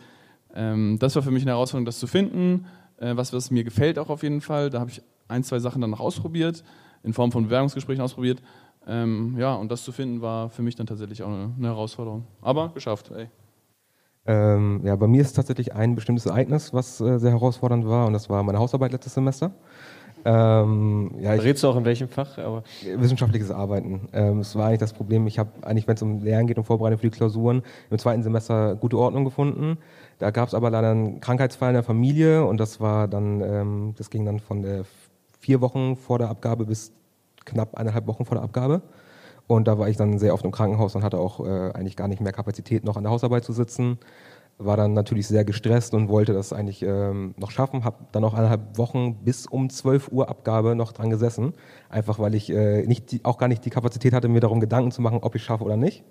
Ähm, 0.54 0.98
das 0.98 1.14
war 1.16 1.22
für 1.22 1.30
mich 1.30 1.42
eine 1.42 1.52
Herausforderung, 1.52 1.86
das 1.86 1.98
zu 1.98 2.06
finden, 2.06 2.66
äh, 2.98 3.16
was, 3.16 3.32
was 3.32 3.50
mir 3.50 3.64
gefällt 3.64 3.98
auch 3.98 4.10
auf 4.10 4.22
jeden 4.22 4.40
Fall. 4.40 4.70
Da 4.70 4.80
habe 4.80 4.90
ich 4.90 5.02
ein, 5.28 5.44
zwei 5.44 5.58
Sachen 5.58 5.80
dann 5.80 5.90
noch 5.90 6.00
ausprobiert, 6.00 6.64
in 7.02 7.12
Form 7.12 7.32
von 7.32 7.44
Bewerbungsgesprächen 7.44 8.02
ausprobiert. 8.02 8.42
Ähm, 8.86 9.36
ja, 9.38 9.54
und 9.54 9.70
das 9.70 9.84
zu 9.84 9.92
finden 9.92 10.22
war 10.22 10.50
für 10.50 10.62
mich 10.62 10.74
dann 10.74 10.86
tatsächlich 10.86 11.22
auch 11.22 11.28
eine, 11.28 11.52
eine 11.56 11.68
Herausforderung. 11.68 12.26
Aber 12.40 12.70
geschafft, 12.70 13.10
ey. 13.14 13.28
Ähm, 14.26 14.82
ja, 14.84 14.96
bei 14.96 15.06
mir 15.06 15.22
ist 15.22 15.32
tatsächlich 15.32 15.74
ein 15.74 15.94
bestimmtes 15.94 16.26
Ereignis, 16.26 16.74
was 16.74 17.00
äh, 17.00 17.18
sehr 17.18 17.30
herausfordernd 17.30 17.86
war, 17.86 18.06
und 18.06 18.12
das 18.12 18.28
war 18.28 18.42
meine 18.42 18.58
Hausarbeit 18.58 18.92
letztes 18.92 19.14
Semester. 19.14 19.52
Ähm, 20.24 21.12
ja, 21.18 21.34
ich, 21.34 21.42
Redest 21.42 21.64
du 21.64 21.68
auch 21.68 21.76
in 21.76 21.84
welchem 21.84 22.08
Fach? 22.08 22.36
Aber 22.36 22.62
wissenschaftliches 22.96 23.50
Arbeiten. 23.50 24.08
Ähm, 24.12 24.40
es 24.40 24.54
war 24.54 24.66
eigentlich 24.66 24.80
das 24.80 24.92
Problem, 24.92 25.26
ich 25.26 25.38
habe 25.38 25.50
eigentlich, 25.62 25.88
wenn 25.88 25.94
es 25.94 26.02
um 26.02 26.22
Lernen 26.22 26.46
geht 26.46 26.58
und 26.58 26.64
Vorbereitung 26.64 26.98
für 26.98 27.08
die 27.08 27.16
Klausuren, 27.16 27.62
im 27.90 27.98
zweiten 27.98 28.22
Semester 28.22 28.76
gute 28.76 28.98
Ordnung 28.98 29.24
gefunden. 29.24 29.78
Da 30.20 30.30
gab 30.30 30.48
es 30.48 30.54
aber 30.54 30.68
leider 30.68 30.90
einen 30.90 31.20
Krankheitsfall 31.20 31.70
in 31.70 31.74
der 31.74 31.82
Familie 31.82 32.44
und 32.44 32.60
das 32.60 32.78
war 32.78 33.08
dann, 33.08 33.40
ähm, 33.40 33.94
das 33.96 34.10
ging 34.10 34.26
dann 34.26 34.38
von 34.38 34.60
der 34.60 34.84
vier 35.38 35.62
Wochen 35.62 35.96
vor 35.96 36.18
der 36.18 36.28
Abgabe 36.28 36.66
bis 36.66 36.92
knapp 37.46 37.74
eineinhalb 37.74 38.06
Wochen 38.06 38.26
vor 38.26 38.34
der 38.36 38.44
Abgabe. 38.44 38.82
Und 39.46 39.66
da 39.66 39.78
war 39.78 39.88
ich 39.88 39.96
dann 39.96 40.18
sehr 40.18 40.34
oft 40.34 40.44
im 40.44 40.50
Krankenhaus 40.50 40.94
und 40.94 41.02
hatte 41.02 41.18
auch 41.18 41.40
äh, 41.40 41.70
eigentlich 41.72 41.96
gar 41.96 42.06
nicht 42.06 42.20
mehr 42.20 42.32
Kapazität, 42.32 42.84
noch 42.84 42.98
an 42.98 43.04
der 43.04 43.10
Hausarbeit 43.10 43.44
zu 43.44 43.54
sitzen. 43.54 43.98
War 44.58 44.76
dann 44.76 44.92
natürlich 44.92 45.26
sehr 45.26 45.46
gestresst 45.46 45.94
und 45.94 46.10
wollte 46.10 46.34
das 46.34 46.52
eigentlich 46.52 46.82
ähm, 46.82 47.34
noch 47.38 47.50
schaffen. 47.50 47.82
Habe 47.82 48.04
dann 48.12 48.20
noch 48.20 48.34
eineinhalb 48.34 48.76
Wochen 48.76 49.24
bis 49.24 49.46
um 49.46 49.70
12 49.70 50.12
Uhr 50.12 50.28
Abgabe 50.28 50.76
noch 50.76 50.92
dran 50.92 51.08
gesessen. 51.08 51.54
Einfach 51.88 52.18
weil 52.18 52.34
ich 52.34 52.50
äh, 52.50 52.86
nicht 52.86 53.10
die, 53.10 53.24
auch 53.24 53.38
gar 53.38 53.48
nicht 53.48 53.64
die 53.64 53.70
Kapazität 53.70 54.12
hatte, 54.12 54.28
mir 54.28 54.40
darum 54.40 54.60
Gedanken 54.60 54.90
zu 54.90 55.00
machen, 55.00 55.20
ob 55.22 55.34
ich 55.34 55.42
schaffe 55.42 55.64
oder 55.64 55.78
nicht. 55.78 56.04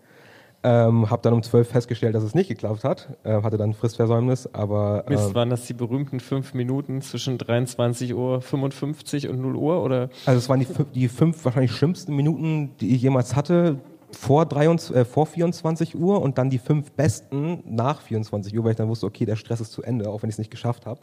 Ähm, 0.62 1.10
habe 1.10 1.22
dann 1.22 1.34
um 1.34 1.42
12 1.42 1.70
festgestellt, 1.70 2.16
dass 2.16 2.24
es 2.24 2.36
nicht 2.36 2.50
geklappt 2.50 2.84
hat. 2.84 3.18
Äh, 3.24 3.42
hatte 3.44 3.58
dann 3.58 3.74
Fristversäumnis, 3.74 4.50
aber. 4.52 5.06
Ähm, 5.08 5.14
Mist, 5.14 5.34
waren 5.34 5.50
das 5.50 5.66
die 5.66 5.74
berühmten 5.74 6.20
fünf 6.20 6.54
Minuten 6.54 7.02
zwischen 7.02 7.38
23 7.38 8.14
Uhr 8.14 8.42
55 8.42 9.30
und 9.30 9.40
0 9.40 9.56
Uhr? 9.56 9.82
Oder? 9.82 10.10
Also, 10.26 10.38
es 10.38 10.50
waren 10.50 10.60
die, 10.60 10.68
die 10.94 11.08
fünf 11.08 11.46
wahrscheinlich 11.46 11.72
schlimmsten 11.72 12.14
Minuten, 12.14 12.72
die 12.82 12.94
ich 12.94 13.02
jemals 13.02 13.36
hatte. 13.36 13.80
Vor, 14.12 14.46
23, 14.46 14.96
äh, 14.96 15.06
vor 15.06 15.28
24 15.28 15.96
Uhr 15.96 16.22
und 16.22 16.38
dann 16.38 16.50
die 16.50 16.58
fünf 16.58 16.92
besten 16.92 17.64
nach 17.66 18.02
24 18.02 18.58
Uhr, 18.58 18.64
weil 18.64 18.72
ich 18.72 18.78
dann 18.78 18.90
wusste, 18.90 19.06
okay, 19.06 19.26
der 19.26 19.36
Stress 19.36 19.62
ist 19.62 19.72
zu 19.72 19.84
Ende, 19.84 20.10
auch 20.10 20.24
wenn 20.24 20.30
ich 20.30 20.36
es 20.36 20.40
nicht 20.40 20.52
geschafft 20.52 20.88
habe. 20.88 21.00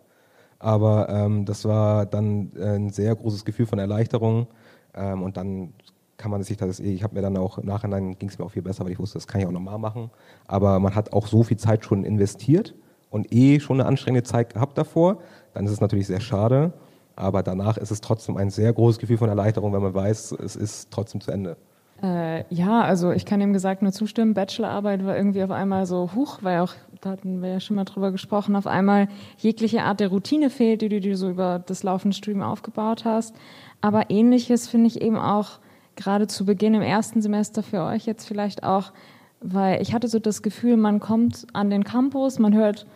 Aber 0.59 1.09
ähm, 1.09 1.45
das 1.45 1.65
war 1.65 2.05
dann 2.05 2.51
ein 2.61 2.91
sehr 2.91 3.15
großes 3.15 3.45
Gefühl 3.45 3.67
von 3.67 3.79
Erleichterung. 3.79 4.49
Ähm, 4.97 5.23
und 5.23 5.37
dann 5.37 5.75
kann 6.17 6.31
man 6.31 6.43
sich 6.43 6.57
das, 6.57 6.81
ich 6.81 7.03
habe 7.03 7.15
mir 7.15 7.23
dann 7.23 7.37
auch 7.37 7.59
im 7.59 7.67
Nachhinein 7.67 8.19
ging 8.19 8.29
es 8.29 8.39
mir 8.39 8.45
auch 8.45 8.51
viel 8.51 8.63
besser, 8.63 8.85
weil 8.85 8.93
ich 8.93 8.99
wusste, 8.99 9.19
das 9.19 9.27
kann 9.27 9.41
ich 9.41 9.47
auch 9.47 9.53
nochmal 9.53 9.79
machen. 9.79 10.11
Aber 10.47 10.79
man 10.81 10.95
hat 10.95 11.13
auch 11.13 11.27
so 11.27 11.43
viel 11.43 11.57
Zeit 11.57 11.85
schon 11.85 12.05
investiert 12.05 12.75
und 13.11 13.33
eh 13.33 13.61
schon 13.61 13.81
eine 13.81 13.89
anstrengende 13.89 14.23
Zeit 14.23 14.55
gehabt 14.55 14.79
davor, 14.79 15.19
dann 15.55 15.67
ist 15.67 15.73
es 15.73 15.81
natürlich 15.81 16.07
sehr 16.07 16.21
schade. 16.21 16.73
Aber 17.17 17.43
danach 17.43 17.79
ist 17.79 17.91
es 17.91 18.03
trotzdem 18.03 18.37
ein 18.37 18.51
sehr 18.51 18.73
großes 18.73 18.99
Gefühl 18.99 19.17
von 19.17 19.29
Erleichterung, 19.29 19.73
wenn 19.73 19.83
man 19.83 19.95
weiß, 19.95 20.33
es 20.33 20.55
ist 20.55 20.91
trotzdem 20.91 21.21
zu 21.21 21.31
Ende. 21.31 21.57
Äh, 22.03 22.45
ja, 22.55 22.83
also 22.83 23.11
ich 23.11 23.25
kann 23.25 23.41
dem 23.41 23.55
gesagt 23.55 23.81
nur 23.81 23.93
zustimmen. 23.93 24.35
Bachelorarbeit 24.35 25.05
war 25.07 25.17
irgendwie 25.17 25.43
auf 25.43 25.51
einmal 25.51 25.87
so, 25.87 26.11
huch, 26.15 26.41
weil 26.43 26.61
auch, 26.61 26.75
da 27.01 27.11
hatten 27.11 27.41
wir 27.41 27.49
ja 27.49 27.61
schon 27.61 27.77
mal 27.77 27.85
drüber 27.85 28.13
gesprochen, 28.13 28.55
auf 28.55 28.67
einmal 28.67 29.09
jegliche 29.39 29.83
Art 29.83 30.01
der 30.01 30.09
Routine 30.09 30.51
fehlt, 30.51 30.83
die 30.83 30.91
du 30.91 31.01
dir 31.01 31.17
so 31.17 31.31
über 31.31 31.59
das 31.65 31.83
laufende 31.83 32.15
Studium 32.15 32.43
aufgebaut 32.43 33.07
hast. 33.07 33.35
Aber 33.81 34.11
ähnliches 34.11 34.69
finde 34.69 34.89
ich 34.89 35.01
eben 35.01 35.17
auch 35.17 35.59
gerade 35.97 36.27
zu 36.27 36.45
Beginn 36.45 36.75
im 36.75 36.83
ersten 36.83 37.23
Semester 37.23 37.63
für 37.63 37.83
euch 37.83 38.07
jetzt 38.07 38.27
vielleicht 38.27 38.63
auch, 38.63 38.93
weil 39.41 39.83
ich 39.83 39.93
hatte 39.93 40.09
so 40.09 40.19
das 40.19 40.43
Gefühl, 40.43 40.77
man 40.77 41.01
kommt 41.01 41.47
an 41.53 41.71
den 41.71 41.85
Campus, 41.85 42.39
man 42.39 42.55
hört 42.55 42.87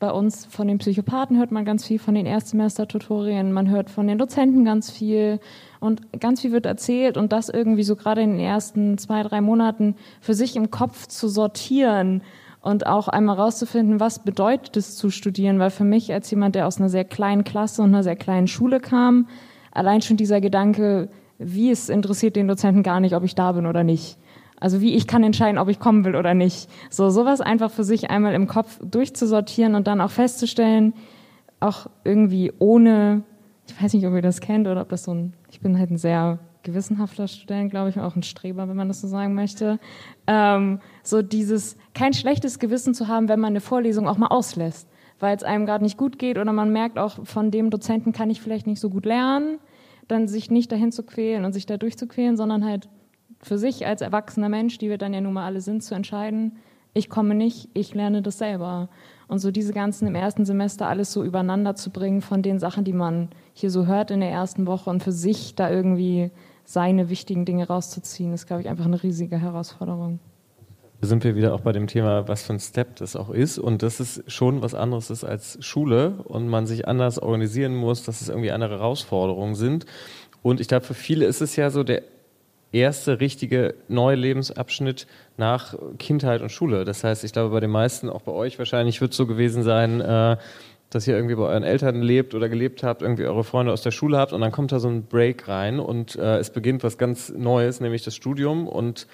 bei 0.00 0.10
uns 0.10 0.46
von 0.46 0.66
den 0.66 0.78
Psychopathen 0.78 1.36
hört 1.38 1.52
man 1.52 1.66
ganz 1.66 1.86
viel 1.86 1.98
von 1.98 2.14
den 2.14 2.24
Erstsemester-Tutorien, 2.24 3.52
man 3.52 3.68
hört 3.68 3.90
von 3.90 4.06
den 4.06 4.16
Dozenten 4.16 4.64
ganz 4.64 4.90
viel 4.90 5.40
und 5.78 6.18
ganz 6.18 6.40
viel 6.40 6.52
wird 6.52 6.64
erzählt 6.64 7.18
und 7.18 7.32
das 7.32 7.50
irgendwie 7.50 7.82
so 7.82 7.96
gerade 7.96 8.22
in 8.22 8.30
den 8.30 8.40
ersten 8.40 8.96
zwei, 8.96 9.22
drei 9.22 9.42
Monaten 9.42 9.94
für 10.22 10.32
sich 10.32 10.56
im 10.56 10.70
Kopf 10.70 11.06
zu 11.06 11.28
sortieren 11.28 12.22
und 12.62 12.86
auch 12.86 13.08
einmal 13.08 13.36
rauszufinden, 13.36 14.00
was 14.00 14.20
bedeutet 14.20 14.76
es 14.78 14.96
zu 14.96 15.10
studieren, 15.10 15.58
weil 15.58 15.70
für 15.70 15.84
mich 15.84 16.12
als 16.12 16.30
jemand, 16.30 16.54
der 16.54 16.66
aus 16.66 16.78
einer 16.78 16.88
sehr 16.88 17.04
kleinen 17.04 17.44
Klasse 17.44 17.82
und 17.82 17.90
einer 17.90 18.02
sehr 18.02 18.16
kleinen 18.16 18.48
Schule 18.48 18.80
kam, 18.80 19.28
allein 19.70 20.00
schon 20.00 20.16
dieser 20.16 20.40
Gedanke, 20.40 21.10
wie 21.40 21.70
es 21.70 21.88
interessiert 21.88 22.36
den 22.36 22.46
Dozenten 22.46 22.82
gar 22.82 23.00
nicht, 23.00 23.16
ob 23.16 23.24
ich 23.24 23.34
da 23.34 23.52
bin 23.52 23.66
oder 23.66 23.82
nicht. 23.82 24.18
Also 24.60 24.82
wie 24.82 24.94
ich 24.94 25.06
kann 25.06 25.24
entscheiden, 25.24 25.58
ob 25.58 25.68
ich 25.68 25.80
kommen 25.80 26.04
will 26.04 26.14
oder 26.14 26.34
nicht. 26.34 26.68
So 26.90 27.08
sowas 27.08 27.40
einfach 27.40 27.70
für 27.70 27.82
sich 27.82 28.10
einmal 28.10 28.34
im 28.34 28.46
Kopf 28.46 28.78
durchzusortieren 28.84 29.74
und 29.74 29.86
dann 29.86 30.02
auch 30.02 30.10
festzustellen, 30.10 30.92
auch 31.58 31.86
irgendwie 32.04 32.52
ohne, 32.58 33.22
ich 33.66 33.82
weiß 33.82 33.94
nicht, 33.94 34.06
ob 34.06 34.12
ihr 34.12 34.22
das 34.22 34.40
kennt 34.40 34.68
oder 34.68 34.82
ob 34.82 34.90
das 34.90 35.04
so 35.04 35.14
ein, 35.14 35.32
ich 35.50 35.60
bin 35.60 35.78
halt 35.78 35.90
ein 35.90 35.96
sehr 35.96 36.38
gewissenhafter 36.62 37.26
Student, 37.26 37.70
glaube 37.70 37.88
ich, 37.88 37.98
auch 37.98 38.16
ein 38.16 38.22
Streber, 38.22 38.68
wenn 38.68 38.76
man 38.76 38.88
das 38.88 39.00
so 39.00 39.08
sagen 39.08 39.34
möchte. 39.34 39.78
Ähm, 40.26 40.80
so 41.02 41.22
dieses, 41.22 41.78
kein 41.94 42.12
schlechtes 42.12 42.58
Gewissen 42.58 42.92
zu 42.92 43.08
haben, 43.08 43.30
wenn 43.30 43.40
man 43.40 43.52
eine 43.52 43.62
Vorlesung 43.62 44.06
auch 44.06 44.18
mal 44.18 44.26
auslässt, 44.26 44.86
weil 45.20 45.34
es 45.34 45.42
einem 45.42 45.64
gerade 45.64 45.84
nicht 45.84 45.96
gut 45.96 46.18
geht 46.18 46.36
oder 46.36 46.52
man 46.52 46.70
merkt 46.70 46.98
auch, 46.98 47.24
von 47.24 47.50
dem 47.50 47.70
Dozenten 47.70 48.12
kann 48.12 48.28
ich 48.28 48.42
vielleicht 48.42 48.66
nicht 48.66 48.80
so 48.80 48.90
gut 48.90 49.06
lernen 49.06 49.58
dann 50.10 50.28
sich 50.28 50.50
nicht 50.50 50.72
dahin 50.72 50.92
zu 50.92 51.02
quälen 51.02 51.44
und 51.44 51.52
sich 51.52 51.66
da 51.66 51.76
durchzuquälen, 51.76 52.36
sondern 52.36 52.64
halt 52.64 52.88
für 53.42 53.58
sich 53.58 53.86
als 53.86 54.02
erwachsener 54.02 54.48
Mensch, 54.48 54.78
die 54.78 54.88
wir 54.88 54.98
dann 54.98 55.14
ja 55.14 55.20
nun 55.20 55.32
mal 55.32 55.46
alle 55.46 55.60
sind, 55.60 55.82
zu 55.82 55.94
entscheiden, 55.94 56.56
ich 56.92 57.08
komme 57.08 57.34
nicht, 57.34 57.68
ich 57.72 57.94
lerne 57.94 58.20
das 58.20 58.38
selber. 58.38 58.88
Und 59.28 59.38
so 59.38 59.52
diese 59.52 59.72
ganzen 59.72 60.08
im 60.08 60.16
ersten 60.16 60.44
Semester 60.44 60.88
alles 60.88 61.12
so 61.12 61.22
übereinander 61.22 61.76
zu 61.76 61.90
bringen 61.90 62.20
von 62.20 62.42
den 62.42 62.58
Sachen, 62.58 62.84
die 62.84 62.92
man 62.92 63.28
hier 63.52 63.70
so 63.70 63.86
hört 63.86 64.10
in 64.10 64.20
der 64.20 64.30
ersten 64.30 64.66
Woche 64.66 64.90
und 64.90 65.02
für 65.02 65.12
sich 65.12 65.54
da 65.54 65.70
irgendwie 65.70 66.32
seine 66.64 67.08
wichtigen 67.08 67.44
Dinge 67.44 67.68
rauszuziehen, 67.68 68.32
ist, 68.32 68.46
glaube 68.46 68.62
ich, 68.62 68.68
einfach 68.68 68.86
eine 68.86 69.02
riesige 69.02 69.38
Herausforderung. 69.38 70.18
Sind 71.02 71.24
wir 71.24 71.34
wieder 71.34 71.54
auch 71.54 71.60
bei 71.60 71.72
dem 71.72 71.86
Thema, 71.86 72.28
was 72.28 72.42
für 72.42 72.52
ein 72.52 72.60
Step 72.60 72.96
das 72.96 73.16
auch 73.16 73.30
ist. 73.30 73.58
Und 73.58 73.82
das 73.82 74.00
ist 74.00 74.30
schon 74.30 74.60
was 74.60 74.74
anderes 74.74 75.10
ist 75.10 75.24
als 75.24 75.56
Schule 75.64 76.16
und 76.24 76.48
man 76.48 76.66
sich 76.66 76.86
anders 76.86 77.18
organisieren 77.18 77.74
muss, 77.74 78.02
dass 78.02 78.20
es 78.20 78.28
irgendwie 78.28 78.50
andere 78.50 78.78
Herausforderungen 78.78 79.54
sind. 79.54 79.86
Und 80.42 80.60
ich 80.60 80.68
glaube, 80.68 80.84
für 80.84 80.94
viele 80.94 81.24
ist 81.24 81.40
es 81.40 81.56
ja 81.56 81.70
so 81.70 81.84
der 81.84 82.02
erste 82.72 83.20
richtige 83.20 83.74
neue 83.88 84.16
Lebensabschnitt 84.16 85.06
nach 85.36 85.74
Kindheit 85.98 86.42
und 86.42 86.52
Schule. 86.52 86.84
Das 86.84 87.02
heißt, 87.02 87.24
ich 87.24 87.32
glaube, 87.32 87.50
bei 87.50 87.60
den 87.60 87.70
meisten, 87.70 88.08
auch 88.08 88.22
bei 88.22 88.32
euch 88.32 88.58
wahrscheinlich, 88.58 89.00
wird 89.00 89.12
es 89.12 89.16
so 89.16 89.26
gewesen 89.26 89.62
sein, 89.62 90.00
äh, 90.00 90.36
dass 90.90 91.06
ihr 91.06 91.14
irgendwie 91.14 91.36
bei 91.36 91.44
euren 91.44 91.62
Eltern 91.62 92.02
lebt 92.02 92.34
oder 92.34 92.48
gelebt 92.48 92.82
habt, 92.82 93.02
irgendwie 93.02 93.24
eure 93.24 93.44
Freunde 93.44 93.72
aus 93.72 93.82
der 93.82 93.92
Schule 93.92 94.18
habt 94.18 94.32
und 94.32 94.40
dann 94.40 94.50
kommt 94.50 94.72
da 94.72 94.80
so 94.80 94.88
ein 94.88 95.04
Break 95.04 95.46
rein 95.46 95.78
und 95.78 96.16
äh, 96.16 96.38
es 96.38 96.50
beginnt 96.50 96.82
was 96.82 96.98
ganz 96.98 97.30
Neues, 97.30 97.80
nämlich 97.80 98.02
das 98.02 98.14
Studium 98.16 98.66
und 98.66 99.06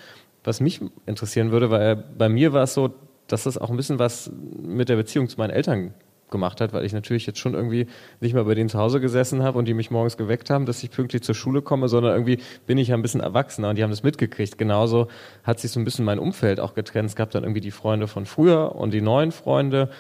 was 0.47 0.61
mich 0.61 0.81
interessieren 1.07 1.51
würde, 1.51 1.71
weil 1.71 1.97
bei 1.97 2.29
mir 2.29 2.53
war 2.53 2.65
es 2.65 2.75
so, 2.75 2.95
dass 3.27 3.45
das 3.45 3.59
auch 3.59 3.71
ein 3.71 3.77
bisschen 3.77 3.99
was 3.99 4.31
mit 4.63 4.89
der 4.89 4.97
Beziehung 4.97 5.29
zu 5.29 5.39
meinen 5.39 5.51
Eltern 5.51 5.95
gemacht 6.31 6.61
hat, 6.61 6.73
weil 6.73 6.85
ich 6.85 6.93
natürlich 6.93 7.27
jetzt 7.27 7.39
schon 7.39 7.55
irgendwie 7.55 7.87
nicht 8.21 8.35
mal 8.35 8.45
bei 8.45 8.55
denen 8.55 8.69
zu 8.69 8.79
Hause 8.79 9.01
gesessen 9.01 9.43
habe 9.43 9.59
und 9.59 9.67
die 9.67 9.75
mich 9.75 9.91
morgens 9.91 10.17
geweckt 10.17 10.51
haben, 10.51 10.67
dass 10.67 10.83
ich 10.83 10.91
pünktlich 10.91 11.23
zur 11.23 11.35
Schule 11.35 11.63
komme, 11.63 11.89
sondern 11.89 12.13
irgendwie 12.13 12.39
bin 12.67 12.79
ich 12.79 12.89
ja 12.89 12.95
ein 12.97 13.03
bisschen 13.03 13.21
erwachsener 13.21 13.71
und 13.71 13.77
die 13.77 13.83
haben 13.83 13.91
das 13.91 14.03
mitgekriegt. 14.03 14.59
Genauso 14.59 15.09
hat 15.45 15.61
sich 15.61 15.71
so 15.71 15.81
ein 15.81 15.85
bisschen 15.85 16.05
mein 16.05 16.19
Umfeld 16.19 16.59
auch 16.59 16.75
getrennt. 16.75 17.11
Es 17.11 17.17
gab 17.17 17.31
dann 17.31 17.45
irgendwie 17.45 17.61
die 17.61 17.71
Freunde 17.71 18.09
von 18.09 18.27
früher 18.27 18.75
und 18.75 18.93
die 18.93 19.03
neuen 19.03 19.31
Freunde 19.31 19.91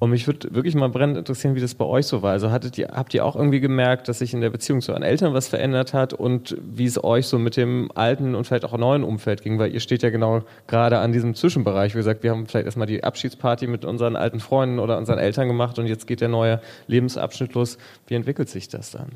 und 0.00 0.10
mich 0.10 0.26
würde 0.26 0.54
wirklich 0.54 0.74
mal 0.74 0.88
brennend 0.88 1.16
interessieren, 1.16 1.54
wie 1.54 1.60
das 1.60 1.74
bei 1.74 1.84
euch 1.84 2.06
so 2.06 2.20
war. 2.20 2.32
Also 2.32 2.50
hattet 2.50 2.76
ihr, 2.76 2.88
habt 2.92 3.14
ihr 3.14 3.24
auch 3.24 3.36
irgendwie 3.36 3.60
gemerkt, 3.60 4.08
dass 4.08 4.18
sich 4.18 4.34
in 4.34 4.40
der 4.40 4.50
Beziehung 4.50 4.80
zu 4.80 4.92
euren 4.92 5.04
Eltern 5.04 5.34
was 5.34 5.48
verändert 5.48 5.94
hat 5.94 6.12
und 6.12 6.56
wie 6.60 6.84
es 6.84 7.02
euch 7.02 7.26
so 7.26 7.38
mit 7.38 7.56
dem 7.56 7.90
alten 7.94 8.34
und 8.34 8.44
vielleicht 8.44 8.64
auch 8.64 8.76
neuen 8.76 9.04
Umfeld 9.04 9.42
ging? 9.42 9.58
Weil 9.58 9.72
ihr 9.72 9.80
steht 9.80 10.02
ja 10.02 10.10
genau 10.10 10.42
gerade 10.66 10.98
an 10.98 11.12
diesem 11.12 11.34
Zwischenbereich. 11.34 11.94
Wie 11.94 11.98
gesagt, 11.98 12.22
wir 12.22 12.32
haben 12.32 12.46
vielleicht 12.46 12.66
erstmal 12.66 12.88
die 12.88 13.04
Abschiedsparty 13.04 13.66
mit 13.68 13.84
unseren 13.84 14.16
alten 14.16 14.40
Freunden 14.40 14.78
oder 14.78 14.98
unseren 14.98 15.18
Eltern 15.18 15.46
gemacht 15.46 15.78
und 15.78 15.86
jetzt 15.86 16.06
geht 16.06 16.20
der 16.20 16.28
neue 16.28 16.60
Lebensabschnitt 16.88 17.54
los. 17.54 17.78
Wie 18.06 18.14
entwickelt 18.14 18.48
sich 18.48 18.68
das 18.68 18.90
dann? 18.90 19.12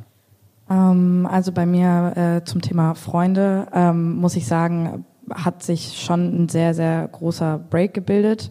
Ähm, 0.71 1.29
also 1.31 1.53
bei 1.53 1.67
mir 1.67 2.13
äh, 2.17 2.45
zum 2.45 2.63
Thema 2.63 2.95
Freunde 2.95 3.67
ähm, 3.75 4.13
muss 4.17 4.37
ich 4.37 4.47
sagen, 4.47 5.05
hat 5.31 5.63
sich 5.63 6.01
schon 6.01 6.45
ein 6.45 6.49
sehr, 6.49 6.73
sehr 6.73 7.09
großer 7.09 7.59
Break 7.71 7.95
gebildet. 7.95 8.51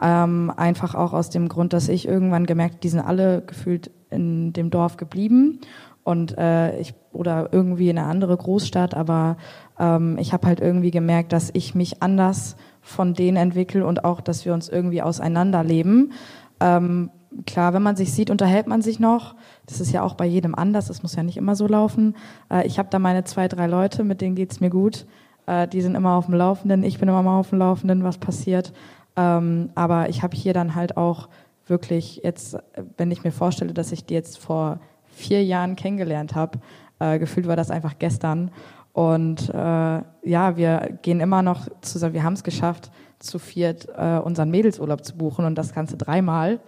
Ähm, 0.00 0.52
einfach 0.54 0.94
auch 0.94 1.12
aus 1.12 1.30
dem 1.30 1.48
Grund, 1.48 1.72
dass 1.72 1.88
ich 1.88 2.06
irgendwann 2.06 2.46
gemerkt, 2.46 2.84
die 2.84 2.88
sind 2.88 3.00
alle 3.00 3.42
gefühlt 3.42 3.90
in 4.10 4.52
dem 4.52 4.70
Dorf 4.70 4.96
geblieben 4.96 5.60
und 6.04 6.36
äh, 6.38 6.78
ich 6.78 6.94
oder 7.12 7.48
irgendwie 7.52 7.88
in 7.88 7.98
eine 7.98 8.06
andere 8.06 8.36
Großstadt, 8.36 8.94
aber 8.94 9.38
ähm, 9.78 10.18
ich 10.18 10.32
habe 10.32 10.46
halt 10.46 10.60
irgendwie 10.60 10.90
gemerkt, 10.90 11.32
dass 11.32 11.50
ich 11.52 11.74
mich 11.74 12.02
anders 12.02 12.56
von 12.80 13.14
denen 13.14 13.36
entwickle 13.36 13.84
und 13.84 14.04
auch, 14.04 14.20
dass 14.20 14.44
wir 14.44 14.54
uns 14.54 14.68
irgendwie 14.68 15.02
auseinanderleben. 15.02 16.12
Ähm, 16.60 17.10
klar, 17.46 17.74
wenn 17.74 17.82
man 17.82 17.96
sich 17.96 18.12
sieht, 18.12 18.30
unterhält 18.30 18.66
man 18.66 18.82
sich 18.82 19.00
noch. 19.00 19.34
Das 19.66 19.80
ist 19.80 19.92
ja 19.92 20.02
auch 20.02 20.14
bei 20.14 20.26
jedem 20.26 20.54
anders, 20.54 20.86
das 20.86 21.02
muss 21.02 21.16
ja 21.16 21.22
nicht 21.22 21.36
immer 21.36 21.56
so 21.56 21.66
laufen. 21.66 22.14
Äh, 22.50 22.66
ich 22.66 22.78
habe 22.78 22.88
da 22.90 22.98
meine 22.98 23.24
zwei, 23.24 23.48
drei 23.48 23.66
Leute, 23.66 24.04
mit 24.04 24.20
denen 24.20 24.36
geht's 24.36 24.60
mir 24.60 24.70
gut. 24.70 25.06
Äh, 25.46 25.66
die 25.66 25.80
sind 25.80 25.94
immer 25.94 26.12
auf 26.12 26.26
dem 26.26 26.34
Laufenden, 26.34 26.84
ich 26.84 26.98
bin 26.98 27.08
immer 27.08 27.22
mal 27.22 27.38
auf 27.38 27.50
dem 27.50 27.58
Laufenden, 27.58 28.04
was 28.04 28.18
passiert. 28.18 28.72
Ähm, 29.16 29.70
aber 29.74 30.08
ich 30.08 30.22
habe 30.22 30.36
hier 30.36 30.52
dann 30.52 30.74
halt 30.74 30.96
auch 30.96 31.28
wirklich 31.66 32.20
jetzt, 32.22 32.56
wenn 32.96 33.10
ich 33.10 33.24
mir 33.24 33.32
vorstelle, 33.32 33.74
dass 33.74 33.92
ich 33.92 34.04
die 34.04 34.14
jetzt 34.14 34.38
vor 34.38 34.78
vier 35.04 35.44
Jahren 35.44 35.76
kennengelernt 35.76 36.34
habe, 36.34 36.58
äh, 36.98 37.18
gefühlt 37.18 37.48
war 37.48 37.56
das 37.56 37.70
einfach 37.70 37.98
gestern. 37.98 38.50
Und 38.92 39.50
äh, 39.50 40.00
ja, 40.22 40.56
wir 40.56 40.98
gehen 41.02 41.20
immer 41.20 41.42
noch 41.42 41.68
zusammen, 41.82 42.14
wir 42.14 42.22
haben 42.22 42.32
es 42.32 42.44
geschafft, 42.44 42.90
zu 43.18 43.38
viert 43.38 43.88
äh, 43.96 44.18
unseren 44.18 44.50
Mädelsurlaub 44.50 45.04
zu 45.04 45.16
buchen 45.16 45.44
und 45.44 45.56
das 45.56 45.74
Ganze 45.74 45.96
dreimal. 45.96 46.60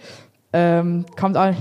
Ähm, 0.52 1.04
kommt, 1.18 1.36
auch, 1.36 1.54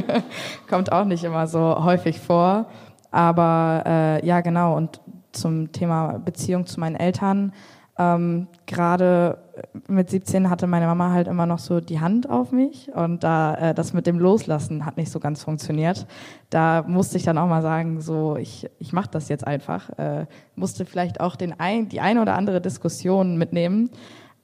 kommt 0.68 0.90
auch 0.90 1.04
nicht 1.04 1.24
immer 1.24 1.46
so 1.46 1.84
häufig 1.84 2.18
vor. 2.18 2.66
Aber 3.10 3.82
äh, 3.86 4.26
ja, 4.26 4.40
genau. 4.40 4.76
Und 4.76 5.00
zum 5.32 5.72
Thema 5.72 6.18
Beziehung 6.18 6.66
zu 6.66 6.80
meinen 6.80 6.96
Eltern. 6.96 7.52
Ähm, 7.98 8.48
Gerade 8.66 9.38
mit 9.88 10.10
17 10.10 10.48
hatte 10.48 10.66
meine 10.66 10.86
Mama 10.86 11.10
halt 11.10 11.28
immer 11.28 11.46
noch 11.46 11.58
so 11.58 11.80
die 11.80 12.00
Hand 12.00 12.28
auf 12.28 12.52
mich 12.52 12.90
und 12.94 13.22
da 13.22 13.54
äh, 13.54 13.74
das 13.74 13.92
mit 13.92 14.06
dem 14.06 14.18
Loslassen 14.18 14.86
hat 14.86 14.96
nicht 14.96 15.10
so 15.10 15.20
ganz 15.20 15.42
funktioniert. 15.42 16.06
Da 16.50 16.84
musste 16.86 17.16
ich 17.16 17.24
dann 17.24 17.38
auch 17.38 17.48
mal 17.48 17.62
sagen, 17.62 18.00
so 18.00 18.36
ich, 18.36 18.68
ich 18.78 18.92
mache 18.92 19.10
das 19.10 19.28
jetzt 19.28 19.46
einfach. 19.46 19.90
Äh, 19.98 20.26
musste 20.56 20.84
vielleicht 20.84 21.20
auch 21.20 21.36
den 21.36 21.58
ein, 21.58 21.88
die 21.88 22.00
eine 22.00 22.22
oder 22.22 22.34
andere 22.34 22.60
Diskussion 22.60 23.36
mitnehmen. 23.36 23.90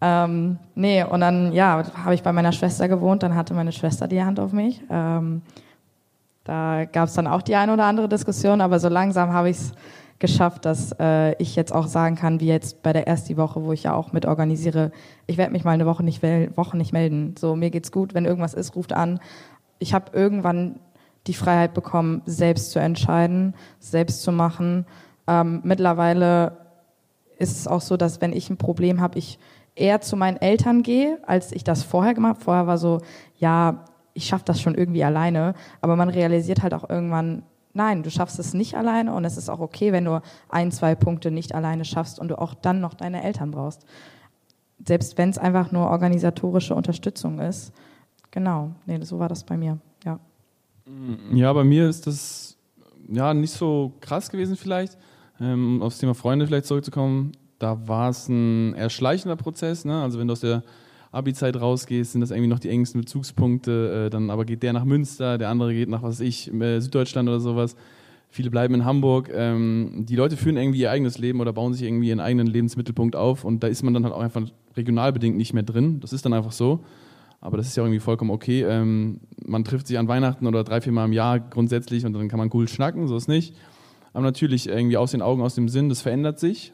Ähm, 0.01 0.59
nee, 0.75 1.03
und 1.03 1.21
dann, 1.21 1.53
ja, 1.53 1.83
habe 2.05 2.15
ich 2.15 2.23
bei 2.23 2.33
meiner 2.33 2.53
Schwester 2.53 2.89
gewohnt, 2.89 3.23
dann 3.23 3.35
hatte 3.35 3.55
meine 3.55 3.73
Schwester 3.73 4.07
die 4.07 4.23
Hand 4.23 4.39
auf 4.39 4.53
mich. 4.53 4.83
Ähm, 4.91 5.43
da 6.45 6.85
gab 6.85 7.09
es 7.09 7.15
dann 7.15 7.27
auch 7.27 7.43
die 7.43 7.57
eine 7.57 7.73
oder 7.73 7.85
andere 7.85 8.09
Diskussion, 8.09 8.61
aber 8.61 8.79
so 8.79 8.89
langsam 8.89 9.33
habe 9.33 9.51
ich 9.51 9.59
es 9.59 9.73
geschafft, 10.19 10.65
dass 10.65 10.93
äh, 10.99 11.35
ich 11.41 11.55
jetzt 11.55 11.73
auch 11.73 11.87
sagen 11.87 12.17
kann, 12.17 12.41
wie 12.41 12.49
jetzt 12.49 12.83
bei 12.83 12.93
der 12.93 13.07
ersten 13.07 13.37
Woche, 13.37 13.63
wo 13.63 13.73
ich 13.73 13.85
ja 13.85 13.95
auch 13.95 14.13
mit 14.13 14.27
organisiere, 14.27 14.91
ich 15.27 15.37
werde 15.37 15.53
mich 15.53 15.65
mal 15.65 15.73
eine 15.73 15.87
Woche 15.87 16.03
nicht, 16.03 16.23
Woche 16.23 16.77
nicht 16.77 16.93
melden. 16.93 17.35
So, 17.39 17.55
mir 17.55 17.71
geht's 17.71 17.93
gut, 17.93 18.15
wenn 18.15 18.25
irgendwas 18.25 18.55
ist, 18.55 18.75
ruft 18.75 18.93
an. 18.93 19.21
Ich 19.79 19.95
habe 19.95 20.11
irgendwann 20.13 20.81
die 21.27 21.35
Freiheit 21.35 21.75
bekommen, 21.75 22.23
selbst 22.27 22.73
zu 22.73 22.81
entscheiden, 22.81 23.55
selbst 23.79 24.23
zu 24.23 24.33
machen. 24.33 24.87
Ähm, 25.27 25.61
mittlerweile 25.63 26.57
ist 27.39 27.57
es 27.57 27.69
auch 27.69 27.81
so, 27.81 27.97
dass 27.97 28.21
wenn 28.21 28.33
ich 28.33 28.51
ein 28.51 28.57
Problem 28.57 29.01
habe, 29.01 29.19
ich 29.19 29.39
eher 29.77 30.01
zu 30.01 30.17
meinen 30.17 30.39
Eltern 30.39 30.83
gehe, 30.83 31.19
als 31.25 31.53
ich 31.53 31.63
das 31.63 31.85
vorher 31.85 32.15
gemacht 32.15 32.37
habe. 32.37 32.45
Vorher 32.45 32.67
war 32.67 32.79
so, 32.79 33.01
ja, 33.39 33.85
ich 34.15 34.27
schaffe 34.27 34.45
das 34.45 34.61
schon 34.61 34.75
irgendwie 34.75 35.05
alleine, 35.05 35.55
aber 35.81 35.95
man 35.95 36.09
realisiert 36.09 36.63
halt 36.63 36.75
auch 36.75 36.89
irgendwann, 36.91 37.45
nein, 37.73 38.03
du 38.03 38.11
schaffst 38.11 38.39
es 38.39 38.55
nicht 38.55 38.75
alleine 38.75 39.15
und 39.15 39.25
es 39.25 39.37
ist 39.37 39.49
auch 39.49 39.61
okay, 39.61 39.93
wenn 39.93 40.05
du 40.05 40.21
ein, 40.49 40.73
zwei 40.73 40.95
Punkte 40.95 41.31
nicht 41.31 41.55
alleine 41.55 41.85
schaffst 41.85 42.19
und 42.19 42.29
du 42.29 42.39
auch 42.39 42.55
dann 42.55 42.81
noch 42.81 42.95
deine 42.95 43.23
Eltern 43.23 43.51
brauchst. 43.51 43.85
Selbst 44.87 45.19
wenn 45.19 45.31
es 45.31 45.39
einfach 45.39 45.73
nur 45.73 45.89
organisatorische 45.89 46.75
Unterstützung 46.75 47.41
ist. 47.41 47.73
Genau, 48.31 48.73
nee, 48.87 49.03
so 49.03 49.19
war 49.19 49.29
das 49.29 49.45
bei 49.45 49.57
mir, 49.57 49.79
ja. 50.05 50.19
Ja, 51.33 51.53
bei 51.53 51.65
mir 51.65 51.89
ist 51.89 52.07
das 52.07 52.57
ja 53.09 53.35
nicht 53.35 53.53
so 53.53 53.93
krass 54.01 54.31
gewesen 54.31 54.57
vielleicht. 54.57 54.97
Ähm, 55.41 55.83
aufs 55.83 55.99
Thema 55.99 56.15
Freunde 56.15 56.47
vielleicht 56.47 56.67
zurückzukommen, 56.67 57.33
da 57.59 57.87
war 57.87 58.11
es 58.11 58.29
ein 58.29 58.75
eher 58.75 58.91
schleichender 58.91 59.37
Prozess. 59.37 59.85
Ne? 59.85 60.03
Also 60.03 60.19
wenn 60.19 60.29
du 60.29 60.33
aus 60.33 60.41
der 60.41 60.63
Abi-Zeit 61.11 61.61
rausgehst, 61.61 62.13
sind 62.13 62.21
das 62.21 62.31
irgendwie 62.31 62.49
noch 62.49 62.59
die 62.59 62.69
engsten 62.69 63.01
Bezugspunkte. 63.01 64.07
Äh, 64.07 64.11
dann 64.11 64.31
aber 64.31 64.45
geht 64.45 64.63
der 64.63 64.73
nach 64.73 64.85
Münster, 64.85 65.39
der 65.39 65.49
andere 65.49 65.73
geht 65.73 65.89
nach, 65.89 66.03
was 66.03 66.21
ich, 66.21 66.53
äh, 66.53 66.81
Süddeutschland 66.81 67.29
oder 67.29 67.41
sowas. 67.41 67.77
Viele 68.31 68.51
bleiben 68.51 68.75
in 68.75 68.85
Hamburg. 68.85 69.31
Ähm, 69.33 70.05
die 70.07 70.17
Leute 70.17 70.37
führen 70.37 70.59
irgendwie 70.59 70.81
ihr 70.81 70.91
eigenes 70.91 71.19
Leben 71.19 71.41
oder 71.41 71.53
bauen 71.53 71.73
sich 71.73 71.83
irgendwie 71.83 72.09
ihren 72.09 72.21
eigenen 72.21 72.47
Lebensmittelpunkt 72.47 73.17
auf 73.17 73.45
und 73.45 73.63
da 73.63 73.69
ist 73.69 73.83
man 73.83 73.95
dann 73.95 74.05
halt 74.05 74.15
auch 74.15 74.21
einfach 74.21 74.43
regional 74.77 75.13
bedingt 75.13 75.37
nicht 75.37 75.55
mehr 75.55 75.63
drin. 75.63 76.01
Das 76.01 76.13
ist 76.13 76.25
dann 76.25 76.35
einfach 76.35 76.53
so. 76.53 76.85
Aber 77.41 77.57
das 77.57 77.69
ist 77.69 77.77
ja 77.77 77.85
irgendwie 77.85 78.01
vollkommen 78.01 78.31
okay. 78.31 78.65
Ähm, 78.65 79.21
man 79.47 79.65
trifft 79.65 79.87
sich 79.87 79.99
an 79.99 80.09
Weihnachten 80.09 80.47
oder 80.47 80.65
drei, 80.65 80.81
vier 80.81 80.93
Mal 80.93 81.05
im 81.07 81.13
Jahr 81.13 81.39
grundsätzlich 81.39 82.05
und 82.05 82.13
dann 82.13 82.29
kann 82.29 82.39
man 82.39 82.51
cool 82.53 82.69
schnacken, 82.69 83.07
so 83.07 83.17
ist 83.17 83.29
nicht. 83.29 83.55
Aber 84.13 84.25
natürlich 84.25 84.69
irgendwie 84.69 84.97
aus 84.97 85.13
den 85.13 85.23
Augen, 85.23 85.43
aus 85.43 85.55
dem 85.55 85.69
Sinn, 85.69 85.89
das 85.89 86.03
verändert 86.03 86.41
sich. 86.41 86.73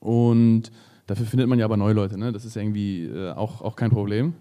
Und 0.00 0.72
Dafür 1.10 1.26
findet 1.26 1.48
man 1.48 1.58
ja 1.58 1.64
aber 1.64 1.76
neue 1.76 1.92
Leute, 1.92 2.16
ne? 2.16 2.30
das 2.30 2.44
ist 2.44 2.54
irgendwie 2.54 3.06
äh, 3.06 3.32
auch, 3.32 3.62
auch 3.62 3.74
kein 3.74 3.90
Problem. 3.90 4.34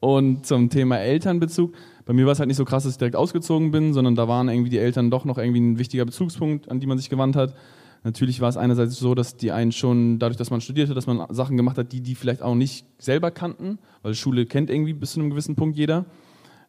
Und 0.00 0.44
zum 0.44 0.68
Thema 0.68 0.98
Elternbezug, 0.98 1.72
bei 2.04 2.12
mir 2.12 2.26
war 2.26 2.32
es 2.32 2.40
halt 2.40 2.48
nicht 2.48 2.56
so 2.56 2.64
krass, 2.64 2.82
dass 2.82 2.94
ich 2.94 2.98
direkt 2.98 3.14
ausgezogen 3.14 3.70
bin, 3.70 3.92
sondern 3.92 4.16
da 4.16 4.26
waren 4.26 4.48
irgendwie 4.48 4.70
die 4.70 4.78
Eltern 4.78 5.08
doch 5.08 5.24
noch 5.24 5.38
irgendwie 5.38 5.60
ein 5.60 5.78
wichtiger 5.78 6.04
Bezugspunkt, 6.04 6.68
an 6.68 6.80
die 6.80 6.88
man 6.88 6.98
sich 6.98 7.10
gewandt 7.10 7.36
hat. 7.36 7.54
Natürlich 8.02 8.40
war 8.40 8.48
es 8.48 8.56
einerseits 8.56 8.96
so, 8.96 9.14
dass 9.14 9.36
die 9.36 9.52
einen 9.52 9.70
schon, 9.70 10.18
dadurch, 10.18 10.36
dass 10.36 10.50
man 10.50 10.60
studierte, 10.60 10.94
dass 10.94 11.06
man 11.06 11.32
Sachen 11.32 11.56
gemacht 11.56 11.78
hat, 11.78 11.92
die 11.92 12.00
die 12.00 12.16
vielleicht 12.16 12.42
auch 12.42 12.56
nicht 12.56 12.84
selber 12.98 13.30
kannten, 13.30 13.78
weil 14.02 14.14
Schule 14.14 14.46
kennt 14.46 14.70
irgendwie 14.70 14.94
bis 14.94 15.12
zu 15.12 15.20
einem 15.20 15.30
gewissen 15.30 15.54
Punkt 15.54 15.76
jeder, 15.76 16.06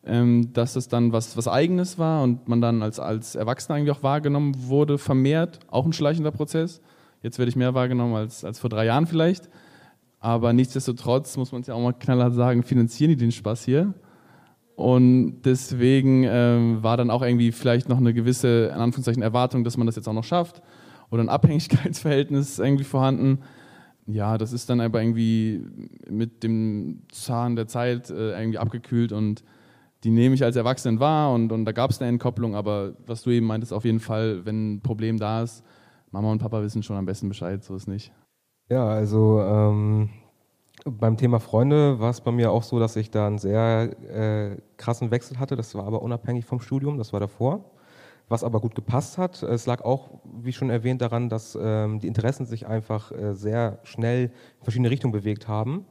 ähm, 0.05 0.53
dass 0.53 0.73
das 0.73 0.87
dann 0.87 1.13
was, 1.13 1.35
was 1.35 1.47
Eigenes 1.47 1.97
war 1.97 2.21
und 2.21 2.47
man 2.47 2.61
dann 2.61 2.83
als, 2.83 2.99
als 2.99 3.33
Erwachsener 3.33 3.79
irgendwie 3.79 3.91
auch 3.91 4.03
wahrgenommen 4.03 4.53
wurde, 4.67 4.99
vermehrt, 4.99 5.61
auch 5.67 5.87
ein 5.87 5.93
schleichender 5.93 6.29
Prozess. 6.29 6.79
Jetzt 7.21 7.39
werde 7.39 7.49
ich 7.49 7.55
mehr 7.55 7.73
wahrgenommen 7.73 8.15
als, 8.15 8.43
als 8.43 8.59
vor 8.59 8.69
drei 8.69 8.85
Jahren 8.85 9.07
vielleicht. 9.07 9.49
Aber 10.19 10.53
nichtsdestotrotz 10.53 11.37
muss 11.37 11.51
man 11.51 11.61
es 11.61 11.67
ja 11.67 11.73
auch 11.73 11.81
mal 11.81 11.93
knallhart 11.93 12.33
sagen, 12.33 12.63
finanzieren 12.63 13.09
die 13.09 13.15
den 13.15 13.31
Spaß 13.31 13.63
hier. 13.65 13.93
Und 14.75 15.41
deswegen 15.43 16.25
ähm, 16.27 16.83
war 16.83 16.97
dann 16.97 17.09
auch 17.09 17.21
irgendwie 17.21 17.51
vielleicht 17.51 17.87
noch 17.87 17.97
eine 17.97 18.13
gewisse, 18.13 18.65
in 18.73 18.79
Anführungszeichen, 18.79 19.23
Erwartung, 19.23 19.63
dass 19.63 19.77
man 19.77 19.87
das 19.87 19.95
jetzt 19.95 20.07
auch 20.07 20.13
noch 20.13 20.23
schafft. 20.23 20.61
Oder 21.11 21.23
ein 21.23 21.29
Abhängigkeitsverhältnis 21.29 22.59
irgendwie 22.59 22.83
vorhanden. 22.83 23.39
Ja, 24.07 24.37
das 24.37 24.53
ist 24.53 24.69
dann 24.69 24.81
aber 24.81 25.01
irgendwie 25.01 25.65
mit 26.09 26.43
dem 26.43 27.01
Zahn 27.11 27.55
der 27.55 27.67
Zeit 27.67 28.09
äh, 28.09 28.39
irgendwie 28.39 28.59
abgekühlt 28.59 29.11
und 29.11 29.43
die 30.03 30.11
nehme 30.11 30.35
ich 30.35 30.43
als 30.43 30.55
Erwachsenen 30.55 30.99
wahr 30.99 31.33
und, 31.33 31.51
und 31.51 31.65
da 31.65 31.71
gab 31.71 31.89
es 31.89 31.99
eine 31.99 32.09
Entkopplung, 32.09 32.55
aber 32.55 32.93
was 33.07 33.23
du 33.23 33.31
eben 33.31 33.47
meintest, 33.47 33.73
auf 33.73 33.85
jeden 33.85 33.99
Fall, 33.99 34.45
wenn 34.45 34.75
ein 34.75 34.81
Problem 34.81 35.17
da 35.17 35.41
ist, 35.41 35.63
Mama 36.15 36.31
und 36.31 36.39
Papa 36.39 36.61
wissen 36.61 36.81
schon 36.81 36.95
am 36.95 37.05
besten 37.05 37.27
Bescheid, 37.27 37.61
so 37.61 37.75
ist 37.75 37.87
nicht. 37.87 38.13
Ja, 38.69 38.87
also 38.87 39.41
ähm, 39.41 40.09
beim 40.85 41.17
Thema 41.17 41.41
Freunde 41.41 41.99
war 41.99 42.09
es 42.09 42.21
bei 42.21 42.31
mir 42.31 42.51
auch 42.51 42.63
so, 42.63 42.79
dass 42.79 42.95
ich 42.95 43.11
da 43.11 43.27
einen 43.27 43.37
sehr 43.37 43.91
äh, 44.09 44.57
krassen 44.77 45.11
Wechsel 45.11 45.39
hatte. 45.39 45.57
Das 45.57 45.75
war 45.75 45.85
aber 45.85 46.01
unabhängig 46.01 46.45
vom 46.45 46.61
Studium, 46.61 46.97
das 46.97 47.11
war 47.11 47.19
davor. 47.19 47.65
Was 48.29 48.45
aber 48.45 48.61
gut 48.61 48.75
gepasst 48.75 49.17
hat, 49.17 49.43
es 49.43 49.65
lag 49.65 49.83
auch, 49.83 50.09
wie 50.41 50.53
schon 50.53 50.69
erwähnt, 50.69 51.01
daran, 51.01 51.27
dass 51.27 51.57
ähm, 51.61 51.99
die 51.99 52.07
Interessen 52.07 52.45
sich 52.45 52.65
einfach 52.65 53.11
äh, 53.11 53.33
sehr 53.33 53.79
schnell 53.83 54.31
in 54.59 54.63
verschiedene 54.63 54.89
Richtungen 54.91 55.11
bewegt 55.11 55.49
haben. 55.49 55.85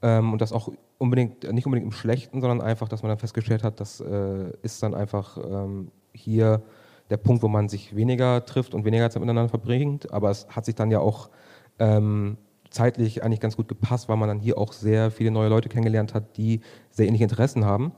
Ähm, 0.00 0.32
und 0.32 0.40
das 0.40 0.52
auch 0.52 0.70
unbedingt, 0.98 1.42
nicht 1.52 1.66
unbedingt 1.66 1.86
im 1.86 1.92
Schlechten, 1.92 2.40
sondern 2.40 2.60
einfach, 2.60 2.88
dass 2.88 3.02
man 3.02 3.08
dann 3.10 3.18
festgestellt 3.18 3.64
hat, 3.64 3.80
das 3.80 4.00
äh, 4.00 4.52
ist 4.62 4.80
dann 4.84 4.94
einfach 4.94 5.38
ähm, 5.38 5.90
hier 6.12 6.62
der 7.10 7.16
Punkt, 7.16 7.42
wo 7.42 7.48
man 7.48 7.68
sich 7.68 7.94
weniger 7.94 8.44
trifft 8.44 8.74
und 8.74 8.84
weniger 8.84 9.10
Zeit 9.10 9.20
miteinander 9.20 9.48
verbringt. 9.48 10.12
Aber 10.12 10.30
es 10.30 10.48
hat 10.48 10.64
sich 10.64 10.74
dann 10.74 10.90
ja 10.90 11.00
auch 11.00 11.30
ähm, 11.78 12.38
zeitlich 12.70 13.22
eigentlich 13.22 13.40
ganz 13.40 13.56
gut 13.56 13.68
gepasst, 13.68 14.08
weil 14.08 14.16
man 14.16 14.28
dann 14.28 14.40
hier 14.40 14.58
auch 14.58 14.72
sehr 14.72 15.10
viele 15.10 15.30
neue 15.30 15.48
Leute 15.48 15.68
kennengelernt 15.68 16.14
hat, 16.14 16.36
die 16.36 16.60
sehr 16.90 17.06
ähnliche 17.06 17.24
Interessen 17.24 17.64
haben. 17.64 17.92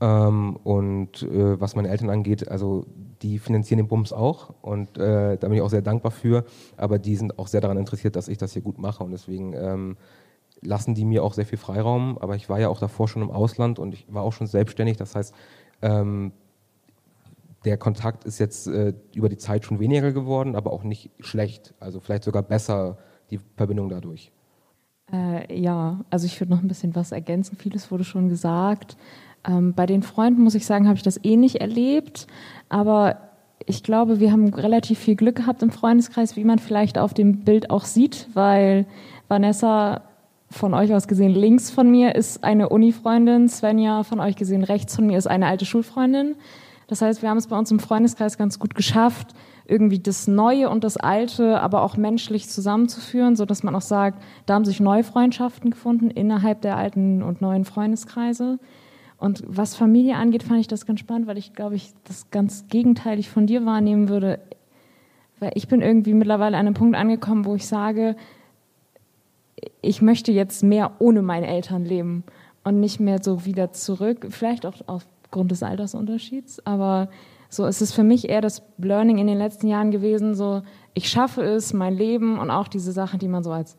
Ähm, 0.00 0.56
und 0.64 1.22
äh, 1.22 1.60
was 1.60 1.76
meine 1.76 1.88
Eltern 1.88 2.10
angeht, 2.10 2.48
also 2.48 2.84
die 3.22 3.38
finanzieren 3.38 3.78
den 3.78 3.88
Bums 3.88 4.12
auch 4.12 4.52
und 4.60 4.98
äh, 4.98 5.36
da 5.38 5.48
bin 5.48 5.54
ich 5.54 5.62
auch 5.62 5.70
sehr 5.70 5.82
dankbar 5.82 6.10
für. 6.10 6.44
Aber 6.76 6.98
die 6.98 7.16
sind 7.16 7.38
auch 7.38 7.46
sehr 7.46 7.60
daran 7.60 7.78
interessiert, 7.78 8.16
dass 8.16 8.28
ich 8.28 8.38
das 8.38 8.52
hier 8.52 8.62
gut 8.62 8.78
mache 8.78 9.04
und 9.04 9.12
deswegen 9.12 9.54
ähm, 9.54 9.96
lassen 10.60 10.94
die 10.94 11.04
mir 11.04 11.22
auch 11.22 11.32
sehr 11.34 11.46
viel 11.46 11.58
Freiraum. 11.58 12.18
Aber 12.18 12.34
ich 12.34 12.48
war 12.48 12.58
ja 12.58 12.68
auch 12.68 12.80
davor 12.80 13.08
schon 13.08 13.22
im 13.22 13.30
Ausland 13.30 13.78
und 13.78 13.94
ich 13.94 14.06
war 14.12 14.24
auch 14.24 14.32
schon 14.32 14.46
selbstständig. 14.46 14.96
Das 14.96 15.14
heißt, 15.14 15.34
ähm, 15.82 16.32
der 17.64 17.76
Kontakt 17.76 18.24
ist 18.24 18.38
jetzt 18.38 18.66
äh, 18.66 18.94
über 19.14 19.28
die 19.28 19.38
Zeit 19.38 19.64
schon 19.64 19.78
weniger 19.78 20.12
geworden, 20.12 20.56
aber 20.56 20.72
auch 20.72 20.84
nicht 20.84 21.10
schlecht. 21.20 21.74
Also 21.80 22.00
vielleicht 22.00 22.24
sogar 22.24 22.42
besser 22.42 22.98
die 23.30 23.38
Verbindung 23.56 23.88
dadurch. 23.88 24.32
Äh, 25.12 25.60
ja, 25.60 26.04
also 26.10 26.26
ich 26.26 26.40
würde 26.40 26.52
noch 26.52 26.62
ein 26.62 26.68
bisschen 26.68 26.94
was 26.94 27.12
ergänzen. 27.12 27.56
Vieles 27.56 27.90
wurde 27.90 28.04
schon 28.04 28.28
gesagt. 28.28 28.96
Ähm, 29.46 29.74
bei 29.74 29.86
den 29.86 30.02
Freunden 30.02 30.42
muss 30.42 30.54
ich 30.54 30.66
sagen, 30.66 30.86
habe 30.86 30.96
ich 30.96 31.02
das 31.02 31.22
eh 31.22 31.36
nicht 31.36 31.56
erlebt. 31.56 32.26
Aber 32.68 33.18
ich 33.66 33.82
glaube, 33.82 34.20
wir 34.20 34.32
haben 34.32 34.52
relativ 34.52 34.98
viel 34.98 35.16
Glück 35.16 35.36
gehabt 35.36 35.62
im 35.62 35.70
Freundeskreis, 35.70 36.36
wie 36.36 36.44
man 36.44 36.58
vielleicht 36.58 36.98
auf 36.98 37.14
dem 37.14 37.44
Bild 37.44 37.70
auch 37.70 37.84
sieht, 37.84 38.28
weil 38.34 38.86
Vanessa 39.28 40.02
von 40.50 40.74
euch 40.74 40.94
aus 40.94 41.08
gesehen 41.08 41.32
links 41.32 41.70
von 41.70 41.90
mir 41.90 42.14
ist 42.14 42.44
eine 42.44 42.68
Uni-Freundin, 42.68 43.48
Svenja 43.48 44.04
von 44.04 44.20
euch 44.20 44.36
gesehen 44.36 44.62
rechts 44.62 44.94
von 44.94 45.06
mir 45.06 45.18
ist 45.18 45.26
eine 45.26 45.46
alte 45.46 45.64
Schulfreundin. 45.64 46.36
Das 46.86 47.02
heißt, 47.02 47.22
wir 47.22 47.30
haben 47.30 47.38
es 47.38 47.46
bei 47.46 47.58
uns 47.58 47.70
im 47.70 47.80
Freundeskreis 47.80 48.36
ganz 48.36 48.58
gut 48.58 48.74
geschafft, 48.74 49.34
irgendwie 49.66 49.98
das 49.98 50.28
Neue 50.28 50.68
und 50.68 50.84
das 50.84 50.96
Alte, 50.96 51.60
aber 51.60 51.82
auch 51.82 51.96
menschlich 51.96 52.48
zusammenzuführen, 52.48 53.36
so 53.36 53.46
dass 53.46 53.62
man 53.62 53.74
auch 53.74 53.80
sagt, 53.80 54.22
da 54.46 54.54
haben 54.54 54.64
sich 54.64 54.80
neue 54.80 55.04
Freundschaften 55.04 55.70
gefunden 55.70 56.10
innerhalb 56.10 56.60
der 56.60 56.76
alten 56.76 57.22
und 57.22 57.40
neuen 57.40 57.64
Freundeskreise. 57.64 58.58
Und 59.16 59.42
was 59.46 59.74
Familie 59.74 60.16
angeht, 60.16 60.42
fand 60.42 60.60
ich 60.60 60.68
das 60.68 60.84
ganz 60.84 61.00
spannend, 61.00 61.26
weil 61.26 61.38
ich, 61.38 61.54
glaube 61.54 61.76
ich, 61.76 61.94
das 62.04 62.30
ganz 62.30 62.66
gegenteilig 62.68 63.30
von 63.30 63.46
dir 63.46 63.64
wahrnehmen 63.64 64.08
würde. 64.08 64.40
Weil 65.40 65.52
ich 65.54 65.68
bin 65.68 65.80
irgendwie 65.80 66.12
mittlerweile 66.12 66.56
an 66.56 66.66
einem 66.66 66.74
Punkt 66.74 66.96
angekommen, 66.96 67.46
wo 67.46 67.54
ich 67.54 67.66
sage, 67.66 68.16
ich 69.80 70.02
möchte 70.02 70.32
jetzt 70.32 70.62
mehr 70.62 70.92
ohne 70.98 71.22
meine 71.22 71.46
Eltern 71.46 71.84
leben 71.84 72.24
und 72.64 72.80
nicht 72.80 73.00
mehr 73.00 73.22
so 73.22 73.46
wieder 73.46 73.72
zurück. 73.72 74.26
Vielleicht 74.30 74.66
auch 74.66 75.02
aufgrund 75.34 75.50
des 75.50 75.64
Altersunterschieds, 75.64 76.64
aber 76.64 77.08
so 77.48 77.66
ist 77.66 77.82
es 77.82 77.92
für 77.92 78.04
mich 78.04 78.28
eher 78.28 78.40
das 78.40 78.62
Learning 78.78 79.18
in 79.18 79.26
den 79.26 79.36
letzten 79.36 79.66
Jahren 79.66 79.90
gewesen, 79.90 80.36
so 80.36 80.62
ich 80.94 81.08
schaffe 81.08 81.42
es, 81.42 81.72
mein 81.72 81.92
Leben 81.92 82.38
und 82.38 82.52
auch 82.52 82.68
diese 82.68 82.92
Sachen, 82.92 83.18
die 83.18 83.26
man 83.26 83.42
so 83.42 83.50
als 83.50 83.76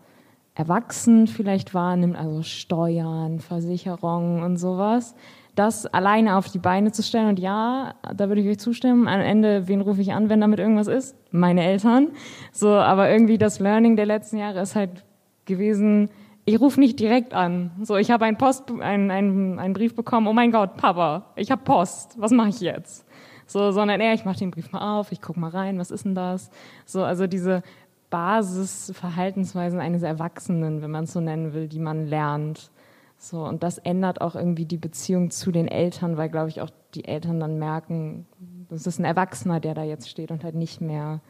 Erwachsen 0.53 1.27
vielleicht 1.27 1.73
wahrnimmt, 1.73 2.17
also 2.17 2.43
Steuern, 2.43 3.39
Versicherungen 3.39 4.43
und 4.43 4.57
sowas, 4.57 5.15
das 5.55 5.85
alleine 5.85 6.35
auf 6.35 6.49
die 6.49 6.59
Beine 6.59 6.91
zu 6.91 7.01
stellen. 7.03 7.29
Und 7.29 7.39
ja, 7.39 7.95
da 8.13 8.27
würde 8.27 8.41
ich 8.41 8.49
euch 8.49 8.59
zustimmen. 8.59 9.07
Am 9.07 9.21
Ende, 9.21 9.69
wen 9.69 9.79
rufe 9.79 10.01
ich 10.01 10.11
an, 10.11 10.27
wenn 10.27 10.41
damit 10.41 10.59
irgendwas 10.59 10.87
ist? 10.87 11.15
Meine 11.31 11.63
Eltern. 11.63 12.09
So, 12.51 12.69
aber 12.69 13.09
irgendwie 13.09 13.37
das 13.37 13.59
Learning 13.59 13.95
der 13.95 14.05
letzten 14.05 14.37
Jahre 14.37 14.59
ist 14.59 14.75
halt 14.75 15.05
gewesen, 15.45 16.09
ich 16.45 16.59
rufe 16.59 16.79
nicht 16.79 16.99
direkt 16.99 17.33
an. 17.33 17.71
So, 17.81 17.97
ich 17.97 18.11
habe 18.11 18.25
einen 18.25 18.37
Post, 18.37 18.71
einen, 18.79 19.09
einen, 19.11 19.59
einen 19.59 19.73
Brief 19.73 19.95
bekommen, 19.95 20.27
oh 20.27 20.33
mein 20.33 20.51
Gott, 20.51 20.77
Papa, 20.77 21.31
ich 21.35 21.51
habe 21.51 21.63
Post, 21.63 22.19
was 22.19 22.31
mache 22.31 22.49
ich 22.49 22.61
jetzt? 22.61 23.05
So, 23.47 23.71
sondern 23.71 23.99
eher, 23.99 24.13
ich 24.13 24.25
mache 24.25 24.37
den 24.37 24.51
Brief 24.51 24.71
mal 24.71 24.99
auf, 24.99 25.11
ich 25.11 25.21
gucke 25.21 25.39
mal 25.39 25.49
rein, 25.49 25.77
was 25.79 25.91
ist 25.91 26.05
denn 26.05 26.15
das? 26.15 26.49
So, 26.85 27.03
also 27.03 27.27
diese 27.27 27.63
Basisverhaltensweisen 28.09 29.79
eines 29.79 30.03
Erwachsenen, 30.03 30.81
wenn 30.81 30.91
man 30.91 31.05
es 31.05 31.13
so 31.13 31.19
nennen 31.19 31.53
will, 31.53 31.67
die 31.67 31.79
man 31.79 32.07
lernt. 32.07 32.71
So, 33.17 33.43
und 33.43 33.63
das 33.63 33.77
ändert 33.79 34.21
auch 34.21 34.35
irgendwie 34.35 34.65
die 34.65 34.77
Beziehung 34.77 35.31
zu 35.31 35.51
den 35.51 35.67
Eltern, 35.67 36.17
weil, 36.17 36.29
glaube 36.29 36.49
ich, 36.49 36.61
auch 36.61 36.69
die 36.93 37.05
Eltern 37.05 37.39
dann 37.39 37.57
merken, 37.59 38.25
das 38.69 38.87
ist 38.87 38.99
ein 38.99 39.05
Erwachsener, 39.05 39.59
der 39.59 39.73
da 39.73 39.83
jetzt 39.83 40.09
steht 40.09 40.31
und 40.31 40.43
halt 40.43 40.55
nicht 40.55 40.81
mehr 40.81 41.21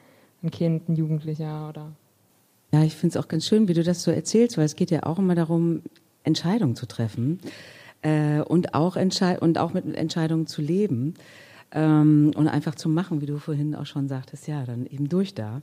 ein 0.44 0.52
Kind, 0.52 0.90
ein 0.90 0.96
Jugendlicher 0.96 1.70
oder. 1.70 1.92
Ja, 2.76 2.84
ich 2.84 2.94
finde 2.94 3.18
es 3.18 3.24
auch 3.24 3.30
ganz 3.30 3.46
schön, 3.46 3.70
wie 3.70 3.74
du 3.74 3.84
das 3.84 4.04
so 4.04 4.12
erzählst, 4.12 4.58
weil 4.58 4.66
es 4.66 4.76
geht 4.76 4.92
ja 4.92 5.04
auch 5.04 5.18
immer 5.18 5.34
darum, 5.34 5.82
Entscheidungen 6.26 6.76
zu 6.76 6.86
treffen 6.86 7.40
äh, 8.02 8.42
und, 8.42 8.74
auch 8.74 8.98
und 8.98 9.58
auch 9.58 9.74
mit 9.74 9.96
Entscheidungen 9.96 10.46
zu 10.46 10.62
leben 10.62 11.14
ähm, 11.72 12.34
und 12.36 12.50
einfach 12.50 12.76
zu 12.76 12.90
machen, 12.90 13.22
wie 13.22 13.28
du 13.28 13.38
vorhin 13.38 13.76
auch 13.76 13.86
schon 13.86 14.10
sagtest, 14.10 14.50
ja, 14.50 14.66
dann 14.66 14.88
eben 14.88 15.08
durch 15.08 15.34
da. 15.34 15.62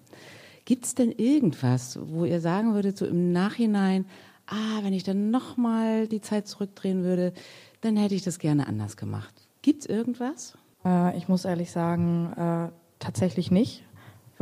Gibt 0.65 0.87
es 0.87 0.95
denn 0.95 1.13
irgendwas, 1.13 1.99
wo 2.03 2.25
ihr 2.25 2.41
sagen 2.41 2.73
würdet, 2.73 2.97
so 2.97 3.05
im 3.05 3.31
Nachhinein, 3.31 4.07
ah, 4.47 4.81
wenn 4.81 4.95
ich 4.95 5.05
dann 5.05 5.31
nochmal 5.31 6.09
die 6.09 6.23
Zeit 6.23 6.49
zurückdrehen 6.49 7.05
würde, 7.05 7.35
dann 7.83 7.99
hätte 7.99 8.15
ich 8.15 8.23
das 8.23 8.39
gerne 8.39 8.67
anders 8.67 8.97
gemacht. 8.97 9.35
Gibt 9.61 9.83
es 9.83 9.87
irgendwas? 9.87 10.57
Äh, 10.83 11.19
ich 11.19 11.29
muss 11.29 11.45
ehrlich 11.45 11.73
sagen, 11.73 12.33
äh, 12.39 12.73
tatsächlich 13.01 13.51
nicht, 13.51 13.85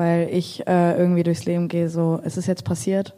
weil 0.01 0.31
ich 0.33 0.67
äh, 0.67 0.97
irgendwie 0.97 1.23
durchs 1.23 1.45
Leben 1.45 1.69
gehe, 1.69 1.91
so, 1.91 2.23
es 2.25 2.39
ist 2.39 2.47
jetzt 2.47 2.65
passiert. 2.65 3.15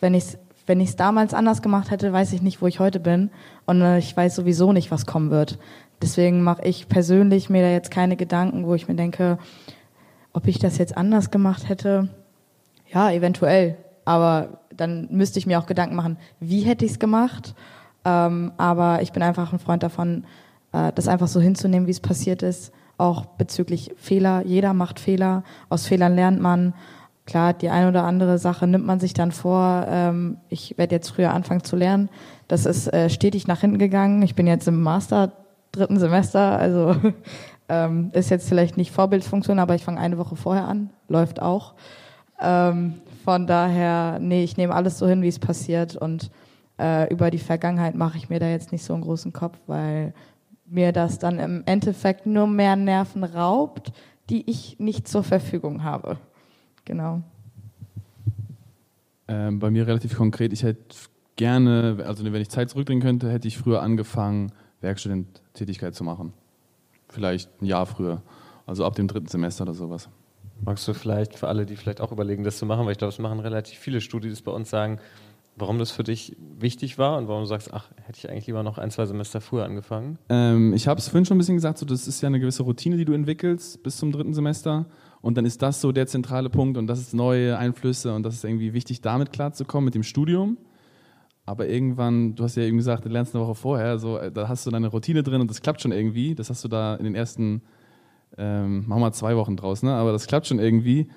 Wenn 0.00 0.14
ich 0.14 0.24
es 0.24 0.38
wenn 0.66 0.80
ich's 0.80 0.96
damals 0.96 1.34
anders 1.34 1.60
gemacht 1.60 1.90
hätte, 1.90 2.10
weiß 2.10 2.32
ich 2.32 2.40
nicht, 2.40 2.62
wo 2.62 2.66
ich 2.66 2.80
heute 2.80 2.98
bin. 2.98 3.28
Und 3.66 3.82
äh, 3.82 3.98
ich 3.98 4.16
weiß 4.16 4.34
sowieso 4.34 4.72
nicht, 4.72 4.90
was 4.90 5.04
kommen 5.04 5.30
wird. 5.30 5.58
Deswegen 6.00 6.40
mache 6.40 6.64
ich 6.64 6.88
persönlich 6.88 7.50
mir 7.50 7.60
da 7.60 7.68
jetzt 7.68 7.90
keine 7.90 8.16
Gedanken, 8.16 8.64
wo 8.64 8.74
ich 8.74 8.88
mir 8.88 8.94
denke, 8.94 9.36
ob 10.32 10.46
ich 10.46 10.58
das 10.58 10.78
jetzt 10.78 10.96
anders 10.96 11.30
gemacht 11.30 11.68
hätte. 11.68 12.08
Ja, 12.90 13.10
eventuell. 13.10 13.76
Aber 14.06 14.60
dann 14.74 15.08
müsste 15.10 15.38
ich 15.38 15.44
mir 15.44 15.58
auch 15.58 15.66
Gedanken 15.66 15.96
machen, 15.96 16.16
wie 16.40 16.62
hätte 16.62 16.86
ich 16.86 16.92
es 16.92 16.98
gemacht. 16.98 17.54
Ähm, 18.06 18.52
aber 18.56 19.02
ich 19.02 19.12
bin 19.12 19.22
einfach 19.22 19.52
ein 19.52 19.58
Freund 19.58 19.82
davon, 19.82 20.24
äh, 20.72 20.92
das 20.94 21.08
einfach 21.08 21.28
so 21.28 21.42
hinzunehmen, 21.42 21.86
wie 21.86 21.92
es 21.92 22.00
passiert 22.00 22.42
ist. 22.42 22.72
Auch 22.96 23.26
bezüglich 23.26 23.92
Fehler. 23.96 24.42
Jeder 24.44 24.72
macht 24.72 25.00
Fehler. 25.00 25.42
Aus 25.68 25.86
Fehlern 25.86 26.14
lernt 26.14 26.40
man. 26.40 26.74
Klar, 27.26 27.54
die 27.54 27.70
eine 27.70 27.88
oder 27.88 28.04
andere 28.04 28.38
Sache 28.38 28.66
nimmt 28.66 28.84
man 28.84 29.00
sich 29.00 29.14
dann 29.14 29.32
vor. 29.32 29.86
Ähm, 29.88 30.36
ich 30.50 30.76
werde 30.76 30.94
jetzt 30.94 31.10
früher 31.10 31.32
anfangen 31.32 31.64
zu 31.64 31.74
lernen. 31.76 32.10
Das 32.48 32.66
ist 32.66 32.92
äh, 32.92 33.08
stetig 33.08 33.46
nach 33.46 33.60
hinten 33.60 33.78
gegangen. 33.78 34.22
Ich 34.22 34.34
bin 34.34 34.46
jetzt 34.46 34.68
im 34.68 34.82
Master 34.82 35.32
dritten 35.74 35.98
Semester, 35.98 36.58
also 36.58 36.96
ähm, 37.68 38.10
ist 38.12 38.30
jetzt 38.30 38.48
vielleicht 38.48 38.76
nicht 38.76 38.92
Vorbildfunktion, 38.92 39.58
aber 39.58 39.74
ich 39.74 39.84
fange 39.84 40.00
eine 40.00 40.18
Woche 40.18 40.36
vorher 40.36 40.66
an, 40.68 40.90
läuft 41.08 41.42
auch. 41.42 41.74
Ähm, 42.40 42.94
von 43.24 43.46
daher, 43.46 44.18
nee, 44.20 44.44
ich 44.44 44.56
nehme 44.56 44.74
alles 44.74 44.98
so 44.98 45.06
hin, 45.06 45.22
wie 45.22 45.28
es 45.28 45.38
passiert 45.38 45.96
und 45.96 46.30
äh, 46.78 47.10
über 47.12 47.30
die 47.30 47.38
Vergangenheit 47.38 47.94
mache 47.94 48.18
ich 48.18 48.28
mir 48.28 48.40
da 48.40 48.48
jetzt 48.48 48.72
nicht 48.72 48.84
so 48.84 48.94
einen 48.94 49.02
großen 49.02 49.32
Kopf, 49.32 49.58
weil 49.66 50.12
mir 50.66 50.92
das 50.92 51.18
dann 51.18 51.38
im 51.38 51.62
Endeffekt 51.66 52.26
nur 52.26 52.46
mehr 52.46 52.76
Nerven 52.76 53.24
raubt, 53.24 53.92
die 54.30 54.48
ich 54.50 54.78
nicht 54.78 55.06
zur 55.06 55.22
Verfügung 55.22 55.84
habe. 55.84 56.18
Genau. 56.84 57.22
Ähm, 59.28 59.58
bei 59.58 59.70
mir 59.70 59.86
relativ 59.86 60.16
konkret, 60.16 60.52
ich 60.52 60.62
hätte 60.62 60.96
gerne, 61.36 62.04
also 62.06 62.24
wenn 62.24 62.40
ich 62.40 62.50
Zeit 62.50 62.70
zurückdrehen 62.70 63.00
könnte, 63.00 63.30
hätte 63.30 63.48
ich 63.48 63.58
früher 63.58 63.82
angefangen, 63.82 64.52
Werkstudenttätigkeit 64.80 65.94
zu 65.94 66.04
machen. 66.04 66.32
Vielleicht 67.08 67.50
ein 67.62 67.66
Jahr 67.66 67.86
früher, 67.86 68.22
also 68.66 68.84
ab 68.84 68.94
dem 68.94 69.08
dritten 69.08 69.28
Semester 69.28 69.62
oder 69.62 69.74
sowas. 69.74 70.08
Magst 70.64 70.86
du 70.86 70.94
vielleicht 70.94 71.34
für 71.34 71.48
alle, 71.48 71.66
die 71.66 71.76
vielleicht 71.76 72.00
auch 72.00 72.12
überlegen, 72.12 72.44
das 72.44 72.58
zu 72.58 72.66
machen, 72.66 72.84
weil 72.86 72.92
ich 72.92 72.98
glaube, 72.98 73.12
es 73.12 73.18
machen 73.18 73.40
relativ 73.40 73.78
viele 73.78 74.00
Studis 74.00 74.42
bei 74.42 74.52
uns 74.52 74.70
sagen, 74.70 74.98
warum 75.56 75.78
das 75.78 75.90
für 75.90 76.02
dich 76.02 76.36
wichtig 76.58 76.98
war 76.98 77.16
und 77.18 77.28
warum 77.28 77.42
du 77.42 77.46
sagst, 77.46 77.72
ach, 77.72 77.90
hätte 78.04 78.18
ich 78.18 78.28
eigentlich 78.28 78.46
lieber 78.46 78.62
noch 78.62 78.78
ein, 78.78 78.90
zwei 78.90 79.06
Semester 79.06 79.40
früher 79.40 79.64
angefangen? 79.64 80.18
Ähm, 80.28 80.72
ich 80.74 80.88
habe 80.88 80.98
es 80.98 81.08
vorhin 81.08 81.24
schon 81.24 81.36
ein 81.36 81.38
bisschen 81.38 81.56
gesagt, 81.56 81.78
so, 81.78 81.86
das 81.86 82.08
ist 82.08 82.20
ja 82.20 82.26
eine 82.26 82.40
gewisse 82.40 82.62
Routine, 82.64 82.96
die 82.96 83.04
du 83.04 83.12
entwickelst 83.12 83.82
bis 83.82 83.96
zum 83.96 84.12
dritten 84.12 84.34
Semester. 84.34 84.86
Und 85.20 85.38
dann 85.38 85.46
ist 85.46 85.62
das 85.62 85.80
so 85.80 85.92
der 85.92 86.06
zentrale 86.06 86.50
Punkt 86.50 86.76
und 86.76 86.86
das 86.86 86.98
ist 86.98 87.14
neue 87.14 87.56
Einflüsse 87.56 88.14
und 88.14 88.24
das 88.24 88.34
ist 88.34 88.44
irgendwie 88.44 88.74
wichtig, 88.74 89.00
damit 89.00 89.32
klarzukommen 89.32 89.84
mit 89.86 89.94
dem 89.94 90.02
Studium. 90.02 90.58
Aber 91.46 91.68
irgendwann, 91.68 92.34
du 92.34 92.44
hast 92.44 92.56
ja 92.56 92.62
eben 92.62 92.78
gesagt, 92.78 93.04
du 93.04 93.08
lernst 93.08 93.34
eine 93.34 93.44
Woche 93.44 93.54
vorher, 93.54 93.98
so, 93.98 94.18
äh, 94.18 94.32
da 94.32 94.48
hast 94.48 94.66
du 94.66 94.70
deine 94.70 94.88
Routine 94.88 95.22
drin 95.22 95.40
und 95.40 95.50
das 95.50 95.60
klappt 95.60 95.80
schon 95.80 95.92
irgendwie. 95.92 96.34
Das 96.34 96.50
hast 96.50 96.64
du 96.64 96.68
da 96.68 96.94
in 96.96 97.04
den 97.04 97.14
ersten 97.14 97.62
ähm, 98.36 98.84
machen 98.86 99.00
wir 99.00 99.12
zwei 99.12 99.36
Wochen 99.36 99.56
draus, 99.56 99.82
ne? 99.82 99.92
aber 99.92 100.12
das 100.12 100.26
klappt 100.26 100.46
schon 100.46 100.58
irgendwie. 100.58 101.08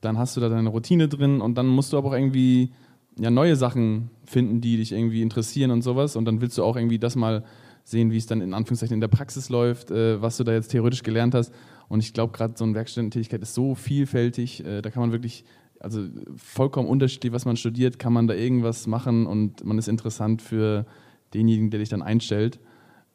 Dann 0.00 0.18
hast 0.18 0.36
du 0.36 0.40
da 0.40 0.48
deine 0.48 0.68
Routine 0.68 1.08
drin 1.08 1.40
und 1.40 1.56
dann 1.56 1.66
musst 1.66 1.92
du 1.92 1.98
aber 1.98 2.08
auch 2.08 2.14
irgendwie 2.14 2.72
ja, 3.18 3.30
neue 3.30 3.56
Sachen 3.56 4.10
finden, 4.24 4.60
die 4.60 4.76
dich 4.76 4.92
irgendwie 4.92 5.22
interessieren 5.22 5.70
und 5.70 5.82
sowas. 5.82 6.16
Und 6.16 6.24
dann 6.24 6.40
willst 6.40 6.58
du 6.58 6.64
auch 6.64 6.76
irgendwie 6.76 6.98
das 6.98 7.16
mal 7.16 7.44
sehen, 7.84 8.10
wie 8.10 8.16
es 8.16 8.26
dann 8.26 8.40
in 8.40 8.54
Anführungszeichen 8.54 8.94
in 8.94 9.00
der 9.00 9.08
Praxis 9.08 9.48
läuft, 9.48 9.90
äh, 9.90 10.20
was 10.20 10.36
du 10.36 10.44
da 10.44 10.52
jetzt 10.52 10.68
theoretisch 10.68 11.02
gelernt 11.02 11.34
hast. 11.34 11.52
Und 11.88 12.00
ich 12.00 12.14
glaube, 12.14 12.32
gerade 12.32 12.54
so 12.56 12.64
eine 12.64 12.74
Werkstättentätigkeit 12.74 13.42
ist 13.42 13.54
so 13.54 13.74
vielfältig, 13.74 14.64
äh, 14.64 14.80
da 14.80 14.90
kann 14.90 15.02
man 15.02 15.12
wirklich, 15.12 15.44
also 15.80 16.02
vollkommen 16.36 16.88
unterschiedlich, 16.88 17.32
was 17.32 17.44
man 17.44 17.56
studiert, 17.56 17.98
kann 17.98 18.12
man 18.12 18.26
da 18.26 18.34
irgendwas 18.34 18.86
machen 18.86 19.26
und 19.26 19.64
man 19.64 19.76
ist 19.78 19.88
interessant 19.88 20.40
für 20.40 20.86
denjenigen, 21.34 21.70
der 21.70 21.80
dich 21.80 21.90
dann 21.90 22.00
einstellt. 22.00 22.58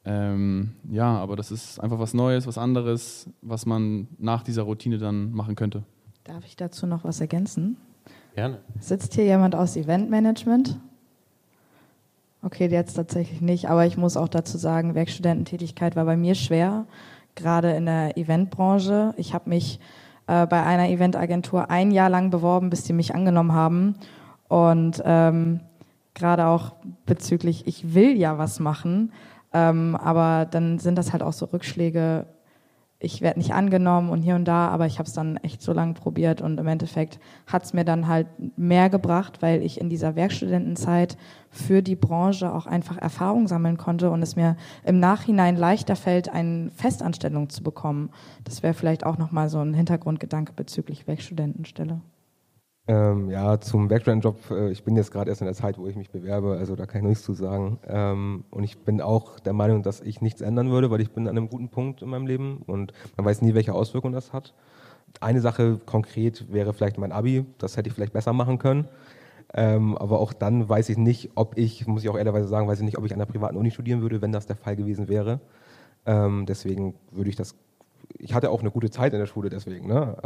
Ähm, 0.05 0.75
ja, 0.89 1.17
aber 1.17 1.35
das 1.35 1.51
ist 1.51 1.79
einfach 1.79 1.99
was 1.99 2.13
Neues, 2.13 2.45
was 2.47 2.57
anderes, 2.57 3.29
was 3.41 3.65
man 3.65 4.07
nach 4.17 4.43
dieser 4.43 4.63
Routine 4.63 4.97
dann 4.97 5.31
machen 5.31 5.55
könnte. 5.55 5.83
Darf 6.23 6.45
ich 6.45 6.55
dazu 6.55 6.85
noch 6.85 7.03
was 7.03 7.21
ergänzen? 7.21 7.77
Gerne. 8.35 8.59
Sitzt 8.79 9.13
hier 9.13 9.25
jemand 9.25 9.55
aus 9.55 9.75
Eventmanagement? 9.75 10.79
Okay, 12.41 12.67
jetzt 12.67 12.93
tatsächlich 12.93 13.41
nicht, 13.41 13.69
aber 13.69 13.85
ich 13.85 13.97
muss 13.97 14.15
auch 14.15 14.29
dazu 14.29 14.57
sagen, 14.57 14.95
Werkstudententätigkeit 14.95 15.97
war 15.97 16.05
bei 16.05 16.15
mir 16.15 16.35
schwer, 16.35 16.85
gerade 17.35 17.71
in 17.71 17.85
der 17.85 18.17
Eventbranche. 18.17 19.13
Ich 19.17 19.33
habe 19.33 19.49
mich 19.49 19.79
äh, 20.27 20.45
bei 20.47 20.63
einer 20.63 20.87
Eventagentur 20.89 21.69
ein 21.69 21.91
Jahr 21.91 22.09
lang 22.09 22.29
beworben, 22.29 22.69
bis 22.69 22.85
sie 22.85 22.93
mich 22.93 23.13
angenommen 23.13 23.51
haben. 23.51 23.95
Und 24.47 25.01
ähm, 25.03 25.59
gerade 26.13 26.45
auch 26.47 26.73
bezüglich, 27.05 27.67
ich 27.67 27.93
will 27.93 28.17
ja 28.17 28.37
was 28.37 28.59
machen, 28.59 29.11
ähm, 29.51 29.95
aber 29.95 30.45
dann 30.49 30.79
sind 30.79 30.97
das 30.97 31.11
halt 31.11 31.23
auch 31.23 31.33
so 31.33 31.45
Rückschläge. 31.45 32.25
Ich 33.01 33.21
werde 33.21 33.39
nicht 33.39 33.53
angenommen 33.53 34.09
und 34.09 34.23
hier 34.23 34.35
und 34.35 34.43
da, 34.43 34.67
aber 34.67 34.85
ich 34.85 34.99
habe 34.99 35.07
es 35.07 35.13
dann 35.13 35.37
echt 35.37 35.61
so 35.61 35.71
lange 35.71 35.93
probiert 35.93 36.41
und 36.41 36.59
im 36.59 36.67
Endeffekt 36.67 37.17
hat 37.47 37.63
es 37.63 37.71
mir 37.71 37.85
dann 37.85 38.09
halt 38.09 38.27
mehr 38.57 38.89
gebracht, 38.89 39.41
weil 39.41 39.63
ich 39.63 39.79
in 39.79 39.89
dieser 39.89 40.17
Werkstudentenzeit 40.17 41.15
für 41.49 41.81
die 41.81 41.95
Branche 41.95 42.53
auch 42.53 42.65
einfach 42.65 42.97
Erfahrung 42.97 43.47
sammeln 43.47 43.77
konnte 43.77 44.09
und 44.11 44.21
es 44.21 44.35
mir 44.35 44.57
im 44.83 44.99
Nachhinein 44.99 45.55
leichter 45.55 45.95
fällt, 45.95 46.27
eine 46.27 46.71
Festanstellung 46.71 47.49
zu 47.49 47.63
bekommen. 47.63 48.09
Das 48.43 48.63
wäre 48.63 48.73
vielleicht 48.73 49.05
auch 49.05 49.17
nochmal 49.17 49.47
so 49.47 49.59
ein 49.59 49.73
Hintergrundgedanke 49.73 50.51
bezüglich 50.51 51.07
Werkstudentenstelle. 51.07 52.01
Ähm, 52.89 53.29
ja, 53.29 53.61
zum 53.61 53.87
Background-Job, 53.87 54.49
äh, 54.49 54.71
ich 54.71 54.83
bin 54.83 54.95
jetzt 54.95 55.11
gerade 55.11 55.29
erst 55.29 55.41
in 55.41 55.45
der 55.45 55.53
Zeit, 55.53 55.77
wo 55.77 55.85
ich 55.85 55.95
mich 55.95 56.09
bewerbe, 56.09 56.57
also 56.57 56.75
da 56.75 56.87
kann 56.87 57.01
ich 57.01 57.07
nichts 57.07 57.23
zu 57.23 57.33
sagen. 57.33 57.77
Ähm, 57.87 58.45
und 58.49 58.63
ich 58.63 58.79
bin 58.79 58.99
auch 58.99 59.39
der 59.39 59.53
Meinung, 59.53 59.83
dass 59.83 60.01
ich 60.01 60.21
nichts 60.21 60.41
ändern 60.41 60.71
würde, 60.71 60.89
weil 60.89 60.99
ich 60.99 61.11
bin 61.11 61.27
an 61.27 61.37
einem 61.37 61.49
guten 61.49 61.69
Punkt 61.69 62.01
in 62.01 62.09
meinem 62.09 62.25
Leben 62.25 62.63
und 62.65 62.91
man 63.15 63.27
weiß 63.27 63.43
nie, 63.43 63.53
welche 63.53 63.75
Auswirkungen 63.75 64.15
das 64.15 64.33
hat. 64.33 64.55
Eine 65.21 65.39
Sache 65.39 65.79
konkret 65.85 66.51
wäre 66.51 66.73
vielleicht 66.73 66.97
mein 66.97 67.11
Abi, 67.11 67.45
das 67.59 67.77
hätte 67.77 67.89
ich 67.89 67.93
vielleicht 67.93 68.13
besser 68.13 68.33
machen 68.33 68.57
können. 68.57 68.87
Ähm, 69.53 69.95
aber 69.95 70.19
auch 70.19 70.33
dann 70.33 70.67
weiß 70.67 70.89
ich 70.89 70.97
nicht, 70.97 71.29
ob 71.35 71.59
ich, 71.59 71.85
muss 71.85 72.03
ich 72.03 72.09
auch 72.09 72.17
ehrlicherweise 72.17 72.47
sagen, 72.47 72.67
weiß 72.67 72.79
ich 72.79 72.85
nicht, 72.85 72.97
ob 72.97 73.05
ich 73.05 73.13
an 73.13 73.19
der 73.19 73.27
privaten 73.27 73.57
Uni 73.57 73.69
studieren 73.69 74.01
würde, 74.01 74.23
wenn 74.23 74.31
das 74.31 74.47
der 74.47 74.55
Fall 74.55 74.75
gewesen 74.75 75.07
wäre. 75.07 75.41
Ähm, 76.07 76.47
deswegen 76.47 76.95
würde 77.11 77.29
ich 77.29 77.35
das, 77.35 77.53
ich 78.17 78.33
hatte 78.33 78.49
auch 78.49 78.61
eine 78.61 78.71
gute 78.71 78.89
Zeit 78.89 79.13
in 79.13 79.19
der 79.19 79.27
Schule 79.27 79.51
deswegen, 79.51 79.85
ne? 79.85 80.17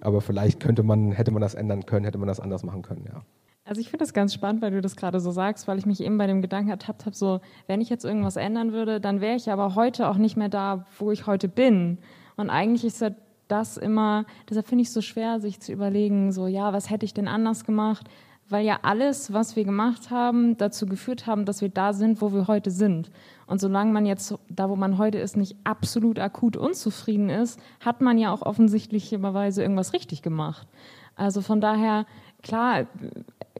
Aber 0.00 0.20
vielleicht 0.20 0.60
könnte 0.60 0.82
man, 0.82 1.12
hätte 1.12 1.30
man 1.30 1.42
das 1.42 1.54
ändern 1.54 1.86
können, 1.86 2.04
hätte 2.04 2.18
man 2.18 2.28
das 2.28 2.40
anders 2.40 2.62
machen 2.62 2.82
können, 2.82 3.04
ja. 3.06 3.22
Also 3.64 3.82
ich 3.82 3.90
finde 3.90 4.04
das 4.04 4.14
ganz 4.14 4.32
spannend, 4.32 4.62
weil 4.62 4.70
du 4.70 4.80
das 4.80 4.96
gerade 4.96 5.20
so 5.20 5.30
sagst, 5.30 5.68
weil 5.68 5.76
ich 5.76 5.84
mich 5.84 6.00
eben 6.00 6.16
bei 6.16 6.26
dem 6.26 6.40
Gedanken 6.40 6.70
ertappt 6.70 7.04
habe, 7.04 7.14
so, 7.14 7.40
wenn 7.66 7.82
ich 7.82 7.90
jetzt 7.90 8.04
irgendwas 8.04 8.36
ändern 8.36 8.72
würde, 8.72 8.98
dann 8.98 9.20
wäre 9.20 9.36
ich 9.36 9.50
aber 9.50 9.74
heute 9.74 10.08
auch 10.08 10.16
nicht 10.16 10.38
mehr 10.38 10.48
da, 10.48 10.86
wo 10.98 11.12
ich 11.12 11.26
heute 11.26 11.48
bin. 11.48 11.98
Und 12.36 12.48
eigentlich 12.48 12.84
ist 12.84 13.04
das 13.46 13.76
immer, 13.76 14.24
deshalb 14.48 14.68
finde 14.68 14.82
ich 14.82 14.88
es 14.88 14.94
so 14.94 15.02
schwer, 15.02 15.38
sich 15.38 15.60
zu 15.60 15.72
überlegen, 15.72 16.32
so, 16.32 16.46
ja, 16.46 16.72
was 16.72 16.88
hätte 16.88 17.04
ich 17.04 17.12
denn 17.12 17.28
anders 17.28 17.64
gemacht? 17.64 18.08
Weil 18.48 18.64
ja 18.64 18.78
alles, 18.82 19.34
was 19.34 19.54
wir 19.54 19.64
gemacht 19.64 20.10
haben, 20.10 20.56
dazu 20.56 20.86
geführt 20.86 21.26
haben, 21.26 21.44
dass 21.44 21.60
wir 21.60 21.68
da 21.68 21.92
sind, 21.92 22.22
wo 22.22 22.32
wir 22.32 22.46
heute 22.46 22.70
sind. 22.70 23.10
Und 23.48 23.60
solange 23.60 23.92
man 23.92 24.04
jetzt 24.04 24.34
da, 24.50 24.68
wo 24.68 24.76
man 24.76 24.98
heute 24.98 25.18
ist, 25.18 25.36
nicht 25.36 25.56
absolut 25.64 26.18
akut 26.18 26.56
unzufrieden 26.56 27.30
ist, 27.30 27.58
hat 27.80 28.02
man 28.02 28.18
ja 28.18 28.30
auch 28.32 28.42
offensichtlicherweise 28.42 29.62
irgendwas 29.62 29.94
richtig 29.94 30.20
gemacht. 30.22 30.68
Also 31.16 31.40
von 31.40 31.60
daher, 31.60 32.04
klar, 32.42 32.86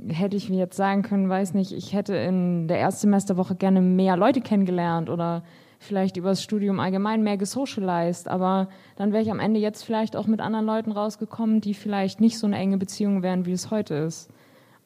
hätte 0.06 0.36
ich 0.36 0.50
mir 0.50 0.58
jetzt 0.58 0.76
sagen 0.76 1.02
können, 1.02 1.30
weiß 1.30 1.54
nicht, 1.54 1.72
ich 1.72 1.94
hätte 1.94 2.14
in 2.14 2.68
der 2.68 2.78
Erstsemesterwoche 2.78 3.56
gerne 3.56 3.80
mehr 3.80 4.16
Leute 4.16 4.42
kennengelernt 4.42 5.08
oder 5.08 5.42
vielleicht 5.78 6.18
über 6.18 6.30
das 6.30 6.42
Studium 6.42 6.80
allgemein 6.80 7.22
mehr 7.22 7.38
gesocialized, 7.38 8.28
aber 8.28 8.68
dann 8.96 9.12
wäre 9.12 9.22
ich 9.22 9.30
am 9.30 9.40
Ende 9.40 9.58
jetzt 9.58 9.84
vielleicht 9.84 10.16
auch 10.16 10.26
mit 10.26 10.40
anderen 10.40 10.66
Leuten 10.66 10.92
rausgekommen, 10.92 11.60
die 11.60 11.72
vielleicht 11.72 12.20
nicht 12.20 12.38
so 12.38 12.46
eine 12.46 12.58
enge 12.58 12.76
Beziehung 12.76 13.22
wären, 13.22 13.46
wie 13.46 13.52
es 13.52 13.70
heute 13.70 13.94
ist. 13.94 14.28